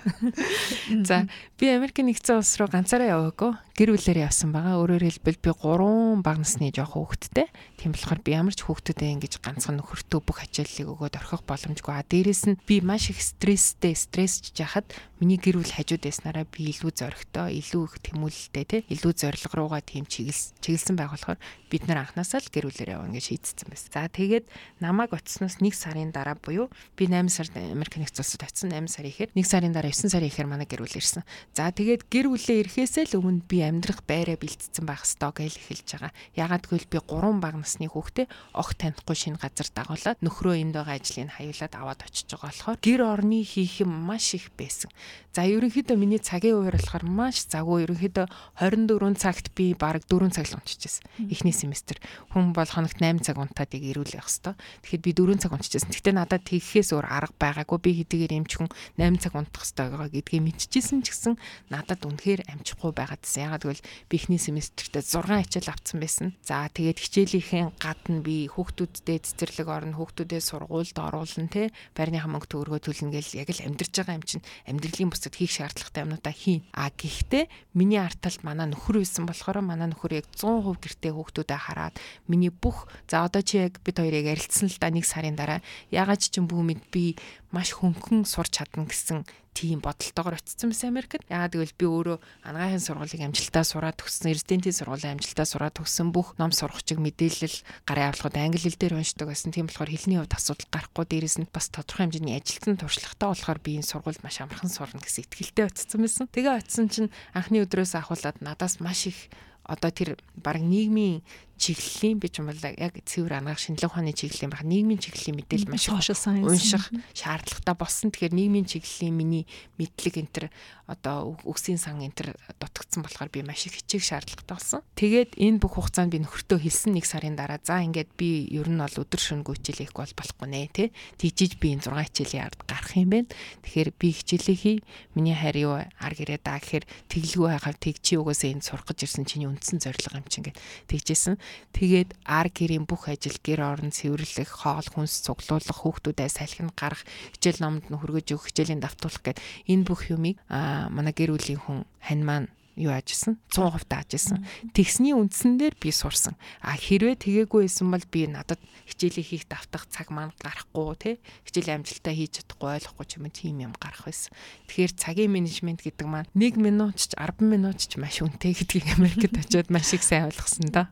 За 1.10 1.26
би 1.58 1.74
Америк 1.74 1.98
нэгдсэн 1.98 2.38
улс 2.38 2.54
руу 2.54 2.70
ганцаараа 2.70 3.18
яваагүй 3.18 3.58
гэр 3.74 3.90
бүлээр 3.90 4.30
явсан 4.30 4.54
байгаа. 4.54 4.78
Өөрөөр 4.78 5.02
хэлбэл 5.02 5.42
би 5.42 5.50
3 5.50 6.22
бага 6.22 6.38
насны 6.38 6.70
жоох 6.70 6.94
хүүхэдтэй. 6.94 7.50
Тийм 7.74 7.90
болохоор 7.90 8.22
би 8.22 8.30
ямар 8.30 8.54
ч 8.54 8.62
хүүхдүүдэд 8.62 9.18
ингэж 9.18 9.42
ганцхан 9.42 9.82
нөхөртөө 9.82 10.20
бүх 10.22 10.46
ачааллыг 10.46 10.94
өгөөд 10.94 11.18
орхих 11.18 11.42
боломжгүй. 11.42 11.90
А 11.90 12.06
дээрэс 12.06 12.54
нь 12.54 12.60
би 12.70 12.78
маш 12.78 13.10
их 13.10 13.18
стресстэй, 13.18 13.98
стрессж 13.98 14.54
жахад 14.54 14.86
миний 15.18 15.42
гэр 15.42 15.58
бүл 15.58 15.74
хажууд 15.74 16.06
байснараа 16.06 16.46
би 16.46 16.70
илүү 16.70 16.92
зоригтой, 16.94 17.58
илүү 17.58 17.82
их 17.82 17.94
тэмүүлэлтэй 17.98 18.64
тий 18.68 18.80
илүү 18.94 19.12
зориг 19.18 19.42
руугаа 19.50 19.82
тийм 19.82 20.06
чиглэл 20.06 20.54
чиглэсэн 20.62 20.94
байх 20.94 21.10
болохоор 21.10 21.38
бид 21.66 21.90
нар 21.90 22.06
анханасаа 22.06 22.44
л 22.44 22.52
гэр 22.54 22.70
бүлээр 22.70 22.94
явна 22.94 23.16
гэж 23.18 23.26
шийдсэн 23.32 23.66
байсан. 23.72 23.90
За 23.90 24.06
тэгээд 24.06 24.46
намайг 24.78 25.16
оцсноос 25.16 25.58
1 25.58 25.74
сарын 25.74 26.14
дараа 26.14 26.38
буюу 26.38 26.70
би 26.94 27.10
8 27.10 27.26
сард 27.32 27.56
Америк 27.58 27.98
нэгдсэн 27.98 28.22
улсад 28.22 28.46
очсон 28.46 28.70
8 28.70 28.86
сар 28.86 29.08
ихээр 29.08 29.34
1 29.34 29.42
сарын 29.42 29.72
дараа 29.74 29.90
9 29.90 30.12
сарын 30.12 30.30
ихээр 30.30 30.46
манай 30.46 30.68
гэр 30.68 30.84
бүл 30.84 30.98
ирсэн. 31.00 31.24
За 31.56 31.72
тэгээд 31.72 32.06
гэр 32.12 32.30
бүлээ 32.30 32.68
ирэхээсээ 32.68 33.10
л 33.10 33.18
өмнө 33.24 33.48
би 33.48 33.63
амьдрах 33.64 34.00
байраа 34.04 34.36
бэлтцсэн 34.36 34.84
байх 34.84 35.04
ёстой 35.04 35.32
гэж 35.32 35.54
эхэлж 35.56 35.88
байгаа. 35.96 36.12
Ягаад 36.36 36.64
гэвэл 36.68 36.90
би 36.92 36.98
3 37.00 37.40
бага 37.40 37.58
насны 37.60 37.88
хүүхдээ 37.88 38.26
огт 38.52 38.76
танихгүй 38.78 39.16
шинэ 39.16 39.40
газар 39.40 39.68
дагуулад 39.72 40.18
нөхрөө 40.20 40.54
энд 40.60 40.74
байгаа 40.76 41.00
ажлыг 41.00 41.32
хаюулаад 41.32 41.74
аваад 41.74 42.00
очиж 42.04 42.28
байгаа 42.28 42.50
болохоор 42.52 42.78
гэр 42.84 43.00
орны 43.02 43.40
хийх 43.42 43.82
юм 43.82 43.92
маш 43.92 44.36
их 44.36 44.52
байсан. 44.54 44.92
За 45.34 45.42
ерөнхийдөө 45.42 45.98
миний 45.98 46.22
цагийн 46.22 46.54
хуваар 46.62 46.78
болохоор 46.78 47.04
маш 47.10 47.42
загуу 47.50 47.82
ерөнхийдөө 47.82 48.30
24 48.62 49.18
цагт 49.18 49.50
би 49.58 49.74
бараг 49.74 50.06
4 50.06 50.30
цаг 50.30 50.46
л 50.46 50.62
унчижсэн. 50.62 51.26
Эхний 51.26 51.50
семестр 51.50 51.98
хүн 52.30 52.54
бол 52.54 52.70
хоногт 52.70 53.02
8 53.02 53.18
цаг 53.18 53.42
унтаад 53.42 53.74
ирүүл 53.74 54.14
явах 54.14 54.30
хэвээр. 54.30 54.54
Тэгэхэд 54.86 55.02
би 55.02 55.10
4 55.10 55.42
цаг 55.42 55.50
унчижсэн. 55.58 55.90
Гэхдээ 55.90 56.14
надад 56.14 56.46
тэгхээс 56.46 56.94
өөр 56.94 57.06
арга 57.10 57.34
байгаагүй. 57.34 57.78
Би 57.82 57.90
хэдийгээр 57.98 58.46
эмчхэн 58.46 58.70
8 58.94 59.18
цаг 59.18 59.34
унтах 59.34 59.66
хэвээр 59.66 59.90
байгаа 59.90 60.10
гэдгийг 60.14 60.42
мэдчихсэн 60.54 61.02
ч 61.02 61.10
гэсэн 61.10 61.34
надад 61.66 62.06
үнэхээр 62.06 62.46
амжихгүй 62.54 62.94
байгаадсэн. 62.94 63.53
Ягаад 63.54 63.78
гэвэл 63.78 63.86
би 64.10 64.14
эхний 64.18 64.42
семестртээ 64.42 65.06
6 65.06 65.30
хичээл 65.30 65.70
авсан 65.70 65.98
байсан. 66.02 66.34
За 66.42 66.66
тэгээд 66.66 66.98
хичээлийнхээ 66.98 67.78
гадна 67.78 68.18
би 68.18 68.50
хүүхдүүдтэй 68.50 69.22
цэцэрлэг 69.22 69.68
орно, 69.70 69.94
хүүхдүүдээ 69.94 70.42
сургуульд 70.42 70.98
оруулна 70.98 71.46
те. 71.46 71.70
Байрныхаа 71.94 72.34
мөнгө 72.34 72.50
төгрөгөө 72.50 72.82
төлнө 72.82 73.14
гэл 73.14 73.38
яг 73.38 73.48
л 73.54 73.62
амьдрж 73.62 73.94
байгаа 73.94 74.18
юм 74.18 74.26
чинь 74.26 74.42
амьдралын 74.66 75.10
бусад 75.14 75.38
хийх 75.38 75.54
шаардлагатай 75.54 76.02
юмнуудаа 76.02 76.34
хийн. 76.34 76.66
А 76.74 76.90
гэхдээ 76.90 77.46
миний 77.78 78.02
арталт 78.02 78.42
манай 78.42 78.66
нөхөр 78.74 79.06
байсан 79.06 79.22
болохоор 79.22 79.62
манай 79.62 79.86
нөхөр 79.94 80.18
яг 80.18 80.26
100% 80.34 80.82
гэртээ 80.82 81.12
хүүхдүүдэд 81.14 81.62
хараад 81.62 81.94
миний 82.26 82.50
бүх 82.50 82.90
за 83.06 83.22
одоо 83.22 83.46
чи 83.46 83.62
яг 83.62 83.78
бид 83.86 84.02
хоёрыг 84.02 84.26
ярилцсан 84.26 84.66
л 84.66 84.78
да 84.82 84.90
нэг 84.90 85.06
сарын 85.06 85.38
дараа 85.38 85.62
ягаад 85.94 86.18
ч 86.18 86.42
юм 86.42 86.50
бүүмэд 86.50 86.90
би 86.90 87.14
маш 87.54 87.70
хөнгөн 87.78 88.26
сурч 88.26 88.58
чадна 88.58 88.82
гэсэн 88.90 89.22
тийм 89.54 89.78
бодолтойгоор 89.78 90.34
очсон 90.34 90.74
байсан 90.74 90.90
Америкт. 90.90 91.22
Яагаад 91.30 91.54
гэвэл 91.54 91.78
би 91.78 91.86
өөрөө 91.86 92.18
анагаахын 92.42 92.82
сургуулийг 92.82 93.22
амжилтаа 93.22 93.62
сураад 93.62 93.96
төгссөн, 94.02 94.34
резидентийн 94.34 94.74
сургуулийн 94.74 95.14
амжилтаа 95.14 95.46
сураад 95.46 95.78
төгссөн 95.78 96.10
бүх 96.10 96.34
ном 96.42 96.50
сургачиг 96.50 96.98
мэдээлэл 96.98 97.62
гарын 97.86 98.10
авлагууд 98.10 98.34
англи 98.34 98.66
хэл 98.66 98.74
дээр 98.74 98.98
уншдаг 98.98 99.30
байсан. 99.30 99.54
Тийм 99.54 99.70
болохоор 99.70 99.94
хэлний 99.94 100.18
хувьд 100.18 100.34
асуудал 100.34 100.68
гарахгүй 100.74 101.06
дээрэс 101.06 101.36
нь 101.38 101.46
бас 101.54 101.70
тодорхой 101.70 102.10
хэмжээний 102.10 102.34
ажилтны 102.34 102.74
туршлагатай 102.82 103.28
болохоор 103.30 103.60
би 103.62 103.78
энэ 103.78 103.86
сургуульд 103.86 104.26
маш 104.26 104.36
амархан 104.42 104.74
сурна 104.74 104.98
гэсэн 104.98 105.22
итгэлтэй 105.22 105.64
очсон 105.70 106.00
байсан. 106.02 106.26
Тэгээ 106.34 106.58
очсон 106.58 106.86
чинь 106.90 107.14
анхны 107.30 107.62
өдрөөс 107.62 107.94
ахуулаад 107.94 108.42
надаас 108.42 108.82
маш 108.82 109.06
их 109.06 109.30
одоо 109.64 109.90
тэр 109.94 110.20
баг 110.36 110.60
нийгмийн 110.60 111.24
чиглэлийн 111.58 112.18
би 112.18 112.28
юм 112.32 112.50
бол 112.50 112.62
яг 112.62 112.94
цэвэр 113.04 113.40
анагаах 113.40 113.62
шинжилгээ 113.62 113.90
ухааны 113.90 114.12
чиглэлийн 114.14 114.52
баг 114.52 114.62
нийгмийн 114.64 115.00
чиглэлийн 115.02 115.36
мэдээлэл 115.38 115.70
маш 115.70 115.86
унших 115.88 116.90
шаардлагатай 117.14 117.74
болсон. 117.74 118.10
Тэгэхээр 118.14 118.34
нийгмийн 118.34 118.66
чиглэлийн 118.66 119.14
миний 119.14 119.44
мэдлэг 119.78 120.14
энэ 120.18 120.32
төр 120.32 120.46
одоо 120.86 121.40
үгсийн 121.48 121.80
сан 121.80 121.98
энэ 122.04 122.12
төр 122.12 122.28
дутагдсан 122.60 123.02
болохоор 123.02 123.32
би 123.32 123.40
маш 123.42 123.64
их 123.66 123.80
хичээх 123.80 124.04
шаардлагатай 124.04 124.54
болсон. 124.54 124.80
Тэгээд 124.94 125.40
энэ 125.40 125.58
бүх 125.58 125.80
хугацаанд 125.80 126.12
би 126.12 126.20
нөхөртөө 126.20 126.58
хэлсэн 126.60 126.92
нэг 126.94 127.08
сарын 127.08 127.34
дараа 127.34 127.58
за 127.64 127.80
ингээд 127.80 128.12
би 128.20 128.44
ер 128.52 128.68
нь 128.68 128.78
бол 128.78 129.00
өдөр 129.00 129.20
шөнөгүй 129.20 129.56
хичээл 129.58 129.80
хийх 129.88 129.96
бол 129.96 130.12
болохгүй 130.12 130.48
нэ 130.48 130.68
тий. 130.70 130.88
Тэгжиж 131.16 131.56
би 131.56 131.72
энэ 131.72 131.88
6 131.88 131.96
хичээлийн 132.12 132.44
ард 132.44 132.60
гарах 132.68 132.92
юм 133.00 133.10
байна. 133.10 133.32
Тэгэхээр 133.64 133.90
би 133.96 134.08
хичээлээ 134.12 134.56
хий. 134.60 134.78
Миний 135.16 135.32
хайр 135.32 135.56
юу 135.56 135.74
ар 135.80 136.14
гэрээ 136.14 136.44
даа 136.44 136.60
гэхээр 136.60 136.84
тэглгүй 137.08 137.48
байхаар 137.48 137.78
тэг 137.80 138.04
чи 138.04 138.20
угаасаа 138.20 138.52
энэ 138.52 138.66
сурах 138.66 138.84
гэж 138.84 139.08
ирсэн 139.08 139.24
чиний 139.24 139.48
үндсэн 139.48 139.80
зорилго 139.80 140.20
юм 140.20 140.28
чинь 140.28 140.44
ингээд 140.44 140.60
тэгжсэн. 140.92 141.40
Тэгээд 141.74 142.14
ар 142.24 142.48
гэрийн 142.48 142.86
бүх 142.86 143.10
ажил 143.10 143.38
гэр 143.42 143.60
орон 143.62 143.90
цэвэрлэх, 143.90 144.50
хоол 144.50 144.86
хүнс 144.86 145.24
цуглуулах, 145.26 145.78
хүүхдүүдэд 145.82 146.30
салхин 146.30 146.70
гарах, 146.74 147.02
хичээл 147.34 147.62
номд 147.62 147.86
нь 147.90 147.98
хөргөж 147.98 148.34
өгөх, 148.34 148.48
хичээлийн 148.50 148.82
давтуулах 148.82 149.22
гэд 149.22 149.38
энэ 149.68 149.84
бүх 149.84 150.08
юмыг 150.08 150.38
манай 150.48 151.14
гэр 151.14 151.34
бүлийн 151.34 151.60
хүн 151.60 151.78
хань 152.00 152.24
маань 152.24 152.48
юу 152.76 152.90
аажсан 152.90 153.38
100% 153.54 153.86
таажсан. 153.86 154.42
Тэгсний 154.74 155.14
үндсэн 155.14 155.58
дээр 155.58 155.74
би 155.78 155.94
сурсан. 155.94 156.34
А 156.58 156.74
хэрвээ 156.74 157.22
тгээггүй 157.22 157.66
байсан 157.66 157.90
бол 157.90 158.04
би 158.10 158.26
надад 158.26 158.58
хичээлээ 158.90 159.24
хийх 159.24 159.44
давтах 159.46 159.86
цаг 159.88 160.10
маань 160.10 160.34
гарахгүй 160.42 160.94
те 160.98 161.10
хичээлийн 161.46 161.80
амжилтаа 161.80 162.14
хийж 162.14 162.42
чадахгүй 162.42 162.70
ойлгохгүй 162.82 163.06
ч 163.06 163.12
юм 163.16 163.26
тийм 163.30 163.56
юм 163.70 163.72
гарах 163.78 164.04
байсан. 164.10 164.34
Тэгэхээр 164.68 164.92
цагийн 164.98 165.32
менежмент 165.32 165.80
гэдэг 165.86 166.06
маань 166.06 166.28
1 166.34 166.58
минут 166.58 166.98
ч 166.98 167.14
10 167.14 167.40
минут 167.46 167.78
ч 167.78 167.96
маш 167.96 168.20
үнэтэй 168.20 168.52
гэдгийг 168.58 168.98
Америкт 168.98 169.38
очиод 169.38 169.70
маш 169.70 169.94
их 169.94 170.02
сайн 170.02 170.28
ойлгосон 170.28 170.68
да. 170.68 170.90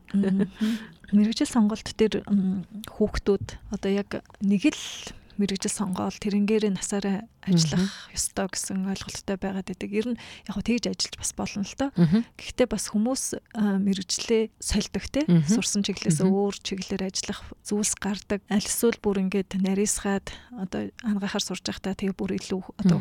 Мэргэжил 1.13 1.51
сонголт 1.51 1.85
дээр 1.85 2.25
хүүхдүүд 2.89 3.47
одоо 3.75 3.91
яг 3.91 4.25
нэг 4.41 4.73
л 4.73 4.81
мэрэгжил 5.37 5.73
сонгоол 5.73 6.15
тэрнгээр 6.17 6.73
насаараа 6.73 7.25
ажиллах 7.43 7.91
ёстой 8.15 8.47
гэсэн 8.51 8.87
ойлголттой 8.87 9.37
байгаад 9.37 9.67
байдаг. 9.67 9.91
Ер 9.91 10.07
нь 10.15 10.19
яг 10.47 10.53
хөө 10.55 10.63
тэгж 10.63 10.85
ажиллаж 10.91 11.15
бас 11.19 11.31
болно 11.35 11.63
л 11.63 11.75
доо. 11.75 11.89
Гэхдээ 12.39 12.67
бас 12.71 12.85
хүмүүс 12.91 13.23
мэрэгжлээ 13.55 14.43
сольдог 14.59 15.05
те 15.11 15.27
сурсан 15.47 15.83
чиглэлээс 15.83 16.23
өөр 16.23 16.55
чиглэлээр 16.63 17.03
ажиллах 17.07 17.41
зүйлс 17.67 17.93
гардаг. 17.99 18.39
Аль 18.47 18.63
эсвэл 18.63 18.99
бүр 19.03 19.27
ингээд 19.27 19.59
нарийсгаад 19.59 20.31
одоо 20.55 20.91
ангахаар 21.03 21.43
сурж 21.43 21.63
байхдаа 21.67 21.95
тэгээ 21.95 22.15
бүр 22.15 22.31
илүү 22.39 22.61
одоо 22.79 22.99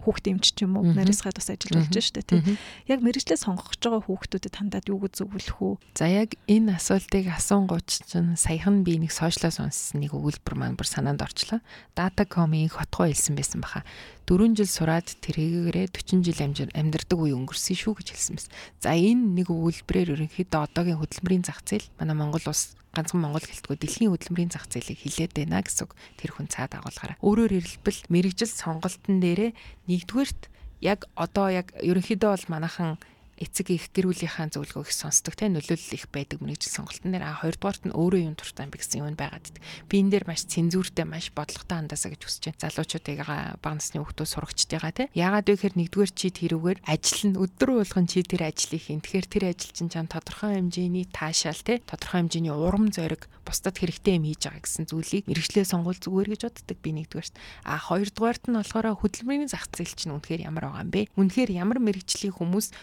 хүүхд 0.00 0.24
эмч 0.32 0.56
ч 0.56 0.64
юм 0.64 0.80
уу 0.80 0.88
нарийсгаад 0.96 1.36
бас 1.36 1.52
ажиллаж 1.52 1.92
болж 1.92 1.96
штэ 2.00 2.24
те. 2.24 2.40
Яг 2.88 3.04
мэрэгжлээ 3.04 3.36
сонгох 3.36 3.76
гэж 3.76 3.84
байгаа 3.84 4.04
хүүхдүүдэд 4.08 4.54
хандаад 4.56 4.88
юу 4.88 5.04
гэж 5.04 5.20
зөвлөх 5.20 5.58
үү? 5.60 5.74
За 5.96 6.08
яг 6.08 6.36
энэ 6.48 6.80
асуултыг 6.80 7.28
асуунгууч 7.32 8.08
чинь 8.08 8.36
саяхан 8.36 8.84
би 8.84 8.96
нэг 9.00 9.12
сошиалаа 9.12 9.52
сонссон 9.52 10.04
нэг 10.04 10.12
өгүүлбэр 10.16 10.56
маань 10.56 10.76
бүр 10.78 10.88
санаанд 10.88 11.20
орчлоо 11.24 11.47
ажиллаа. 11.48 11.62
Datacom-ийн 11.96 12.68
хотгоо 12.68 13.08
хэлсэн 13.08 13.34
байсан 13.36 13.60
баха. 13.64 13.84
4 14.28 14.52
жил 14.52 14.68
сураад 14.68 15.08
тэрэгээрээ 15.24 15.88
40 15.88 16.20
жил 16.20 16.70
амьдардаг 16.76 17.18
үе 17.18 17.32
өнгөрсөн 17.32 17.76
шүү 17.76 17.96
гэж 17.96 18.08
хэлсэн 18.12 18.34
байсан. 18.36 18.52
За 18.80 18.92
энэ 18.92 19.40
нэг 19.40 19.48
өгүүлбэрээр 19.48 20.12
ерөнхийдөө 20.12 20.60
одоогийн 20.68 21.00
хөдөлмөрийн 21.00 21.44
зах 21.48 21.64
зээл 21.64 21.88
манай 21.96 22.16
Монгол 22.16 22.44
улс 22.44 22.76
ганцхан 22.92 23.24
Монгол 23.24 23.44
гэлтгүй 23.44 23.76
дэлхийн 23.80 24.12
хөдөлмөрийн 24.12 24.52
зах 24.52 24.68
зээлийг 24.68 25.00
хилээд 25.00 25.32
байна 25.32 25.64
гэсэн 25.64 25.88
тэр 26.20 26.30
хүн 26.36 26.48
цаад 26.52 26.76
агуулгаараа. 26.76 27.16
Өөрөөр 27.24 27.52
хэлбэл 27.56 28.00
мэрэгжил 28.12 28.52
сонголтын 28.52 29.16
дээрээ 29.24 29.56
нэгдүгээрт 29.88 30.42
яг 30.84 31.08
одоо 31.16 31.48
яг 31.48 31.72
ерөнхийдөө 31.80 32.30
бол 32.36 32.46
манайхан 32.52 33.00
эцэг 33.42 33.74
их 33.74 33.90
гэр 33.90 34.10
бүлийнхаа 34.12 34.52
зөвлөгөөг 34.54 34.90
сонсдог 34.92 35.34
те 35.34 35.50
нөлөөлөл 35.50 35.98
их 35.98 36.06
байдаг 36.14 36.38
мэрэгжил 36.44 36.84
сонголтын 36.84 37.10
дээр 37.14 37.26
а 37.26 37.40
хоёрдугаарт 37.42 37.90
нь 37.90 37.96
өөрөө 37.96 38.20
юм 38.28 38.34
дуртай 38.38 38.66
юм 38.66 38.74
гэсэн 38.74 39.02
юм 39.02 39.16
байгаад 39.18 39.48
байдаг. 39.48 39.62
Би 39.88 39.94
энэ 40.02 40.12
дээр 40.12 40.24
маш 40.26 40.44
цензүүртэй 40.50 41.06
маш 41.06 41.30
бодлоготой 41.32 41.76
хандаасаа 41.78 42.10
гэж 42.12 42.22
хүсэж 42.26 42.42
байна. 42.50 42.62
Залуучуудыг 42.68 43.18
баг 43.62 43.74
насны 43.78 43.98
хүүхдүүд 44.02 44.28
сурагчдыгаа 44.28 44.92
те. 44.92 45.04
Яагаад 45.14 45.46
вэ 45.48 45.54
гэхээр 45.54 45.78
нэгдүгээр 45.78 46.12
чи 46.12 46.28
тэрүүгээр 46.34 46.78
ажил 46.84 47.22
нь 47.30 47.38
өдөр 47.38 47.70
болгон 47.78 48.06
чи 48.10 48.20
тэр 48.26 48.42
ажлыг 48.50 48.82
хийн. 48.82 49.00
Тэгэхээр 49.00 49.26
тэр 49.30 49.44
ажил 49.54 49.72
чинь 49.72 49.92
чам 49.92 50.06
тодорхой 50.10 50.58
хэмжээний 50.58 51.06
таашаал 51.08 51.62
те 51.62 51.80
тодорхой 51.86 52.26
хэмжээний 52.26 52.52
урам 52.52 52.90
зориг 52.90 53.30
бусдад 53.48 53.80
хэрэгтэй 53.80 54.20
юм 54.20 54.28
хийж 54.28 54.44
байгаа 54.44 54.60
гэсэн 54.60 54.84
зүйлийг 54.92 55.24
мэрэгчлээ 55.24 55.64
сонгуул 55.64 55.96
зүгээр 55.96 56.28
гэж 56.36 56.42
боддог 56.44 56.78
би 56.84 56.90
нэгдүгээрт. 57.00 57.34
А 57.64 57.80
хоёрдугаарт 57.80 58.44
нь 58.52 58.58
болохоор 58.60 58.92
хөдөлмөрийн 59.00 59.48
зах 59.48 59.64
зээл 59.72 59.96
чинь 59.96 60.12
үнэхээр 60.12 60.44
ямар 60.44 60.68
байгаа 60.68 60.84
юм 60.84 60.92
бэ? 60.92 61.08
Үнэхээр 61.16 61.50
ямар 61.56 61.80
мэрэгжлийн 61.80 62.36
хүмүүс 62.36 62.76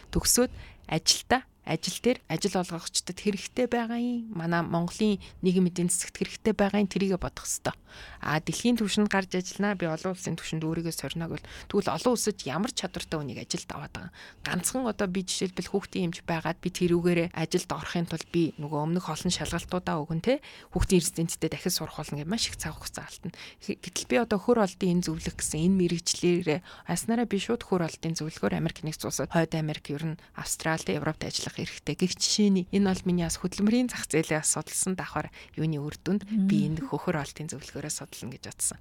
төгсөөд 0.46 0.54
ажилдаа 0.88 1.42
ажил 1.66 1.98
дээр 1.98 2.22
ажил 2.30 2.62
олгогчдод 2.62 3.18
хэрэгтэй 3.18 3.66
байгаа 3.66 3.98
юм. 3.98 4.30
Манай 4.30 4.62
Монголын 4.62 5.18
нийгэм 5.42 5.70
эдийн 5.74 5.90
засагт 5.90 6.22
хэрэгтэй 6.22 6.54
байгаа 6.54 6.86
юм 6.86 6.90
тэрийгэ 6.90 7.18
бодох 7.18 7.50
хэрэгтэй. 7.50 7.74
А 8.22 8.40
дэлхийн 8.40 8.78
түвшинд 8.80 9.10
гарч 9.10 9.36
ажиллана. 9.36 9.78
Би 9.80 9.86
олон 9.86 10.16
улсын 10.16 10.36
түвшинд 10.36 10.64
өөрийгөө 10.66 10.94
сорног 10.96 11.36
бол 11.36 11.46
тэгвэл 11.70 11.94
олон 11.96 12.12
улсад 12.16 12.40
ямар 12.46 12.72
чадвартай 12.72 13.18
хүнийг 13.20 13.40
ажилд 13.44 13.70
аваад 13.72 13.94
байгаа. 13.94 14.12
Ганцхан 14.46 14.86
одоо 14.86 15.08
би 15.08 15.22
жишээлбэл 15.26 15.72
хүүхдийн 15.72 16.06
эмч 16.12 16.24
байгаад 16.26 16.60
би 16.60 16.70
тэрүүгээрээ 16.74 17.34
ажилд 17.34 17.70
орохын 17.72 18.08
тулд 18.10 18.28
би 18.32 18.54
нөгөө 18.62 18.80
өмнөх 18.86 19.06
олон 19.10 19.32
шалгалтуудаа 19.32 19.96
өгөн 20.02 20.22
те 20.22 20.34
хүүхдийн 20.74 21.02
резиденттэй 21.02 21.50
дахиж 21.50 21.74
сурах 21.78 21.98
болно 22.00 22.22
гэж 22.22 22.28
маш 22.30 22.48
их 22.50 22.58
цаг 22.58 22.76
хугацаа 22.78 23.06
алдна. 23.08 23.32
Гэтэл 23.62 24.10
би 24.10 24.16
одоо 24.20 24.40
хөр 24.40 24.64
олдын 24.64 25.00
энэ 25.00 25.06
зөвлөх 25.06 25.36
гэсэн 25.38 25.60
энэ 25.66 25.80
мэрэгчлэрээ 25.86 26.60
аснараа 26.90 27.26
би 27.26 27.38
шууд 27.40 27.64
хөр 27.66 27.86
олдын 27.88 28.16
зөвлөхөөр 28.18 28.58
Америк 28.58 28.84
нэгдсэн 28.86 29.10
улсад 29.10 29.32
хойд 29.32 29.54
Америк 29.56 29.90
ер 29.94 30.16
нь 30.16 30.20
Австралид 30.36 30.90
Европт 30.90 31.24
ажиллах 31.26 31.56
хэрэгтэй. 31.58 31.96
Гэх 31.96 32.14
жишээний 32.18 32.66
энэ 32.72 32.90
бол 32.90 33.04
миний 33.06 33.26
бас 33.26 33.40
хөдөлмөрийн 33.42 33.90
зах 33.90 34.06
зээлээ 34.10 34.44
судалсан 34.44 34.96
давхар 34.96 35.32
юуны 35.58 35.80
үр 35.82 35.96
дүнд 36.00 36.28
би 36.28 36.68
энэ 36.70 36.90
хөхөр 36.90 37.20
олтын 37.20 37.50
зөвлөгөөрөө 37.86 37.94
судална 37.94 38.34
гэж 38.34 38.44
бодсон. 38.50 38.80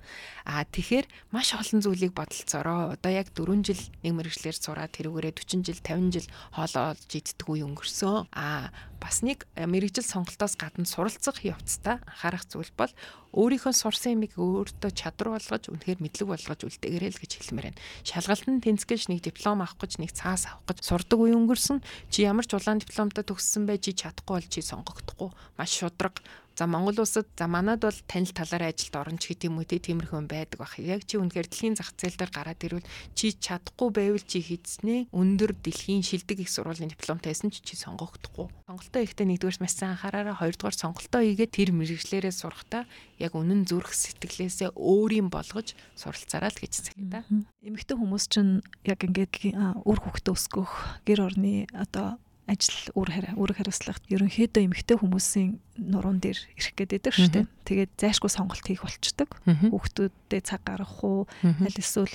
Аа 0.48 0.64
тэгэхээр 0.64 1.06
маш 1.32 1.48
олон 1.52 1.80
зүйлийг 1.84 2.12
бодолцоороо 2.16 2.96
одоо 2.96 3.12
яг 3.12 3.28
4 3.36 3.60
жил 3.64 3.82
нэг 4.02 4.12
мэрэгчлэр 4.16 4.56
сураад 4.56 4.92
тэрүүгээрээ 4.96 5.34
40 5.36 5.68
жил 5.68 5.80
50 5.84 6.14
жил 6.14 6.28
хоолоо 6.52 6.96
олж 6.96 7.10
иддэг 7.12 7.48
үе 7.48 7.64
өнгөрсөн. 7.68 8.28
Аа 8.32 8.72
бас 9.00 9.20
нэг 9.20 9.44
э, 9.54 9.68
мэрэгжил 9.68 10.04
сонголтоос 10.04 10.56
гадна 10.56 10.88
суралцах 10.88 11.44
явцдаа 11.44 12.00
анхаарах 12.08 12.48
зүйл 12.48 12.72
бол 12.72 12.92
өөрийнхөө 13.36 13.74
сурсан 13.76 14.16
юмыг 14.16 14.38
өөртөө 14.38 14.90
чадвар 14.96 15.36
болгож 15.36 15.68
үнэхээр 15.68 16.00
мэдлэг 16.00 16.28
болгож 16.30 16.60
үлдээгээрэй 16.64 17.12
л 17.12 17.20
гэж 17.20 17.32
хэлмээр 17.36 17.66
байна. 17.74 17.82
Шалгалтанд 18.06 18.64
тэнцгэж 18.64 19.12
нэг 19.12 19.20
диплом 19.26 19.60
авах 19.60 19.76
гэж 19.76 20.00
нэг 20.00 20.16
цаас 20.16 20.48
авах 20.48 20.64
гэж 20.72 20.88
сурдаг 20.88 21.18
үе 21.20 21.34
өнгөрсөн. 21.36 21.82
Чи 22.08 22.24
ямар 22.24 22.46
ч 22.48 22.56
улаан 22.56 22.80
дипломтой 22.80 23.26
төгссөн 23.26 23.66
бай 23.68 23.76
чи 23.76 23.92
чадахгүй 23.92 24.40
бол 24.40 24.48
чи 24.48 24.62
сонгогдохгүй. 24.62 25.30
Маш 25.58 25.70
шудраг 25.74 26.22
За 26.54 26.66
Монгол 26.66 27.02
улсад 27.02 27.26
за 27.36 27.46
манад 27.50 27.82
бол 27.82 27.98
танил 28.06 28.30
талаараа 28.30 28.70
ажилд 28.70 28.94
орно 28.94 29.18
ч 29.18 29.34
гэдэг 29.34 29.50
юм 29.50 29.58
уу 29.58 29.66
тиймэрхүү 29.66 30.22
байдаг 30.30 30.62
бах. 30.62 30.78
Яг 30.78 31.02
чи 31.02 31.18
үнэхээр 31.18 31.50
дэлхийн 31.50 31.74
зах 31.74 31.90
зээл 31.98 32.14
дээр 32.14 32.30
гараад 32.30 32.62
ирвэл 32.62 32.86
чи 33.18 33.34
чадахгүй 33.34 33.90
байвал 33.90 34.22
чи 34.22 34.38
хийцнээ 34.38 35.10
өндөр 35.10 35.50
дэлхийн 35.58 36.06
шилдэг 36.06 36.46
их 36.46 36.54
сургуулийн 36.54 36.94
дипломтой 36.94 37.34
байсан 37.34 37.50
ч 37.50 37.58
чи 37.58 37.74
сонгогдохгүй. 37.74 38.46
Сонголтоо 38.70 39.02
ихтэй 39.02 39.26
нэгдүгээр 39.34 39.58
маш 39.66 39.74
сайн 39.74 39.98
анхаараараа 39.98 40.38
хоёрдугаар 40.38 40.78
сонголтоо 40.78 41.26
хийгээд 41.26 41.56
тэр 41.58 41.70
мэрэгчлэрээ 41.74 42.30
сурахтаа 42.30 42.86
яг 43.18 43.34
үнэн 43.34 43.66
зүрх 43.66 43.90
сэтгэлээсээ 43.90 44.78
өөрийн 44.78 45.34
болгож 45.34 45.74
суралцаараа 45.98 46.54
л 46.54 46.62
гэж 46.62 46.94
да. 47.02 47.26
Эмэгтэй 47.66 47.98
хүмүүс 47.98 48.30
чинь 48.30 48.62
яг 48.86 49.02
ингээд 49.02 49.58
үр 49.82 49.98
хөвгтөө 49.98 50.34
өсгөх 50.38 51.02
гэр 51.02 51.26
орны 51.26 51.66
одоо 51.74 52.22
ажил 52.44 52.76
үр 52.92 53.08
хараа 53.08 53.34
үр 53.40 53.52
хариуцлагт 53.56 54.04
ерөнхийдөө 54.12 54.62
эмэгтэй 54.68 54.96
хүмүүсийн 55.00 55.50
нуруунд 55.80 56.22
дээр 56.28 56.38
ирэх 56.60 56.74
гээд 56.76 56.92
байдаг 57.00 57.14
шүү 57.16 57.30
дээ. 57.32 57.46
Тэгээд 57.64 57.92
зайшгүй 57.96 58.30
сонголт 58.30 58.64
хийх 58.68 58.84
болчдөг. 58.84 59.30
Хүүхдүүдэд 59.72 60.44
цаг 60.44 60.60
гаргах 60.68 61.00
уу, 61.00 61.24
аль 61.40 61.80
эсвэл 61.80 62.12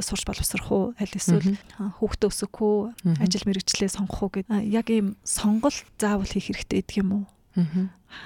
сурч 0.00 0.24
боловсрох 0.24 0.68
уу, 0.72 0.84
аль 0.96 1.12
эсвэл 1.12 1.60
хүүхдээ 1.76 2.28
өсгөх 2.32 2.56
үү, 2.56 2.80
ажил 3.20 3.44
мэргэжлээ 3.44 3.90
сонгох 3.92 4.20
уу 4.24 4.30
гэд 4.32 4.48
яг 4.64 4.88
ийм 4.88 5.20
сонголт 5.24 5.84
заавал 6.00 6.28
хийх 6.28 6.48
хэрэгтэй 6.52 6.80
гэдэг 6.80 6.96
юм 7.04 7.10
уу? 7.12 7.24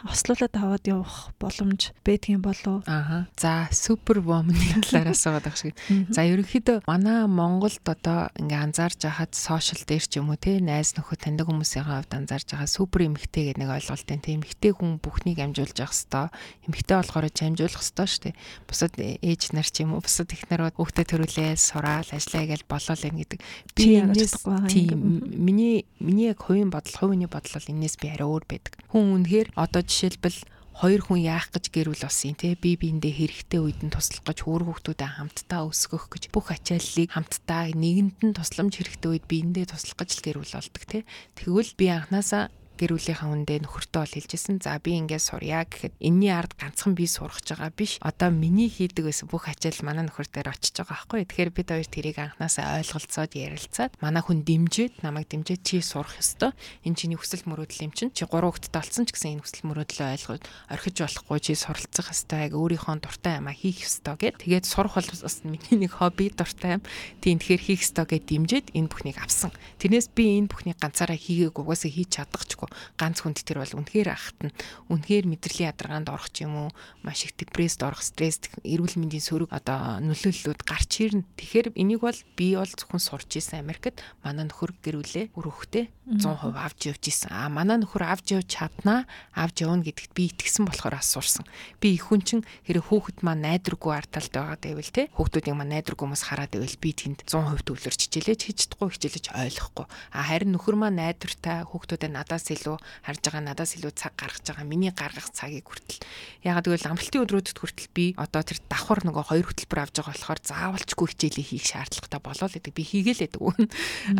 Ослуулаад 0.06 0.54
аваад 0.56 0.84
явах 0.86 1.34
боломж 1.40 1.92
байдгийн 2.06 2.40
болов. 2.40 2.84
Аа. 2.86 3.26
За 3.36 3.68
супер 3.72 4.20
вомны 4.20 4.56
талаар 4.86 5.12
асууад 5.12 5.44
байгаа 5.44 5.60
шиг. 5.60 5.76
За 6.08 6.24
ерөнхийдөө 6.24 6.86
манай 6.86 7.26
Монголд 7.26 7.84
одоо 7.84 8.32
ингээ 8.38 8.64
анзаарж 8.70 9.04
байхад 9.04 9.34
сошиал 9.34 9.82
дээр 9.84 10.04
ч 10.06 10.18
юм 10.20 10.30
уу 10.32 10.40
те 10.40 10.60
найз 10.60 10.96
нөхөд 10.96 11.20
таньдаг 11.24 11.48
хүмүүсийн 11.48 11.84
хувьд 11.84 12.12
анзаарж 12.12 12.54
байгаа 12.54 12.70
супер 12.70 13.08
эмхтэй 13.08 13.52
гэдэг 13.52 13.60
нэг 13.60 13.70
ойлголтын 13.76 14.20
те 14.24 14.36
эмхтэй 14.36 14.72
хүн 14.72 15.00
бүхнийг 15.02 15.38
амжуулж 15.44 15.76
явах 15.76 15.96
хэвээр 15.96 16.30
эмхтэй 16.68 16.96
болохоор 16.96 17.26
амжуулах 17.28 17.82
хэвээр 17.84 18.10
шүү 18.10 18.22
дээ. 18.24 18.34
Бусад 18.68 18.92
ээж 18.96 19.42
нар 19.52 19.68
ч 19.68 19.84
юм 19.84 19.96
уу 19.96 20.04
бусад 20.04 20.32
их 20.32 20.48
нарууд 20.48 20.76
хүүхдэд 20.76 21.08
төрүүлээ 21.12 21.56
сураал 21.56 22.08
ажиллаа 22.08 22.44
гэж 22.48 22.62
болол 22.68 23.02
юм 23.04 23.16
гэдэг. 23.20 23.40
Би 23.76 23.84
яагаад 24.00 24.70
тийм 24.70 25.24
миний 25.36 25.84
миний 26.00 26.32
яг 26.32 26.40
хувийн 26.40 26.70
бодол 26.70 26.96
хувийн 26.96 27.28
бодол 27.28 27.54
бол 27.56 27.72
энэс 27.72 27.96
би 28.00 28.08
арай 28.08 28.28
өөр 28.28 28.44
байдаг. 28.48 28.72
Хүн 28.90 29.20
үнэхээр 29.20 29.48
одоо 29.70 29.86
жишээлбэл 29.86 30.38
хоёр 30.80 31.02
хүн 31.06 31.20
яах 31.22 31.54
гэж 31.54 31.70
гэрүүл 31.70 32.02
болсон 32.02 32.34
те. 32.34 32.58
Би 32.58 32.74
биэндээ 32.74 33.14
хэрэгтэй 33.22 33.60
үед 33.62 33.80
нь 33.86 33.94
туслах 33.94 34.26
гэж 34.26 34.38
хөөр 34.42 34.66
хүүхдүүдэд 34.66 35.14
хамтдаа 35.14 35.70
өсгөх 35.70 36.10
гэж 36.10 36.34
бүх 36.34 36.50
ачааллыг 36.50 37.14
хамтдаа 37.14 37.70
нэгэнд 37.70 38.18
нь 38.26 38.34
тусламж 38.34 38.82
хэрэгтэй 38.82 39.10
үед 39.14 39.26
биэндээ 39.30 39.70
туслах 39.70 39.98
гэж 40.02 40.10
л 40.10 40.24
гэрүүл 40.26 40.56
болдог 40.58 40.84
те. 40.90 40.98
Тэгвэл 41.38 41.72
би 41.78 41.86
анханасаа 41.86 42.50
гэр 42.80 42.96
бүлийнхаа 42.96 43.28
хүндээ 43.28 43.60
нөхөртөө 43.68 44.00
бол 44.00 44.16
хэлжсэн. 44.16 44.64
За 44.64 44.80
би 44.80 44.96
ингээд 44.96 45.20
сурья 45.20 45.68
гэхэд 45.68 46.00
энэний 46.00 46.32
ард 46.32 46.56
ганцхан 46.56 46.96
би 46.96 47.04
сурах 47.04 47.44
байгаа 47.44 47.68
биш. 47.76 48.00
Одоо 48.00 48.32
миний 48.32 48.72
хийдэг 48.72 49.04
байсан 49.04 49.28
бүх 49.28 49.52
ачаал 49.52 49.76
манай 49.84 50.08
нөхөр 50.08 50.24
дээр 50.32 50.48
очиж 50.48 50.80
байгаа 50.80 51.04
байхгүй. 51.12 51.28
Тэгэхээр 51.28 51.50
бид 51.52 51.68
хоёр 51.68 51.88
тэрийг 51.92 52.16
анханасаа 52.16 52.80
ойлголцоод 52.80 53.36
ярилцаад 53.36 53.92
манай 54.00 54.24
хүн 54.24 54.40
дэмжиж, 54.48 55.04
намайг 55.04 55.28
дэмжиж 55.28 55.60
чи 55.60 55.84
сурах 55.84 56.16
ёстой. 56.16 56.56
Энэ 56.88 56.96
чиний 56.96 57.20
хүсэл 57.20 57.44
мөрөөдөл 57.44 57.84
юм 57.84 57.92
чинь. 57.92 58.16
Чи 58.16 58.24
гурван 58.24 58.56
хүүхэдтэй 58.56 58.72
болсон 58.80 59.04
ч 59.04 59.12
гэсэн 59.12 59.36
энэ 59.36 59.44
хүсэл 59.44 59.68
мөрөөдлөө 59.68 60.08
ойлгоод 60.16 60.44
орхиж 60.72 60.96
болохгүй 61.04 61.38
чи 61.44 61.52
суралцах 61.52 62.08
ёстой. 62.16 62.48
Өөрийнхөө 62.48 63.04
дуртай 63.04 63.36
юмаа 63.44 63.52
хийх 63.52 63.84
ёстой 63.84 64.16
гэд. 64.16 64.40
Тэгээд 64.40 64.64
сурах 64.64 64.96
бол 64.96 65.04
бас 65.04 65.36
миний 65.44 65.76
нэг 65.76 66.00
хобби 66.00 66.32
дуртай 66.32 66.80
юм. 66.80 66.82
Тийм 67.20 67.36
тэгэхээр 67.36 67.60
хийх 67.60 67.84
ёстой 67.84 68.08
гэд 68.08 68.24
дэмжиж 68.24 68.72
энэ 68.72 68.88
бүхнийг 68.88 69.20
авсан. 69.20 69.52
Тэрнээс 69.76 70.08
би 70.16 70.40
энэ 70.40 70.48
бүхнийг 70.48 70.80
ганцаараа 70.80 71.18
хийгээг 71.20 71.60
угаасаа 71.60 71.92
хийж 71.92 72.16
чадахчгүй 72.16 72.69
ганц 72.96 73.22
хүнд 73.22 73.42
тэр 73.42 73.62
бол 73.62 73.78
үнэхээр 73.82 74.08
ахт 74.10 74.38
нь 74.46 74.54
үнэхээр 74.88 75.26
мэдрэлийн 75.28 75.70
ядаргаанд 75.74 76.08
орох 76.10 76.32
юм 76.40 76.54
уу 76.56 76.68
маш 77.02 77.26
их 77.26 77.36
депресд 77.36 77.82
орох 77.82 78.02
стресс 78.02 78.40
эрүүл 78.64 78.96
мэндийн 78.96 79.24
сөрөг 79.24 79.50
одоо 79.52 80.00
нөлөөллүүд 80.00 80.60
гарч 80.64 80.92
ирнэ. 81.04 81.26
Тэгэхээр 81.36 81.76
энийг 81.76 82.00
бол 82.04 82.18
би 82.36 82.56
бол 82.56 82.68
зөвхөн 82.68 83.02
сурч 83.02 83.38
исэн 83.38 83.62
Америкт 83.62 84.02
манай 84.24 84.48
нөхөр 84.48 84.74
гэрүүлээ 84.82 85.36
өрөөхтэй 85.36 85.90
100% 86.10 86.58
авч 86.58 86.90
явж 86.90 87.04
исэн. 87.06 87.30
А 87.30 87.46
манай 87.46 87.78
нөхөр 87.78 88.02
авч 88.02 88.34
явж 88.34 88.50
чаднаа 88.50 89.06
авч 89.30 89.62
явна 89.62 89.86
гэдэгт 89.86 90.10
би 90.10 90.26
итгэсэн 90.26 90.66
болохоор 90.66 90.98
асуурсан. 90.98 91.46
Би 91.78 91.94
их 91.94 92.10
хүн 92.10 92.26
чин 92.26 92.40
хэрэг 92.66 92.90
хүүхэд 92.90 93.22
маань 93.22 93.46
найдваргүй 93.46 93.94
арталт 93.94 94.34
байгаад 94.34 94.62
байвал 94.66 94.90
те 94.90 95.06
хүүхдүүдийн 95.14 95.54
маань 95.54 95.70
найдваргүй 95.78 96.10
хүмүүс 96.10 96.26
хараад 96.26 96.50
байвал 96.50 96.78
би 96.82 96.90
тэнд 96.90 97.22
100% 97.30 97.62
төвлөрч 97.62 98.00
хичээлээ 98.10 98.36
хийж 98.42 98.58
чадахгүй 98.66 98.90
хичээлэж 98.90 99.26
ойлгохгүй. 99.38 99.86
А 99.86 100.20
харин 100.26 100.50
нөхөр 100.58 100.74
маань 100.74 100.98
найдвартай 100.98 101.62
хүүхдүүдэд 101.70 102.10
надаас 102.10 102.50
илүү 102.60 102.76
харж 103.08 103.20
байгаа 103.24 103.42
надаас 103.48 103.72
илүү 103.80 103.92
цаг 103.96 104.12
гаргаж 104.20 104.44
байгаа 104.44 104.68
миний 104.68 104.92
гаргах 104.92 105.32
цагийг 105.32 105.64
хүртэл 105.64 106.04
ягаад 106.44 106.68
гэвэл 106.68 106.90
амралтын 106.92 107.24
өдрүүдэд 107.24 107.56
хүртэл 107.56 107.90
би 107.96 108.04
одоо 108.20 108.44
тэр 108.44 108.60
давхар 108.68 109.00
нөгөө 109.08 109.24
хоёр 109.32 109.46
хөтөлбөр 109.48 109.80
авж 109.80 109.94
байгаа 109.96 110.12
болохоор 110.12 110.40
заавалчгүй 110.44 111.08
хичээлээ 111.08 111.46
хийх 111.48 111.66
шаардлагатай 111.72 112.20
болоо 112.20 112.46
л 112.48 112.56
гэдэг 112.60 112.74
би 112.76 112.84
хийгээл 112.84 113.22
байдаг. 113.24 113.40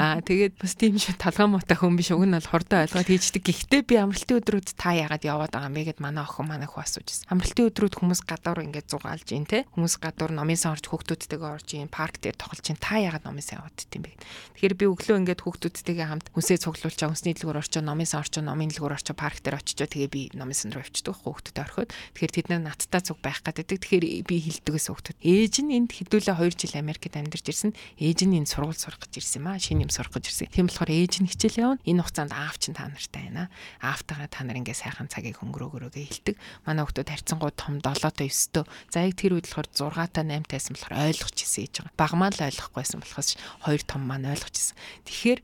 Аа 0.01 0.21
тэгээд 0.25 0.55
бас 0.57 0.73
тийм 0.81 0.97
шиг 0.97 1.21
талгаа 1.21 1.49
мотой 1.53 1.77
хүн 1.77 1.97
биш 2.01 2.11
уг 2.17 2.25
нь 2.25 2.33
бол 2.33 2.49
хурдан 2.49 2.89
ойлгоод 2.89 3.09
хийждэг. 3.13 3.45
Гэхдээ 3.45 3.83
би 3.85 3.95
амралтын 4.01 4.41
өдрүүд 4.41 4.69
та 4.77 4.97
ягаад 4.97 5.25
яваад 5.25 5.53
байгаа 5.53 5.69
юм 5.69 5.77
бэ 5.77 5.83
гэд 5.93 6.01
манай 6.01 6.25
охин 6.25 6.49
манай 6.49 6.69
хүү 6.69 6.81
асууж 6.81 7.07
байсан. 7.09 7.29
Амралтын 7.29 7.69
өдрүүд 7.69 7.95
хүмүүс 8.01 8.21
гадуур 8.25 8.65
ингээд 8.65 8.89
зугаалж 8.89 9.29
ийн 9.35 9.47
те 9.49 9.69
хүмүүс 9.75 9.95
гадуур 10.01 10.33
номын 10.33 10.57
сан 10.57 10.73
орж 10.77 10.87
хүүхдүүдтэйгээ 10.89 11.51
орж 11.51 11.69
ийн 11.77 11.91
парк 11.91 12.23
дээр 12.23 12.37
тоглож 12.39 12.65
ийн 12.65 12.81
та 12.81 12.97
ягаад 13.03 13.27
номын 13.27 13.45
сан 13.45 13.61
яваад 13.61 13.77
дим 13.91 14.03
бэ. 14.07 14.17
Тэгэхээр 14.57 14.75
би 14.79 14.85
өглөө 14.89 15.19
ингээд 15.25 15.43
хүүхдүүдтэйгээ 15.45 16.07
хамт 16.09 16.27
хүнсээ 16.33 16.59
цуглуулчаа 16.65 17.09
хүнсний 17.11 17.35
дэлгүүр 17.35 17.61
орчоо 17.61 17.83
номын 17.83 18.09
сан 18.09 18.23
орч 18.23 18.30
орчоо 18.31 18.47
номын 18.47 18.71
дэлгүүр 18.71 18.95
орчоо 18.95 19.19
парк 19.19 19.43
дээр 19.43 19.59
очичоо 19.59 19.91
тэгээ 19.91 20.07
би 20.07 20.23
номын 20.39 20.55
сан 20.55 20.71
руу 20.71 20.87
явчихдаг 20.87 21.19
хүүхдтэй 21.19 21.67
орхиод. 21.67 21.91
Тэгэхээр 22.15 22.35
тэд 22.39 22.47
нар 22.47 22.63
надтай 22.63 23.03
зүг 23.03 23.19
байх 23.19 23.43
гэдэг. 23.43 23.67
Тэгэхээр 23.75 24.07
би 24.23 24.37
хилдэгээс 24.39 24.87
хүүхдүүд. 24.87 25.19
Ээж 25.19 25.55
нь 25.67 25.75
энд 25.75 25.91
хэдүүлээ 25.91 26.39
2 26.39 26.55
жил 26.55 26.79
Америкт 26.79 27.11
амьдарч 27.11 27.47
ирсэн. 27.51 27.75
Ээж 27.99 28.19
нь 28.31 28.39
энэ 28.39 28.47
сургууль 28.47 28.79
сурах 28.79 29.03
гэж 29.03 29.19
ирсэн 29.19 29.43
маа. 29.43 29.59
Шинэ 29.59 29.83
юм 29.83 29.91
сурах 29.91 30.15
гэж 30.15 30.31
ирсэн. 30.31 30.47
Тийм 30.55 30.71
болохоор 30.71 30.95
ээж 30.95 31.15
нь 31.19 31.27
хичээл 31.27 31.75
явна. 31.75 31.83
Энэ 31.83 32.03
хугацаанд 32.07 32.33
аав 32.39 32.57
чинь 32.63 32.79
та 32.79 32.87
нартай 32.87 33.23
байна. 33.27 33.51
Аавтайгаа 33.83 34.31
та 34.31 34.47
нар 34.47 34.59
ингээ 34.63 34.79
сайхан 34.79 35.11
цагийг 35.11 35.43
өнгөрөөгөрөөгээ 35.43 36.07
хилдэг. 36.07 36.37
Манай 36.71 36.87
хүүхдүүд 36.87 37.11
харьцангуй 37.11 37.51
том 37.59 37.83
7-той 37.83 38.31
9-тэй. 38.31 38.65
За 38.95 39.03
яг 39.03 39.19
тэр 39.19 39.35
үед 39.35 39.51
болохоор 39.51 39.67
6-тай 39.75 40.23
8-тайсан 40.23 40.79
болохоор 40.79 40.95
ойлгож 41.11 41.35
ирсэн 41.35 41.63
ээж 41.67 41.75
байгаа. 41.83 41.99
Багмаа 41.99 42.31
л 42.31 42.47
ойлгохгүйсэн 42.47 43.03
болохоос 43.03 43.31
хоёр 43.67 43.83
том 43.83 44.03
маань 44.07 44.31
ойлгож 44.31 44.55
ирсэн. 44.55 44.79
Тэгэхээр 45.09 45.41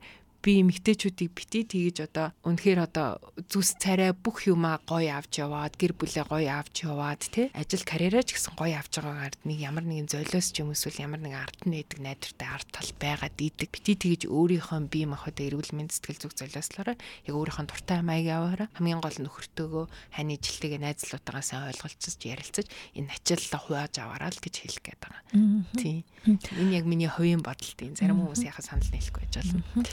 би 0.47 0.63
эмэгтэйчүүдийг 0.63 1.35
бити 1.35 1.67
тэгэж 1.67 2.07
одоо 2.07 2.31
үнэхээр 2.47 2.79
одоо 2.87 3.19
зүс 3.51 3.75
царай 3.83 4.15
бүх 4.15 4.47
юмаа 4.47 4.79
гоё 4.87 5.19
авч 5.19 5.43
яваад 5.43 5.75
гэр 5.75 5.91
бүлээ 5.91 6.23
гоё 6.23 6.47
авч 6.55 6.87
яваад 6.87 7.19
тий 7.19 7.51
ажил 7.51 7.83
карьераа 7.83 8.23
ч 8.23 8.39
гэсэн 8.39 8.55
гоё 8.55 8.79
авч 8.79 9.03
байгаагаар 9.03 9.35
нэг 9.43 9.59
ямар 9.59 9.83
нэгэн 9.83 10.07
золиос 10.07 10.55
ч 10.55 10.63
юм 10.63 10.71
эсвэл 10.71 11.03
ямар 11.03 11.19
нэгэн 11.19 11.43
ард 11.43 11.59
нь 11.67 11.75
байдаг 11.75 11.99
найдвартай 11.99 12.47
ард 12.47 12.67
тал 12.71 12.91
байгаа 12.95 13.27
дийдэг 13.27 13.75
бити 13.75 13.93
тэгэж 13.99 14.21
өөрийнхөө 14.31 14.87
бие 14.87 15.11
махбодоо 15.11 15.43
эрүүл 15.51 15.75
мэнд 15.75 15.91
сэтгэл 15.91 16.23
зүг 16.23 16.33
золиослороо 16.39 16.95
яг 16.95 17.35
өөрийнхөө 17.35 17.67
дуртай 17.67 17.99
маяг 17.99 18.31
яваараа 18.31 18.71
хамгийн 18.79 19.03
гол 19.03 19.19
нөхөртөөгөө 19.19 19.85
хань 20.15 20.31
ижилтэйгээ 20.31 20.79
найзлуудаагаа 20.79 21.43
сайн 21.43 21.67
ойлголцож 21.75 22.15
ярилцаж 22.23 22.71
энэ 22.95 23.11
ачааллаа 23.11 23.59
хувааж 23.67 23.93
аваараа 23.99 24.31
л 24.31 24.39
гэж 24.39 24.55
хэлэх 24.63 24.79
гээд 24.79 24.99
байгаа. 25.03 25.23
Тийм. 25.75 26.07
Энэ 26.55 26.75
яг 26.79 26.85
миний 26.87 27.11
хувийн 27.11 27.43
бодол 27.43 27.73
тийм. 27.75 27.99
Зарим 27.99 28.23
хүмүүс 28.23 28.47
яхаа 28.47 28.63
санал 28.63 28.87
нийлэхгүй 28.95 29.27
байж 29.27 29.35
болно. 29.43 29.83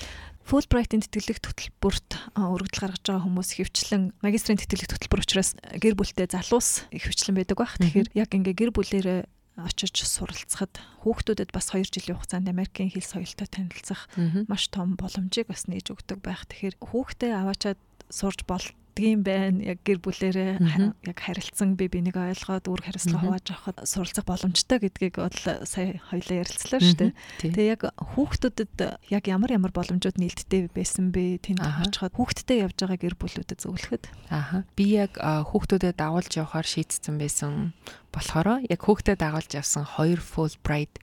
Fulbright-ийн 0.45 1.01
тэтгэлэг 1.09 1.41
хөтөлбөрт 1.41 2.11
өргөдөл 2.37 2.83
гаргаж 2.85 3.01
байгаа 3.01 3.25
хүмүүс 3.25 3.51
хөвчлэн 3.57 4.13
магистрийн 4.21 4.61
тэтгэлэг 4.61 4.93
хөтөлбөр 4.93 5.25
учраас 5.25 5.57
гэр 5.81 5.97
бүлтэй 5.97 6.29
залуус 6.29 6.85
хөвчлэн 6.93 7.37
байдаг 7.41 7.57
байх. 7.57 7.81
Тэгэхээр 7.81 8.09
яг 8.13 8.31
ингээ 8.37 8.53
гэр 8.53 8.73
бүлээрээ 8.77 9.21
очиж 9.57 10.05
суралцахад 10.05 10.83
хүүхдүүдэд 11.07 11.55
бас 11.55 11.73
2 11.73 11.89
жилийн 11.89 12.19
хугацаанд 12.19 12.51
Америкийн 12.51 12.91
хэл 12.91 13.07
соёлтой 13.07 13.49
танилцах 13.49 14.11
маш 14.51 14.69
том 14.69 14.99
боломжийг 15.01 15.49
бас 15.49 15.71
нээж 15.71 15.95
өгдөг 15.95 16.19
байх. 16.21 16.45
Тэгэхээр 16.51 16.77
хүүхдээ 16.83 17.33
аваачаад 17.33 17.81
сурж 18.11 18.43
бол 18.45 18.67
болдгийм 18.95 19.23
байна. 19.27 19.59
Яг 19.63 19.83
гэр 19.83 19.99
бүлэрээ 19.99 20.63
яг 21.03 21.19
харилцсан 21.19 21.75
би 21.75 21.89
бинийг 21.91 22.15
ойлгоод 22.15 22.71
үр 22.71 22.81
хариуцлага 22.87 23.27
хувааж 23.27 23.47
авахд 23.51 23.79
суралцах 23.91 24.25
боломжтой 24.25 24.79
гэдгийг 24.79 25.19
бол 25.19 25.35
сая 25.67 25.99
хоёлаа 26.11 26.47
ярилцлаа 26.47 26.81
шүү 26.81 26.99
дээ. 27.03 27.13
Тэгээ 27.43 27.73
яг 27.75 27.83
хүүхдүүдэд 27.99 29.11
яг 29.11 29.25
ямар 29.27 29.51
ямар 29.51 29.73
боломжууд 29.75 30.19
нийлдэлтэй 30.19 30.71
байсан 30.71 31.11
бэ? 31.11 31.43
Тэнд 31.43 31.61
очиход 31.61 32.15
хүүхдтэй 32.15 32.63
явж 32.63 32.79
байгаа 32.79 32.99
гэр 33.03 33.17
бүлүүдэд 33.19 33.59
зөвлөхөд. 33.67 34.05
Ааха. 34.31 34.63
Би 34.79 34.95
яг 34.95 35.19
хүүхдүүдэд 35.19 35.99
дагуулж 35.99 36.33
явахаар 36.39 36.67
шийдсэн 36.67 37.19
байсан 37.19 37.75
болохоор 38.15 38.63
яг 38.63 38.81
хүүхдэд 38.87 39.19
дагуулж 39.19 39.51
явсан 39.59 39.83
хоёр 39.83 40.23
Fulbright 40.23 41.03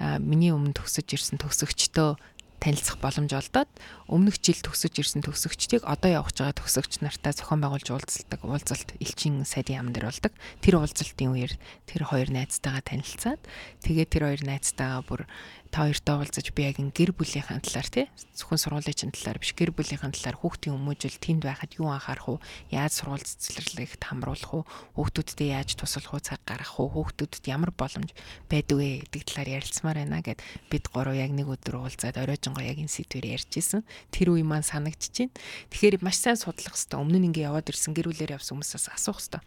миний 0.00 0.54
өмнө 0.54 0.72
төгсөж 0.72 1.12
ирсэн 1.12 1.36
төгсөгчдөө 1.42 2.16
танилцах 2.58 2.98
боломж 2.98 3.32
олдоод 3.34 3.70
өмнөх 4.10 4.42
жил 4.42 4.58
төгсөж 4.58 4.94
ирсэн 4.98 5.22
төгсөгчдийг 5.22 5.86
одоо 5.86 6.26
явж 6.26 6.42
байгаа 6.42 6.58
төгсөгч 6.58 7.00
нартай 7.00 7.32
зохион 7.34 7.62
байгуулж 7.62 7.88
уулзалдаг 7.88 8.40
уулзалт 8.42 8.98
элчин 8.98 9.46
сайдын 9.46 9.78
яам 9.78 9.88
дээр 9.94 10.10
болдог. 10.10 10.32
Тэр 10.60 10.82
уулзалтын 10.82 11.30
үеэр 11.32 11.52
тэр 11.86 12.02
хоёр 12.06 12.28
найзтайгаа 12.34 12.82
танилцаад 12.82 13.40
тэгээд 13.86 14.10
тэр 14.10 14.24
хоёр 14.26 14.42
найзтайгаа 14.42 15.02
бүр 15.06 15.22
та 15.68 15.86
хоёртой 15.86 16.14
уулзаж 16.24 16.46
би 16.56 16.62
яг 16.68 16.80
гэр 16.80 17.12
бүлийнхаа 17.12 17.60
талаар 17.60 17.88
тий 17.88 18.06
зөвхөн 18.36 18.58
сургуулийн 18.58 19.12
талаар 19.12 19.38
биш 19.38 19.52
гэр 19.52 19.70
бүлийнхаа 19.76 20.10
талаар 20.12 20.36
хүүхдийн 20.40 20.74
хүмүүжил 20.76 21.16
тэнд 21.20 21.42
байхад 21.44 21.76
юу 21.76 21.92
анхаарах 21.92 22.28
уу? 22.28 22.44
Яаж 22.72 22.98
сургууль 22.98 23.22
цэцэрлэгт 23.22 24.02
хамруулах 24.02 24.52
уу? 24.54 24.64
Хүүхдүүдтэй 24.96 25.52
яаж 25.52 25.76
туслах 25.76 26.14
уу? 26.14 26.24
цаг 26.24 26.40
гаргах 26.48 26.80
уу? 26.80 26.88
Хүүхдүүдэд 26.88 27.44
ямар 27.50 27.72
боломж 27.76 28.16
байдгүй 28.48 29.08
гэдэг 29.12 29.22
талаар 29.28 29.48
ярилцмаар 29.60 29.98
байна 30.02 30.24
гэд 30.24 30.40
бид 30.72 30.84
гурав 30.88 31.14
яг 31.14 31.30
нэг 31.36 31.48
өдөр 31.52 31.84
уулзаад 31.84 32.16
оройжонгоо 32.16 32.64
яг 32.64 32.80
энэ 32.80 32.88
сэдвээр 32.88 33.36
ярьжсэн 33.36 33.84
тэр 34.14 34.32
үе 34.32 34.44
маань 34.46 34.64
санагдчихээн. 34.64 35.30
Тэгэхээр 35.68 36.00
маш 36.00 36.22
сайн 36.22 36.40
судлах 36.40 36.74
хэрэгтэй 36.74 36.98
өмнө 36.98 37.18
нь 37.20 37.28
ингээ 37.34 37.48
яваад 37.50 37.68
ирсэн 37.68 37.92
гэр 37.92 38.08
бүлээр 38.08 38.36
явсан 38.40 38.56
хүмүүсээс 38.56 38.86
асуух 38.94 39.20
хэрэгтэй 39.20 39.42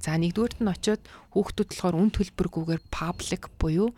за 0.00 0.14
нэгдүгüүрт 0.16 0.58
нь 0.62 0.70
очиод 0.70 1.02
хүүхдүүд 1.34 1.68
болохоор 1.72 1.96
үн 2.00 2.10
төлбөргүйгээр 2.14 2.82
паблик 2.88 3.44
буюу 3.60 3.90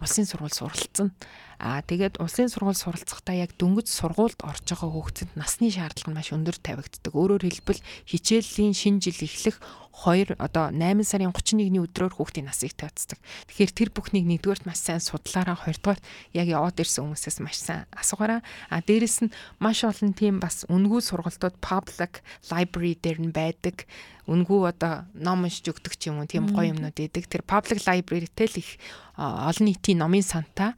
улсын 0.00 0.26
сургууль 0.26 0.52
суралцсан. 0.52 1.12
Аа 1.58 1.82
тэгээд 1.86 2.18
улсын 2.18 2.50
сургууль 2.50 2.78
суралцахдаа 2.78 3.36
яг 3.46 3.54
дөнгөж 3.58 3.86
сургуульд 3.86 4.40
орж 4.42 4.64
байгаа 4.66 4.90
хүүхдэд 4.90 5.30
насны 5.38 5.70
шаардлага 5.70 6.10
нь 6.10 6.18
маш 6.18 6.30
өндөр 6.34 6.56
тавигддаг. 6.58 7.12
Өөрөөр 7.14 7.44
хэлбэл 7.46 7.80
хичээлийн 8.10 8.74
шинэ 8.74 9.02
жил 9.04 9.20
эхлэх 9.22 9.56
2 9.94 10.34
одоо 10.42 10.74
8 10.74 11.06
сарын 11.06 11.30
31-ний 11.30 11.78
өдрөөр 11.78 12.18
хүүхдийн 12.18 12.50
насыг 12.50 12.74
тавьцдаг. 12.74 13.22
Тэгэхээр 13.46 13.70
тэр 13.70 13.90
бүхнийг 13.94 14.26
нэгдүгээрт 14.26 14.66
маш 14.66 14.82
сайн 14.82 14.98
судлаараа 14.98 15.54
хоёрдугаар 15.54 16.02
яг 16.34 16.46
яваад 16.50 16.82
ирсэн 16.82 17.06
хүмүүсээс 17.06 17.38
маш 17.38 17.62
сайн 17.62 17.86
асуугаараа. 17.94 18.42
А 18.74 18.82
дээрэс 18.82 19.30
нь 19.30 19.34
маш 19.62 19.86
олон 19.86 20.10
тийм 20.18 20.42
бас 20.42 20.66
үнгүй 20.66 20.98
сургалтууд 20.98 21.62
public 21.62 22.26
library 22.50 22.98
дээр 22.98 23.22
нь 23.22 23.30
байдаг. 23.30 23.86
Үнгүй 24.26 24.74
одоо 24.74 25.06
ном 25.14 25.46
уншиж 25.46 25.70
өгдөг 25.70 25.94
ч 25.94 26.10
юм 26.10 26.18
уу 26.18 26.26
тийм 26.26 26.50
гоё 26.50 26.74
юмнууд 26.74 26.98
идэг. 26.98 27.30
Тэр 27.30 27.46
public 27.46 27.86
library-тэй 27.86 28.50
л 28.50 28.58
их 28.58 28.70
олон 29.14 29.70
нийтийн 29.70 30.02
номын 30.02 30.26
сантаа 30.26 30.74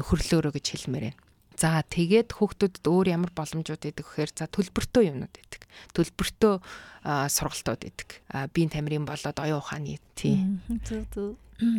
нөхөрлөөрөө 0.00 0.52
гэж 0.56 0.66
хэлмээр 0.72 1.12
байна. 1.12 1.20
За 1.60 1.84
тэгээд 1.84 2.32
хүүхдүүдэд 2.40 2.88
өөр 2.88 3.06
ямар 3.12 3.32
боломжууд 3.36 3.84
идэг 3.84 4.00
гэхээр 4.00 4.32
за 4.32 4.48
төлбөртөө 4.48 5.12
юмнууд 5.12 5.34
идэг. 5.36 5.68
Төлбөртөө 5.92 6.54
сургалтууд 7.04 7.82
идэг. 7.84 8.08
Биеийн 8.56 8.72
тамирын 8.72 9.04
болоод 9.04 9.36
оюун 9.36 9.60
ухааны 9.60 10.00
тий. 10.16 10.40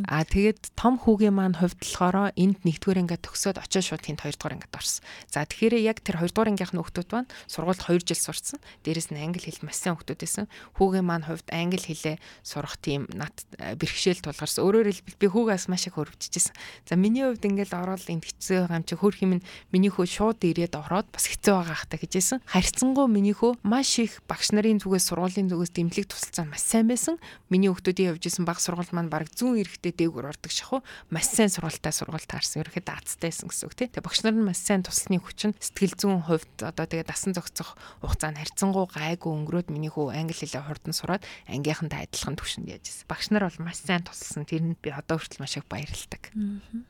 Аа 0.06 0.22
тэгээд 0.22 0.78
том 0.78 1.02
хүүгийн 1.02 1.34
маань 1.34 1.58
хувьд 1.58 1.82
болохоор 1.82 2.38
энд 2.38 2.62
нэгдүгээр 2.62 3.02
ангид 3.02 3.26
төгсөөд 3.26 3.58
очиж 3.58 3.90
шууд 3.90 4.06
тэнд 4.06 4.22
хоёрдугаар 4.22 4.62
ангид 4.62 4.74
орсон. 4.78 5.02
За 5.26 5.42
тэгэхээр 5.42 5.82
яг 5.82 6.06
тэр 6.06 6.22
хоёрдугаар 6.22 6.54
ангийнхны 6.54 6.78
хүүхдүүд 6.78 7.10
маань 7.10 7.30
сургуульд 7.50 7.82
2 7.82 8.06
жил 8.06 8.22
сурсан. 8.22 8.60
Дээрэс 8.86 9.10
нь 9.10 9.18
англи 9.18 9.42
хэл 9.42 9.66
маш 9.66 9.82
сайн 9.82 9.98
хүүхдүүд 9.98 10.22
байсан. 10.22 10.46
Хүүгийн 10.78 11.06
маань 11.08 11.26
хувьд 11.26 11.50
англи 11.50 11.82
хэлээ 11.82 12.18
сурах 12.46 12.78
тийм 12.78 13.10
над 13.10 13.34
бэрхшээл 13.58 14.22
тулгарсан. 14.22 14.62
Өөрөөр 14.62 14.88
хэлбэл 14.94 15.18
би 15.18 15.28
хүүгээс 15.34 15.66
маш 15.66 15.90
их 15.90 15.98
хөрвчихсэн. 15.98 16.54
За 16.86 16.94
миний 16.94 17.26
хувьд 17.26 17.42
ингээл 17.42 17.74
ороод 17.74 18.06
энд 18.06 18.26
хэцүү 18.30 18.70
байгаа 18.70 18.78
юм 18.78 18.86
чи 18.86 18.96
хөрх 19.00 19.20
юм 19.26 19.42
миний 19.74 19.90
хөө 19.90 20.06
шууд 20.06 20.46
ирээд 20.46 20.78
ороод 20.78 21.10
бас 21.10 21.26
хэцүү 21.26 21.54
байгаа 21.58 21.78
хта 21.82 21.98
гэжсэн. 21.98 22.46
Харьцангуй 22.46 23.10
миний 23.10 23.34
хөө 23.34 23.58
маш 23.66 23.98
их 23.98 24.22
багш 24.30 24.54
нарын 24.54 24.78
зүгээс 24.78 25.10
сургуулийн 25.10 25.50
зүгээс 25.50 25.74
дэмжлэг 25.74 26.06
тусалцаа 26.06 26.46
маш 26.46 26.62
сайн 26.62 26.86
байсан. 26.86 27.18
Миний 27.50 27.74
хүүхдүүдийн 27.74 28.14
явж 28.14 28.30
исэн 28.30 28.46
баг 28.46 28.62
сургууль 28.62 28.94
маань 28.94 29.10
баг 29.10 29.32
зүүн 29.32 29.71
эрэхтэй 29.72 29.96
дээгүүр 29.96 30.28
ордог 30.36 30.52
шаху 30.52 30.84
маш 31.08 31.32
сайн 31.32 31.48
сургалтаа 31.48 31.96
сургалт 31.96 32.28
таарсан 32.28 32.68
ерөөхдөө 32.68 32.92
аацтайсэн 32.92 33.48
гэсэн 33.48 33.66
үг 33.72 33.76
тий. 33.80 33.88
Тэгээ 33.88 34.04
багш 34.04 34.20
нар 34.28 34.36
нь 34.36 34.44
маш 34.44 34.60
сайн 34.60 34.84
туслахны 34.84 35.24
хүч 35.24 35.40
нь 35.48 35.56
сэтгэл 35.56 35.96
зүйн 35.96 36.22
хувьд 36.28 36.56
одоо 36.60 36.86
тэгээ 36.86 37.08
дасан 37.08 37.32
зохицох 37.32 37.80
хугацаанд 38.04 38.44
харьцангуй 38.44 38.86
гайгүй 38.92 39.32
өнгөрөөд 39.32 39.72
миний 39.72 39.88
хүү 39.88 40.12
англи 40.12 40.36
хэлээ 40.36 40.68
хурдан 40.68 40.92
сураад 40.92 41.24
ангийнхантай 41.48 42.04
адилхан 42.04 42.36
төвшөнд 42.36 42.68
яажсэн. 42.68 43.08
Багш 43.08 43.32
нар 43.32 43.48
бол 43.48 43.60
маш 43.64 43.80
сайн 43.80 44.04
тусалсан. 44.04 44.44
Тэр 44.44 44.64
нь 44.68 44.76
би 44.76 44.92
одоо 44.92 45.16
хүртэл 45.16 45.40
маш 45.40 45.56
их 45.56 45.66
баярлдаг. 45.72 46.34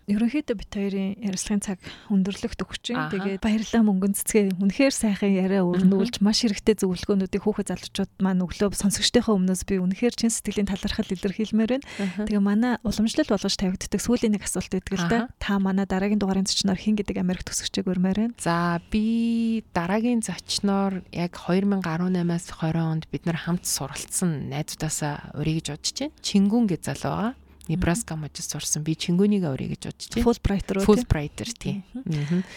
Ерөнхийдөө 0.09 0.55
бит 0.57 0.71
хоёрын 0.73 1.21
ярилцлагын 1.21 1.61
цаг 1.61 1.77
өндөрлөгт 2.09 2.59
өгч 2.65 2.81
чинь 2.81 2.97
тэгээд 3.13 3.43
баярлалаа 3.45 3.83
мөнгөн 3.85 4.15
цэцгээ 4.17 4.57
үнэхээр 4.57 4.93
сайхан 4.95 5.31
яриа 5.31 5.63
өрнүүлж 5.67 6.23
маш 6.23 6.41
хэрэгтэй 6.41 6.81
зөвлөгөөнүүдийг 6.81 7.43
хүүхэд 7.43 7.71
залуучууд 7.71 8.11
маань 8.23 8.43
өглөө 8.45 8.73
сонсогчдийнхаа 8.75 9.35
өмнөөс 9.37 9.61
би 9.67 9.79
үнэхээр 9.81 10.15
чин 10.15 10.31
сэтгэлийн 10.31 10.69
талархал 10.71 11.09
илэрхийлмээр 11.11 11.71
байна. 11.77 11.85
Тэгээ 12.25 12.41
манай 12.41 12.70
уламжлал 12.85 13.27
болгож 13.27 13.55
тавигддаг 13.59 14.01
сүүлийн 14.01 14.37
нэг 14.37 14.47
асуулт 14.47 14.71
байдаг 14.71 14.93
л 14.95 15.07
да. 15.11 15.19
Та 15.41 15.59
манай 15.59 15.85
дараагийн 15.89 16.21
дугаарын 16.21 16.47
зочноор 16.47 16.79
хин 16.79 16.95
гэдэг 16.95 17.19
Америк 17.19 17.43
төсөгчийг 17.43 17.89
өрмээр 17.91 18.31
байна. 18.31 18.35
За 18.39 18.79
би 18.87 19.63
дараагийн 19.75 20.23
зочноор 20.23 21.03
яг 21.11 21.35
2018-аас 21.35 22.45
20 22.61 22.79
онд 22.79 23.03
бид 23.11 23.27
нар 23.27 23.39
хамт 23.41 23.67
суралцсан 23.67 24.47
найзуудаасаа 24.53 25.35
урьж 25.35 25.73
бодож 25.73 25.91
байна. 25.99 26.15
Чингүн 26.23 26.65
гэж 26.71 26.81
залуу 26.87 27.11
байгаа. 27.11 27.33
Небраска 27.71 28.19
мужид 28.19 28.43
сурсан. 28.43 28.83
Би 28.83 28.99
Чингүнийг 28.99 29.47
аврыг 29.47 29.79
гэж 29.79 29.87
бодож 29.87 30.07
байна. 30.11 30.25
Fulbright 30.27 30.67
руу. 30.75 30.83
Fulbright 30.83 31.39
тий. 31.55 31.83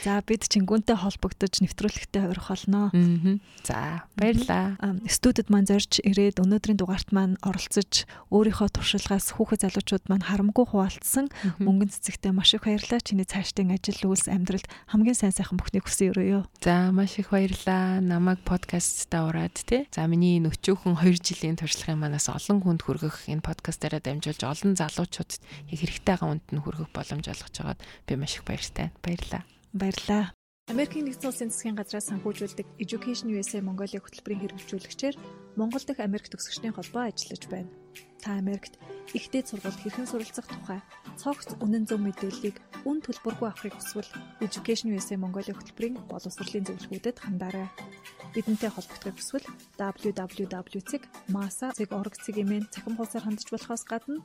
За 0.03 0.19
бид 0.27 0.43
Чингүнтэй 0.51 0.99
холбогдож 0.99 1.62
нэвтрүүлэгтээ 1.62 2.27
урих 2.27 2.51
болно. 2.51 2.91
За 3.62 4.03
баярлаа. 4.19 4.75
Студид 5.07 5.55
маань 5.55 5.71
зорж 5.71 6.03
ирээд 6.03 6.43
өнөөдрийн 6.43 6.83
дугаарт 6.83 7.15
маань 7.15 7.39
оролцож 7.47 8.11
өөрийнхөө 8.35 8.69
туршлагаас 8.75 9.39
хүүхэд 9.39 9.71
залуучууд 9.71 10.05
маань 10.11 10.27
харамгүй 10.27 10.67
хуваалцсан 10.67 11.31
мөнгөн 11.62 11.95
цэцэгтэй 11.95 12.35
маш 12.35 12.59
их 12.59 12.67
баярлалаа. 12.67 12.99
Чиний 12.99 13.29
цаашдын 13.29 13.71
ажил 13.71 14.11
үйлс 14.11 14.27
амьдралд 14.27 14.67
хамгийн 14.91 15.15
сайн 15.15 15.31
сайхан 15.31 15.62
бүхнийг 15.62 15.87
хүсэн 15.87 16.11
өрөөё. 16.11 16.41
За 16.59 16.91
маш 16.91 17.17
их 17.23 17.31
баярлалаа. 17.31 18.03
Намайг 18.03 18.43
подкастта 18.43 19.31
ураад 19.31 19.55
тий. 19.62 19.87
За 19.95 20.11
миний 20.11 20.43
нөчөөхөн 20.43 20.99
2 20.99 21.23
жилийн 21.23 21.57
туршлагын 21.61 22.01
манаас 22.03 22.27
олон 22.27 22.59
хүнд 22.65 22.83
хүргэх 22.83 23.31
энэ 23.31 23.45
подкастаараа 23.45 24.03
дамжуулж 24.03 24.43
олон 24.43 24.73
зал 24.75 24.97
залуучуудад 25.05 25.43
яг 25.69 25.79
хэрэгтэй 25.79 26.05
байгаа 26.09 26.33
үнд 26.33 26.47
нь 26.49 26.63
хүргэх 26.65 26.91
боломж 26.97 27.27
олгож 27.29 27.55
байгаад 27.61 27.81
би 28.09 28.13
маш 28.17 28.33
их 28.41 28.45
баяртай. 28.49 28.89
Баярлалаа. 29.05 29.43
Баярлалаа. 29.73 30.33
Америкийн 30.73 31.05
нэгдсэн 31.05 31.29
улсын 31.29 31.53
засгийн 31.53 31.77
газраас 31.77 32.09
санхүүжүүлдэг 32.09 32.81
Education 32.81 33.29
USA 33.37 33.61
Mongolia 33.61 34.01
хөтөлбөрийн 34.01 34.41
хэрэгжүүлэгчээр 34.49 35.21
Монгол 35.61 35.85
дахь 35.85 36.01
Америк 36.01 36.33
төгсөгчдийн 36.33 36.73
холбоо 36.73 37.05
ажиллаж 37.05 37.45
байна. 37.53 37.69
Та 38.25 38.41
Америкт 38.41 38.81
ихтэй 39.13 39.45
сургуульд 39.45 39.77
хэрхэн 39.85 40.09
суралцах 40.09 40.49
тухай 40.49 40.81
цогц 41.21 41.53
үнэн 41.61 41.85
зөв 41.85 42.01
мэдээллийг 42.01 42.57
үн 42.89 43.05
төлбөргүй 43.05 43.49
авахыг 43.53 43.77
хүсвэл 43.77 44.09
Education 44.41 44.97
USA 44.97 45.21
Mongolia 45.21 45.53
хөтөлбөрийн 45.53 46.01
боловсролын 46.09 46.65
зөвлөгөөдөд 46.65 47.21
хандаарай. 47.21 47.69
Бидэнтэй 48.33 48.73
холбогдохыг 48.73 49.21
хүсвэл 49.21 49.45
www.masa.org 49.77 51.05
цэгийн 52.25 52.73
цахим 52.73 52.97
хуудасаар 52.97 53.29
хандж 53.29 53.53
болохоос 53.53 53.85
гадна 53.85 54.25